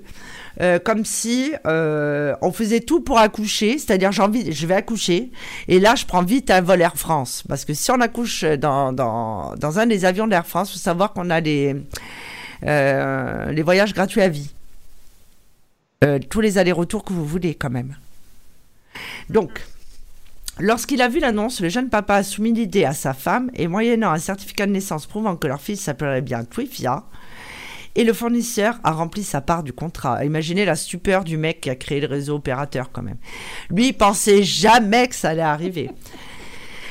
[0.62, 5.32] euh, comme si euh, on faisait tout pour accoucher, c'est-à-dire j'ai envie, je vais accoucher,
[5.68, 8.94] et là je prends vite un vol Air France, parce que si on accouche dans,
[8.94, 11.76] dans, dans un des avions d'Air France, faut savoir qu'on a les,
[12.64, 14.52] euh, les voyages gratuits à vie.
[16.30, 17.96] tous les allers-retours que vous voulez quand même.
[19.30, 19.66] Donc,
[20.60, 24.12] lorsqu'il a vu l'annonce, le jeune papa a soumis l'idée à sa femme, et moyennant
[24.12, 27.04] un certificat de naissance prouvant que leur fils s'appellerait bien Twifia,
[27.96, 30.26] et le fournisseur a rempli sa part du contrat.
[30.26, 33.18] Imaginez la stupeur du mec qui a créé le réseau opérateur quand même.
[33.70, 35.90] Lui, il pensait jamais que ça allait arriver.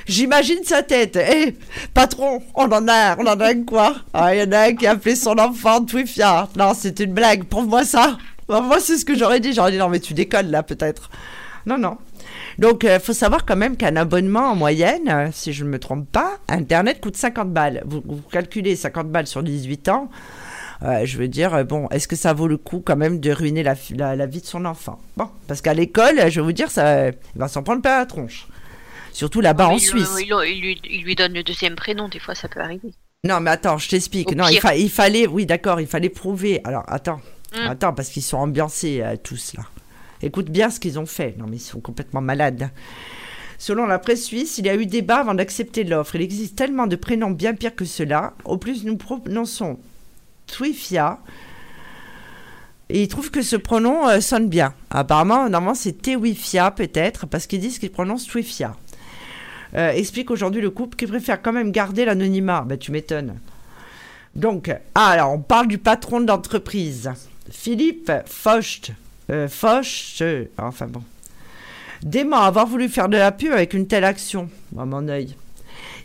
[0.07, 1.17] J'imagine sa tête.
[1.17, 1.55] Eh,
[1.95, 3.97] patron, on en a, on en a quoi?
[4.13, 6.49] Ah, il y en a un qui a appelé son enfant Twifia.
[6.57, 7.45] Non, c'est une blague.
[7.45, 8.19] Prouve-moi ça.
[8.49, 9.53] moi, c'est ce que j'aurais dit.
[9.53, 11.11] J'aurais dit non, mais tu déconnes là, peut-être.
[11.67, 11.97] Non, non.
[12.59, 15.79] Donc, il euh, faut savoir quand même qu'un abonnement en moyenne, si je ne me
[15.79, 17.83] trompe pas, Internet coûte 50 balles.
[17.87, 20.11] Vous, vous calculez 50 balles sur 18 ans.
[20.85, 23.31] Euh, je veux dire, euh, bon, est-ce que ça vaut le coup quand même de
[23.31, 25.01] ruiner la, la, vie de son enfant?
[25.17, 28.07] Bon, parce qu'à l'école, je vais vous dire, ça, il va s'en prendre pas la
[28.07, 28.47] tronche.
[29.13, 30.11] Surtout là-bas en Suisse.
[30.21, 32.93] Il, lui, donne le deuxième prénom, des fois ça peut arriver.
[33.23, 34.37] Non, mais attends, je t'explique.
[34.37, 36.61] Non, il, il, fallait, oui, d'accord, il fallait prouver.
[36.65, 37.21] Alors, attends,
[37.57, 37.69] hum.
[37.69, 39.63] attends, parce qu'ils sont ambiancés euh, tous là.
[40.21, 41.35] Écoute bien ce qu'ils ont fait.
[41.39, 42.71] Non, mais ils sont complètement malades.
[43.57, 46.17] Selon la presse suisse, il y a eu débat avant d'accepter l'offre.
[46.17, 48.35] Il existe tellement de prénoms bien pires que cela.
[48.45, 49.79] Au plus, nous prononçons
[50.47, 51.19] Twifia.
[52.91, 54.75] Et ils trouvent que ce pronom euh, sonne bien.
[54.91, 58.77] Apparemment, normalement, c'est Tewifia peut-être, parce qu'ils disent qu'ils prononcent Twifia.
[59.75, 62.63] Euh, explique aujourd'hui le couple qui préfère quand même garder l'anonymat.
[62.67, 63.39] Ben, tu m'étonnes.
[64.37, 67.11] Donc, ah, alors, on parle du patron d'entreprise.
[67.51, 68.93] Philippe Focht.
[69.31, 69.49] Euh,
[70.59, 71.03] enfin bon.
[72.03, 75.35] Dément avoir voulu faire de la pub avec une telle action, à mon œil.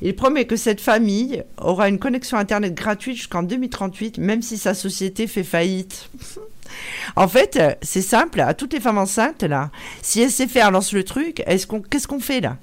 [0.01, 4.73] Il promet que cette famille aura une connexion Internet gratuite jusqu'en 2038, même si sa
[4.73, 6.09] société fait faillite.
[7.15, 9.71] en fait, c'est simple, à toutes les femmes enceintes, là,
[10.01, 12.57] si SFR lance le truc, est-ce qu'on, qu'est-ce qu'on fait là?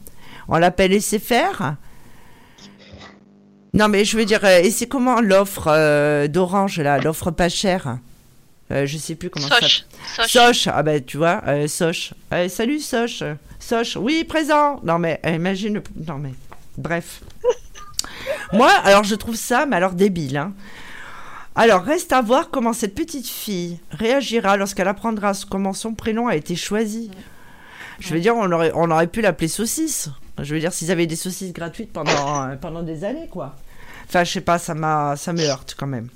[0.49, 1.75] On l'appelle SFR
[3.75, 7.99] Non, mais je veux dire, et c'est comment l'offre euh, d'Orange, là, l'offre pas chère?
[8.73, 9.85] Euh, je sais plus comment Soch.
[10.17, 10.69] ça Soch.
[10.73, 12.15] Ah ben tu vois, euh, Soch.
[12.33, 13.23] Euh, salut Soch.
[13.61, 13.97] Soch.
[13.97, 14.81] Oui, présent.
[14.83, 15.81] Non mais imagine.
[16.07, 16.33] Non mais
[16.79, 17.21] Bref.
[18.53, 20.37] Moi, alors je trouve ça, mais alors débile.
[20.37, 20.53] Hein.
[21.59, 26.37] Alors, reste à voir comment cette petite fille réagira lorsqu'elle apprendra comment son prénom a
[26.37, 27.11] été choisi.
[27.99, 30.11] Je veux dire, on aurait, on aurait pu l'appeler saucisse.
[30.39, 33.57] Je veux dire, s'ils avaient des saucisses gratuites pendant, euh, pendant des années, quoi.
[34.07, 36.09] Enfin, je sais pas, ça, m'a, ça me heurte quand même.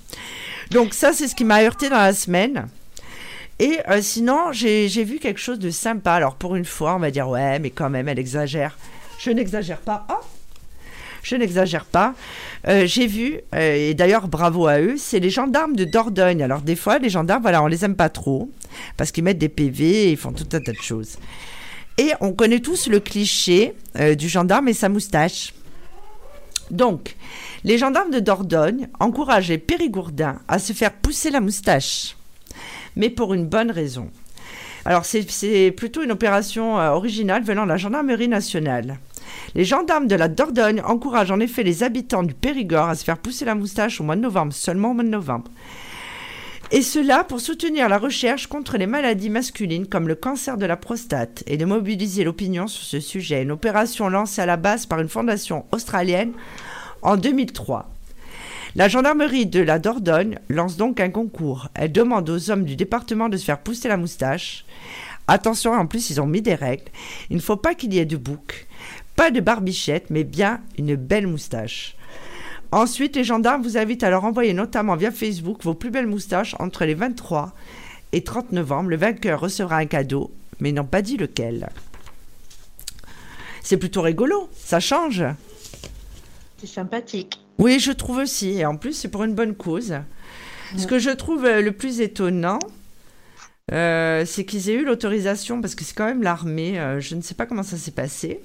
[0.70, 2.68] Donc, ça, c'est ce qui m'a heurté dans la semaine.
[3.58, 6.12] Et euh, sinon, j'ai, j'ai vu quelque chose de sympa.
[6.12, 8.76] Alors, pour une fois, on va dire, ouais, mais quand même, elle exagère.
[9.18, 10.06] Je n'exagère pas.
[10.10, 10.20] Oh
[11.22, 12.14] je n'exagère pas.
[12.68, 16.42] Euh, j'ai vu, euh, et d'ailleurs bravo à eux, c'est les gendarmes de Dordogne.
[16.42, 18.50] Alors des fois, les gendarmes, voilà, on les aime pas trop,
[18.96, 21.16] parce qu'ils mettent des PV ils font tout un tas de choses.
[21.98, 25.52] Et on connaît tous le cliché euh, du gendarme et sa moustache.
[26.70, 27.16] Donc,
[27.64, 32.16] les gendarmes de Dordogne encourageaient Périgourdin à se faire pousser la moustache.
[32.96, 34.08] Mais pour une bonne raison.
[34.84, 38.98] Alors, c'est plutôt une opération originale venant de la gendarmerie nationale.
[39.54, 43.18] Les gendarmes de la Dordogne encouragent en effet les habitants du Périgord à se faire
[43.18, 45.50] pousser la moustache au mois de novembre, seulement au mois de novembre.
[46.72, 50.76] Et cela pour soutenir la recherche contre les maladies masculines comme le cancer de la
[50.76, 53.42] prostate et de mobiliser l'opinion sur ce sujet.
[53.42, 56.32] Une opération lancée à la base par une fondation australienne
[57.02, 57.90] en 2003.
[58.76, 61.66] La gendarmerie de la Dordogne lance donc un concours.
[61.74, 64.64] Elle demande aux hommes du département de se faire pousser la moustache.
[65.26, 66.84] Attention, en plus, ils ont mis des règles.
[67.30, 68.68] Il ne faut pas qu'il y ait de bouc.
[69.16, 71.96] Pas de barbichette, mais bien une belle moustache.
[72.72, 76.54] Ensuite, les gendarmes vous invitent à leur envoyer notamment via Facebook vos plus belles moustaches
[76.58, 77.52] entre les 23
[78.12, 78.90] et 30 novembre.
[78.90, 80.30] Le vainqueur recevra un cadeau,
[80.60, 81.68] mais ils n'ont pas dit lequel.
[83.62, 85.24] C'est plutôt rigolo, ça change.
[86.58, 87.40] C'est sympathique.
[87.58, 88.50] Oui, je trouve aussi.
[88.50, 89.94] Et en plus, c'est pour une bonne cause.
[90.76, 92.60] Ce que je trouve euh, le plus étonnant,
[93.72, 97.22] euh, c'est qu'ils aient eu l'autorisation, parce que c'est quand même l'armée, euh, je ne
[97.22, 98.40] sais pas comment ça s'est passé,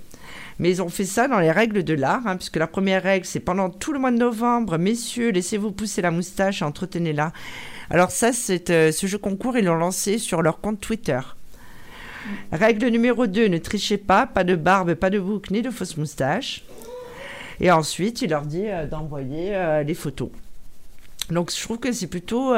[0.59, 3.25] mais ils ont fait ça dans les règles de l'art, hein, puisque la première règle,
[3.25, 7.33] c'est pendant tout le mois de novembre, messieurs, laissez-vous pousser la moustache et entretenez-la.
[7.89, 11.19] Alors ça, c'est ce jeu concours, ils l'ont lancé sur leur compte Twitter.
[12.51, 15.97] Règle numéro 2, ne trichez pas, pas de barbe, pas de boucle, ni de fausse
[15.97, 16.63] moustache.
[17.59, 20.29] Et ensuite, il leur dit d'envoyer les photos.
[21.29, 22.55] Donc je trouve que c'est plutôt,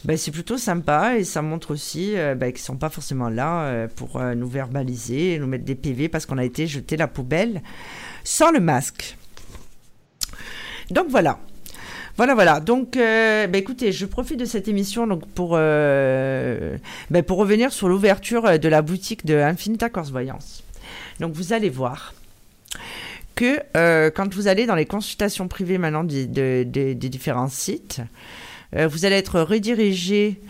[0.00, 2.90] euh, ben, c'est plutôt sympa et ça montre aussi euh, ben, qu'ils ne sont pas
[2.90, 6.96] forcément là euh, pour nous verbaliser, nous mettre des PV parce qu'on a été jeté
[6.96, 7.62] la poubelle
[8.24, 9.16] sans le masque.
[10.90, 11.38] Donc voilà.
[12.16, 12.58] Voilà, voilà.
[12.58, 15.58] Donc, ben, écoutez, je profite de cette émission donc, pour, pour
[17.38, 20.64] revenir sur l'ouverture de la boutique de Infinita Corse Voyance.
[21.20, 22.12] Donc, vous allez voir
[23.38, 26.64] que euh, quand vous allez dans les consultations privées maintenant des,
[26.96, 28.04] différents sites, euh,
[28.72, 30.40] vous allez être redirigé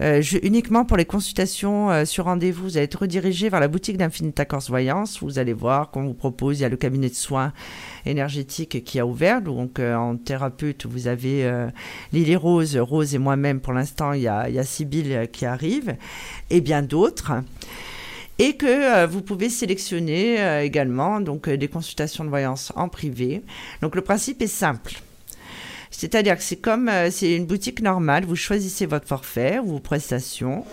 [0.00, 4.44] euh, uniquement pour les consultations sur rendez-vous, vous allez être redirigé vers la boutique d'Infinita
[4.44, 5.22] Corse Voyance.
[5.22, 7.52] Vous allez voir qu'on vous propose, il y a le cabinet de soins
[8.06, 9.42] énergétiques qui a ouvert.
[9.42, 11.48] Donc en thérapeute, vous avez
[12.12, 13.60] Lily Rose, Rose et moi-même.
[13.60, 15.96] Pour l'instant, il y a, il y a Sybille qui arrive
[16.50, 17.32] et bien d'autres
[18.38, 22.88] et que euh, vous pouvez sélectionner euh, également donc euh, des consultations de voyance en
[22.88, 23.42] privé.
[23.80, 24.94] Donc le principe est simple.
[25.96, 30.64] C'est-à-dire que c'est comme c'est une boutique normale, vous choisissez votre forfait vos prestations.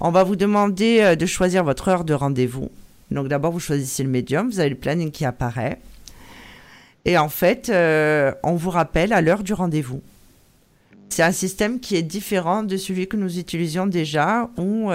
[0.00, 2.70] On va vous demander de choisir votre heure de rendez-vous.
[3.10, 5.78] Donc d'abord vous choisissez le médium, vous avez le planning qui apparaît.
[7.04, 7.70] Et en fait,
[8.42, 10.02] on vous rappelle à l'heure du rendez-vous.
[11.10, 14.90] C'est un système qui est différent de celui que nous utilisions déjà, où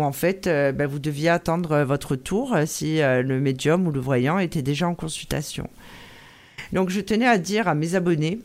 [0.00, 3.90] en fait, euh, ben, vous deviez attendre euh, votre tour euh, si le médium ou
[3.90, 5.68] le voyant était déjà en consultation.
[6.72, 8.40] Donc je tenais à dire à mes abonnés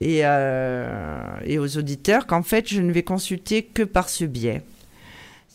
[0.00, 4.62] et, et aux auditeurs qu'en fait, je ne vais consulter que par ce biais.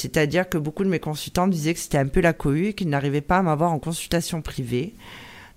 [0.01, 2.89] C'est-à-dire que beaucoup de mes consultants disaient que c'était un peu la cohue et qu'ils
[2.89, 4.95] n'arrivaient pas à m'avoir en consultation privée.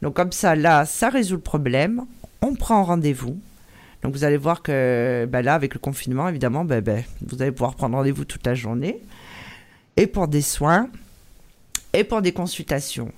[0.02, 2.04] Donc comme ça, là, ça résout le problème.
[2.42, 3.40] On prend rendez-vous.
[4.02, 7.52] Donc vous allez voir que ben là, avec le confinement, évidemment, ben, ben, vous allez
[7.52, 9.00] pouvoir prendre rendez-vous toute la journée
[9.96, 10.90] et pour des soins
[11.94, 13.10] et pour des consultations.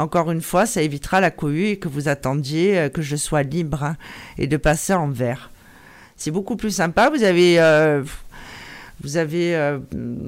[0.00, 3.42] Encore une fois, ça évitera la cohue et que vous attendiez euh, que je sois
[3.42, 3.96] libre
[4.38, 5.50] et de passer en vert.
[6.16, 7.10] C'est beaucoup plus sympa.
[7.10, 8.02] Vous avez, euh,
[9.02, 9.78] vous avez euh,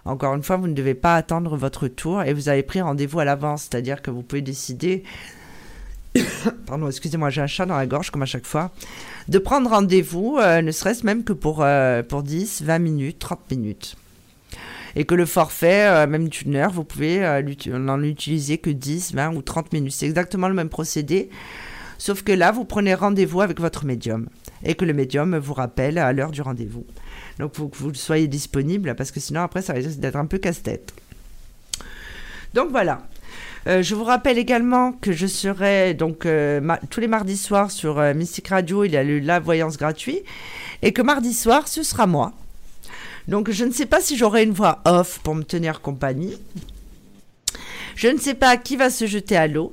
[0.04, 3.18] Encore une fois, vous ne devez pas attendre votre tour et vous avez pris rendez-vous
[3.18, 5.02] à l'avance, c'est-à-dire que vous pouvez décider,
[6.66, 8.70] pardon, excusez-moi, j'ai un chat dans la gorge comme à chaque fois,
[9.28, 13.50] de prendre rendez-vous, euh, ne serait-ce même que pour, euh, pour 10, 20 minutes, 30
[13.50, 13.96] minutes
[14.98, 17.20] et que le forfait, euh, même d'une heure, vous pouvez
[17.66, 19.92] n'en utiliser que 10, 20 ou 30 minutes.
[19.92, 21.28] C'est exactement le même procédé,
[21.98, 24.28] sauf que là, vous prenez rendez-vous avec votre médium
[24.64, 26.84] et que le médium vous rappelle à l'heure du rendez-vous.
[27.38, 30.26] Donc, il faut que vous soyez disponible parce que sinon, après, ça risque d'être un
[30.26, 30.92] peu casse-tête.
[32.54, 33.02] Donc, voilà.
[33.66, 36.26] Euh, je vous rappelle également que je serai donc
[36.90, 40.22] tous les mardis soirs sur Mystique Radio, il y a le la voyance gratuit,
[40.82, 42.32] et que mardi soir, ce sera moi
[43.28, 46.38] donc je ne sais pas si j'aurai une voix off pour me tenir compagnie.
[47.96, 49.72] Je ne sais pas qui va se jeter à l'eau.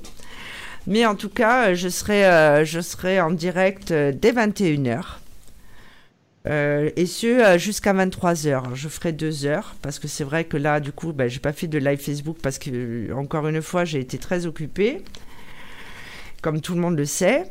[0.85, 5.03] Mais en tout cas, euh, je serai, euh, je serai en direct euh, dès 21h.
[6.45, 8.75] et ce, jusqu'à 23h.
[8.75, 11.53] Je ferai deux heures parce que c'est vrai que là, du coup, ben, j'ai pas
[11.53, 15.01] fait de live Facebook parce que, encore une fois, j'ai été très occupée.
[16.41, 17.45] Comme tout le monde le sait.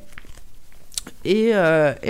[1.25, 1.53] Et,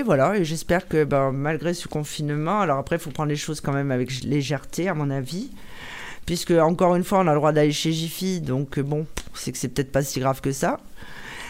[0.05, 3.61] voilà, et j'espère que ben, malgré ce confinement, alors après, il faut prendre les choses
[3.61, 5.53] quand même avec légèreté, à mon avis,
[6.27, 9.53] puisque encore une fois, on a le droit d'aller chez Jiffy, donc euh, bon, c'est
[9.53, 10.81] que c'est peut-être pas si grave que ça.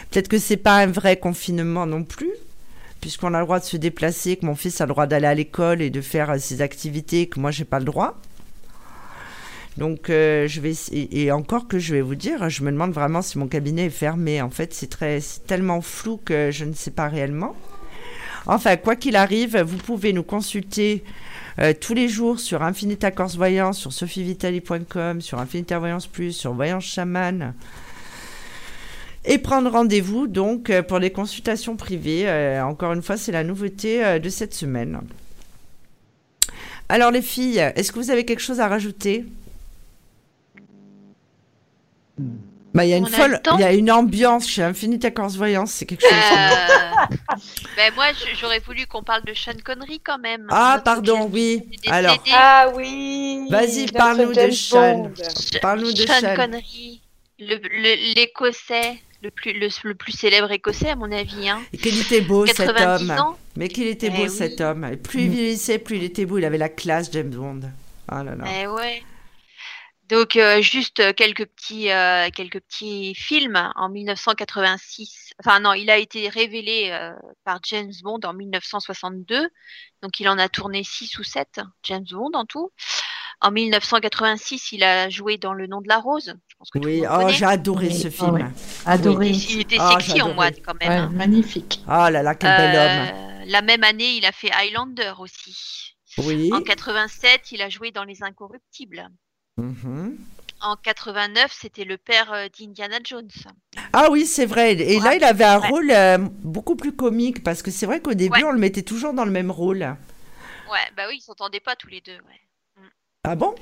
[0.09, 2.31] Peut-être que c'est pas un vrai confinement non plus,
[3.01, 5.33] puisqu'on a le droit de se déplacer, que mon fils a le droit d'aller à
[5.33, 8.19] l'école et de faire euh, ses activités, que moi, j'ai pas le droit.
[9.77, 13.23] Donc, euh, je vais et, encore que je vais vous dire, je me demande vraiment
[13.23, 14.41] si mon cabinet est fermé.
[14.41, 17.55] En fait, c'est très, tellement flou que je ne sais pas réellement.
[18.45, 21.03] Enfin, quoi qu'il arrive, vous pouvez nous consulter
[21.59, 26.53] euh, tous les jours sur Infinita Corse Voyance, sur sophievitali.com, sur Infinita Voyance Plus, sur
[26.53, 27.53] Voyance Chaman.
[29.25, 32.27] Et prendre rendez-vous donc euh, pour les consultations privées.
[32.27, 35.01] Euh, encore une fois, c'est la nouveauté de cette semaine.
[36.89, 39.25] Alors les filles, est-ce que vous avez quelque chose à rajouter?
[42.73, 45.71] Bah, il y a une folle, il y a une ambiance chez Infinite Corse Voyance,
[45.71, 46.11] c'est quelque chose.
[46.11, 47.15] Euh...
[47.77, 48.05] ben moi,
[48.39, 50.47] j'aurais voulu qu'on parle de Sean Connery quand même.
[50.49, 51.63] Ah, pardon, oui.
[51.87, 52.17] Alors.
[52.31, 53.47] Ah oui.
[53.49, 55.11] Vas-y, parle-nous de Sean.
[55.61, 56.35] Parle-nous de Sean.
[56.35, 57.01] Connery,
[57.39, 58.99] l'écossais.
[59.21, 61.47] Le, plus, le, plus célèbre écossais, à mon avis.
[61.47, 61.61] Hein.
[61.71, 63.13] Et qu'il était beau cet homme.
[63.55, 64.83] Mais qu'il était beau eh cet homme.
[64.83, 66.39] Et plus il vieillissait, plus il était beau.
[66.39, 67.61] Il avait la classe James Bond.
[68.09, 68.43] Ah là là.
[68.61, 69.01] Eh ouais.
[70.09, 75.31] Donc euh, juste euh, quelques petits euh, quelques petits films en 1986.
[75.39, 76.97] Enfin non, il a été révélé
[77.45, 79.49] par James Bond en 1962.
[80.01, 82.71] Donc il en a tourné six ou sept James Bond en tout.
[83.41, 86.33] En 1986, il a joué dans Le Nom de la Rose.
[86.47, 88.53] Je pense que oui, oh, j'ai adoré ce film.
[88.85, 89.29] Adoré.
[89.29, 90.91] Il, était ah, sexy en moi quand même.
[90.91, 91.09] Hein.
[91.13, 91.81] Magnifique.
[91.87, 93.49] Oh là là, quel bel homme.
[93.49, 95.93] La même année, il a fait Highlander aussi.
[96.19, 96.51] Oui.
[96.53, 99.09] En 87, il a joué dans Les Incorruptibles.
[99.57, 100.17] Mhm.
[100.61, 103.29] En 89, c'était le père euh, d'Indiana Jones.
[103.91, 104.73] Ah oui, c'est vrai.
[104.73, 108.13] Et là, il avait un rôle euh, beaucoup plus comique parce que c'est vrai qu'au
[108.13, 109.79] début, on le mettait toujours dans le même rôle.
[110.71, 112.17] Ouais, bah oui, ils s'entendaient pas tous les deux.
[112.17, 112.87] Mm.
[113.25, 113.53] Ah bon?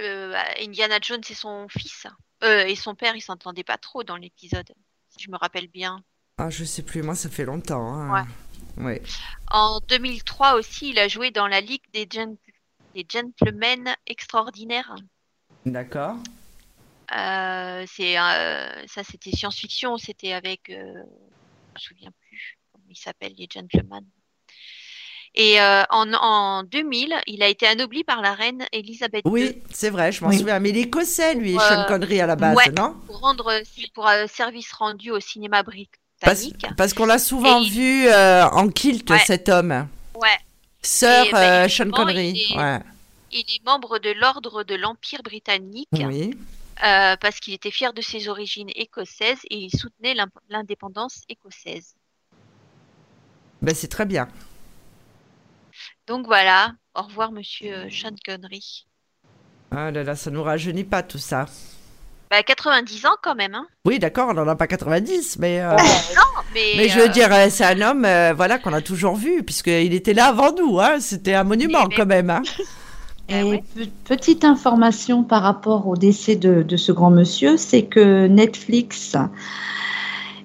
[0.00, 2.06] Euh, bah, Indiana Jones et son fils
[2.42, 4.72] et son père, ils s'entendaient pas trop dans l'épisode,
[5.10, 6.02] si je me rappelle bien.
[6.38, 7.02] Ah, je sais plus.
[7.02, 7.86] Moi, ça fait longtemps.
[7.92, 8.26] Hein.
[8.78, 9.02] Ouais.
[9.50, 12.38] En 2003 aussi, il a joué dans la Ligue des Gentlemen
[12.94, 14.94] les Gentlemen Extraordinaires.
[15.66, 16.16] D'accord.
[17.16, 19.96] Euh, c'est euh, ça, c'était science-fiction.
[19.98, 24.04] C'était avec, euh, je me souviens plus comment il s'appelle, les Gentlemen.
[25.36, 29.30] Et en, en, 2000, il a été anobli par la reine Elisabeth II.
[29.30, 30.58] Oui, c'est vrai, je m'en souviens.
[30.58, 32.96] Mais il est écossais, lui, Sean Connery à la base, non?
[33.06, 33.52] Pour rendre
[33.94, 36.66] pour service rendu au cinéma britannique.
[36.76, 39.86] Parce, qu'on l'a souvent vu en kilt, cet homme.
[40.16, 40.36] Ouais.
[40.82, 42.30] Sœur bah, Sean Connery.
[42.30, 42.80] Il est, ouais.
[43.32, 45.88] il est membre de l'ordre de l'Empire britannique.
[45.92, 46.36] Oui.
[46.82, 50.14] Euh, parce qu'il était fier de ses origines écossaises et il soutenait
[50.48, 51.94] l'indépendance écossaise.
[53.60, 54.28] Ben, c'est très bien.
[56.06, 58.86] Donc voilà, au revoir monsieur Sean Connery.
[59.70, 61.46] Ah là là, ça nous rajeunit pas tout ça.
[62.30, 63.56] Bah, 90 ans quand même.
[63.56, 63.66] Hein.
[63.84, 65.60] Oui, d'accord, on n'en a pas 90, mais.
[65.60, 66.22] Euh, non,
[66.54, 66.74] mais.
[66.76, 69.92] Mais je veux euh, dire, euh, c'est un homme voilà, qu'on a toujours vu, puisqu'il
[69.94, 70.78] était là avant nous.
[70.78, 71.00] Hein.
[71.00, 72.30] C'était un monument quand même.
[72.30, 72.42] Hein.
[73.28, 73.62] Et
[74.04, 79.16] petite information par rapport au décès de, ce grand monsieur, c'est que Netflix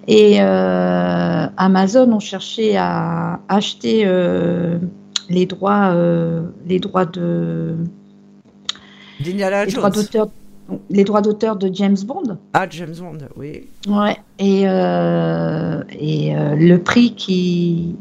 [0.07, 4.06] et Amazon ont cherché à acheter
[5.30, 5.95] les droits,
[6.68, 7.76] les droits de.
[9.20, 10.28] Les droits d'auteur
[10.90, 12.38] les droits d'auteur de James Bond.
[12.54, 13.68] Ah, James Bond, oui.
[13.88, 17.96] Ouais, et, euh, et euh, le prix qui,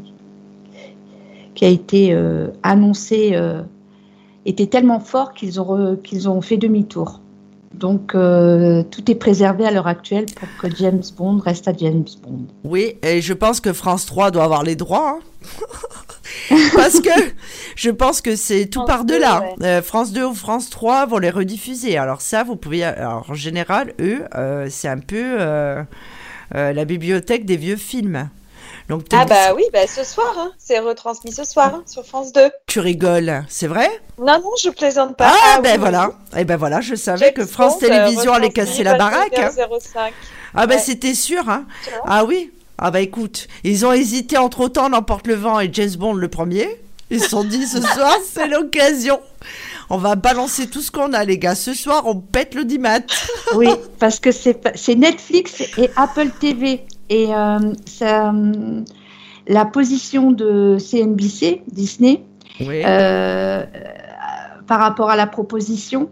[1.53, 3.37] qui a été euh, annoncé
[4.45, 7.21] était tellement fort qu'ils ont, qu'ils ont fait demi-tour.
[7.73, 12.45] Donc, tout est préservé à l'heure actuelle pour que James Bond reste à James Bond.
[12.63, 15.19] Oui, et je pense que France 3 doit avoir les droits.
[15.19, 15.47] Hein.
[16.75, 17.09] Parce que
[17.75, 19.43] je pense que c'est tout par-delà.
[19.61, 21.97] Euh, France 2 ou France 3 vont les rediffuser.
[21.97, 22.83] Alors ça, vous pouvez...
[22.83, 25.83] Alors en général, eux, euh, c'est un peu euh,
[26.51, 28.29] la bibliothèque des vieux films.
[28.87, 30.51] Donc, ah bah oui, bah ce soir, hein.
[30.59, 32.51] c'est retransmis ce soir hein, sur France 2.
[32.67, 33.89] Tu rigoles, c'est vrai?
[34.19, 35.31] Non, non, je plaisante pas.
[35.33, 38.83] Ah, ah ben voilà, et eh ben voilà, je savais que France Télévisions allait casser
[38.83, 39.39] la baraque.
[40.53, 41.65] Ah ben c'était sûr, hein.
[42.05, 45.95] Ah oui, ah bah écoute, ils ont hésité entre autant n'emporte le vent et James
[45.97, 46.67] Bond le premier.
[47.09, 49.19] Ils se sont dit ce soir c'est l'occasion.
[49.89, 51.55] On va balancer tout ce qu'on a les gars.
[51.55, 52.99] Ce soir on pète le dimat.
[53.55, 53.69] oui,
[53.99, 56.81] parce que c'est Netflix et Apple TV.
[57.09, 58.33] Et euh, ça,
[59.47, 62.23] la position de CNBC, Disney,
[62.61, 63.63] euh,
[64.67, 66.09] par rapport à la proposition,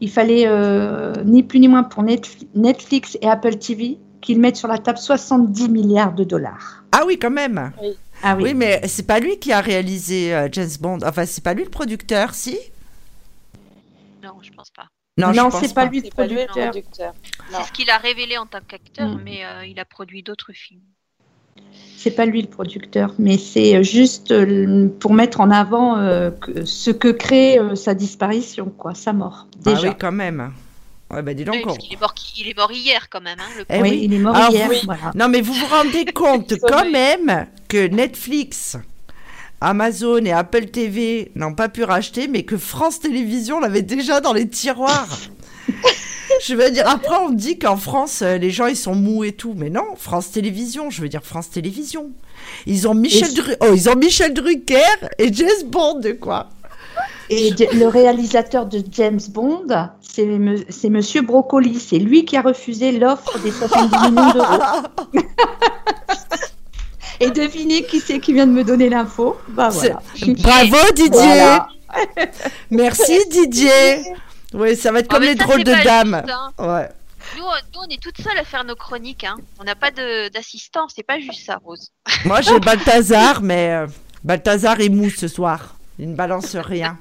[0.00, 4.66] il fallait euh, ni plus ni moins pour Netflix et Apple TV qu'ils mettent sur
[4.66, 6.82] la table 70 milliards de dollars.
[6.90, 7.72] Ah oui, quand même.
[7.80, 8.54] Oui, ah oui.
[8.54, 10.98] mais c'est pas lui qui a réalisé euh, James Bond.
[11.06, 12.58] Enfin, c'est pas lui le producteur, si?
[14.24, 14.88] Non, je pense pas.
[15.16, 16.74] Non, non c'est pas, lui le producteur.
[16.74, 19.20] C'est ce qu'il a révélé en tant qu'acteur, mm.
[19.24, 20.80] mais euh, il a produit d'autres films.
[21.96, 25.96] C'est pas lui le producteur, mais c'est juste euh, pour mettre en avant
[26.64, 29.46] ce que crée sa disparition, quoi, sa mort.
[29.58, 29.78] Déjà.
[29.78, 30.52] Ah oui, quand même.
[31.10, 31.54] Ouais, bah dis donc.
[31.56, 33.38] Oui, parce qu'il est, mort, il est mort hier quand même.
[33.38, 34.68] Hein, le Eh oui, il est mort Alors, hier.
[34.84, 35.12] voilà.
[35.14, 38.76] Non, mais vous vous rendez compte quand même que Netflix,
[39.60, 44.32] Amazon et Apple TV n'ont pas pu racheter, mais que France Télévisions l'avait déjà dans
[44.32, 45.08] les tiroirs.
[46.44, 49.32] je veux dire, après on dit qu'en France, euh, les gens ils sont mous et
[49.32, 52.10] tout, mais non, France Télévisions, je veux dire France Télévisions.
[52.66, 54.82] Ils ont Michel, Et- Dru- oh, ils ont Michel Drucker
[55.18, 56.48] et James Bond, quoi.
[57.28, 59.66] Et le réalisateur de James Bond,
[60.00, 61.78] c'est me- Monsieur Broccoli.
[61.80, 64.62] C'est lui qui a refusé l'offre des 70 millions d'euros.
[67.20, 70.00] Et devinez qui c'est qui vient de me donner l'info Bah voilà.
[70.38, 71.68] Bravo Didier Voilà.
[72.70, 74.02] Merci Didier
[74.52, 76.22] Oui, ça va être Oh, comme les ça, drôles de dames.
[76.26, 76.52] juste, hein.
[76.58, 76.88] Ouais.
[77.38, 79.24] Nous, on- nous, on est toutes seules à faire nos chroniques.
[79.24, 79.36] Hein.
[79.58, 80.86] On n'a pas de- d'assistant.
[80.94, 81.90] C'est pas juste ça, Rose.
[82.26, 83.86] Moi, j'ai Balthazar, mais euh,
[84.22, 85.75] Balthazar est mou ce soir.
[85.98, 86.98] Il ne balance rien.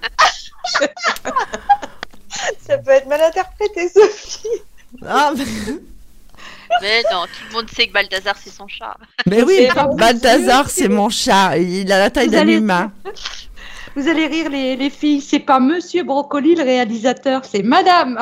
[2.67, 4.47] Ça peut être mal interprété, Sophie.
[5.05, 5.43] Ah, mais-
[6.81, 8.95] Mais non, tout le monde sait que Balthazar, c'est son chat.
[9.25, 9.67] mais oui,
[9.97, 11.57] Balthazar, c'est mon chat.
[11.57, 12.91] Il a la taille d'un allez- humain.
[13.95, 15.21] Vous allez rire les, les filles.
[15.21, 18.17] C'est pas Monsieur Broccoli le réalisateur, c'est Madame.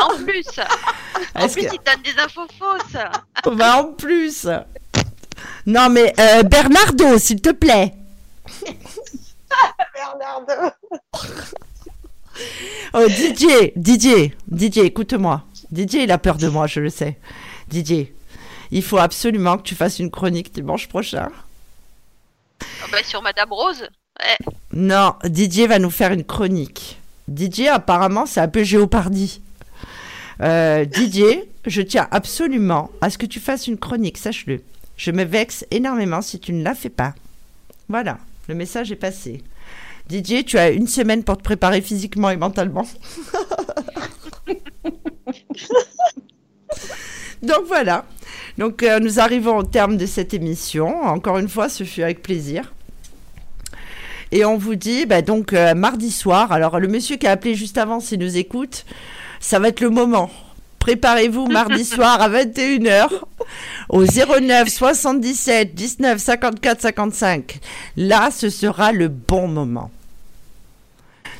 [0.00, 0.46] En plus,
[1.34, 3.54] en Est-ce plus, que- il donne des infos fausses.
[3.56, 4.46] Bah, en plus.
[5.66, 7.92] Non, mais euh, Bernardo, s'il te plaît.
[9.94, 10.74] Bernardo.
[12.94, 15.42] Oh, Didier, Didier, Didier, écoute-moi.
[15.72, 17.18] Didier, il a peur de moi, je le sais.
[17.66, 18.14] Didier,
[18.70, 21.30] il faut absolument que tu fasses une chronique dimanche prochain.
[22.92, 23.88] Bah, sur Madame Rose.
[24.20, 24.36] Ouais.
[24.72, 27.00] Non, Didier va nous faire une chronique.
[27.26, 29.42] Didier, apparemment, c'est un peu géopardi.
[30.40, 34.62] Euh, Didier, je tiens absolument à ce que tu fasses une chronique, sache-le.
[34.96, 37.14] Je me vexe énormément si tu ne la fais pas.
[37.88, 38.18] Voilà,
[38.48, 39.42] le message est passé.
[40.08, 42.86] Didier, tu as une semaine pour te préparer physiquement et mentalement.
[47.42, 48.06] Donc voilà.
[48.56, 51.02] Donc euh, nous arrivons au terme de cette émission.
[51.02, 52.72] Encore une fois, ce fut avec plaisir.
[54.32, 57.54] Et on vous dit, bah, donc euh, mardi soir, alors le monsieur qui a appelé
[57.54, 58.84] juste avant, s'il nous écoute,
[59.40, 60.30] ça va être le moment.
[60.78, 63.08] Préparez-vous mardi soir à 21h
[63.88, 67.60] au 09 77 19 54 55.
[67.96, 69.90] Là, ce sera le bon moment.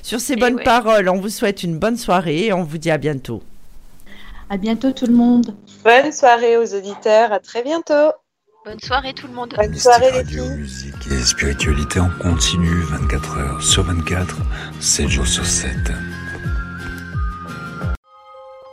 [0.03, 0.65] Sur ces Eh bonnes ouais.
[0.65, 3.43] paroles, on vous souhaite une bonne soirée et on vous dit à bientôt.
[4.51, 5.55] À bientôt tout le monde.
[5.85, 7.33] Bonne soirée aux auditeurs.
[7.33, 8.13] À très bientôt.
[8.65, 9.55] Bonne soirée, tout le monde.
[9.57, 10.57] Bonne Mystique soirée, les Radio, filles.
[10.57, 14.37] musique et spiritualité en continu 24 heures sur 24,
[14.81, 15.71] 7 jours sur 7.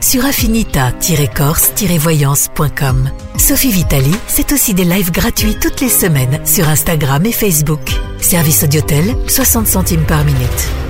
[0.00, 3.10] sur affinita-corse-voyance.com.
[3.36, 7.80] Sophie Vitali, c'est aussi des lives gratuits toutes les semaines sur Instagram et Facebook.
[8.20, 10.87] Service Audiotel, 60 centimes par minute.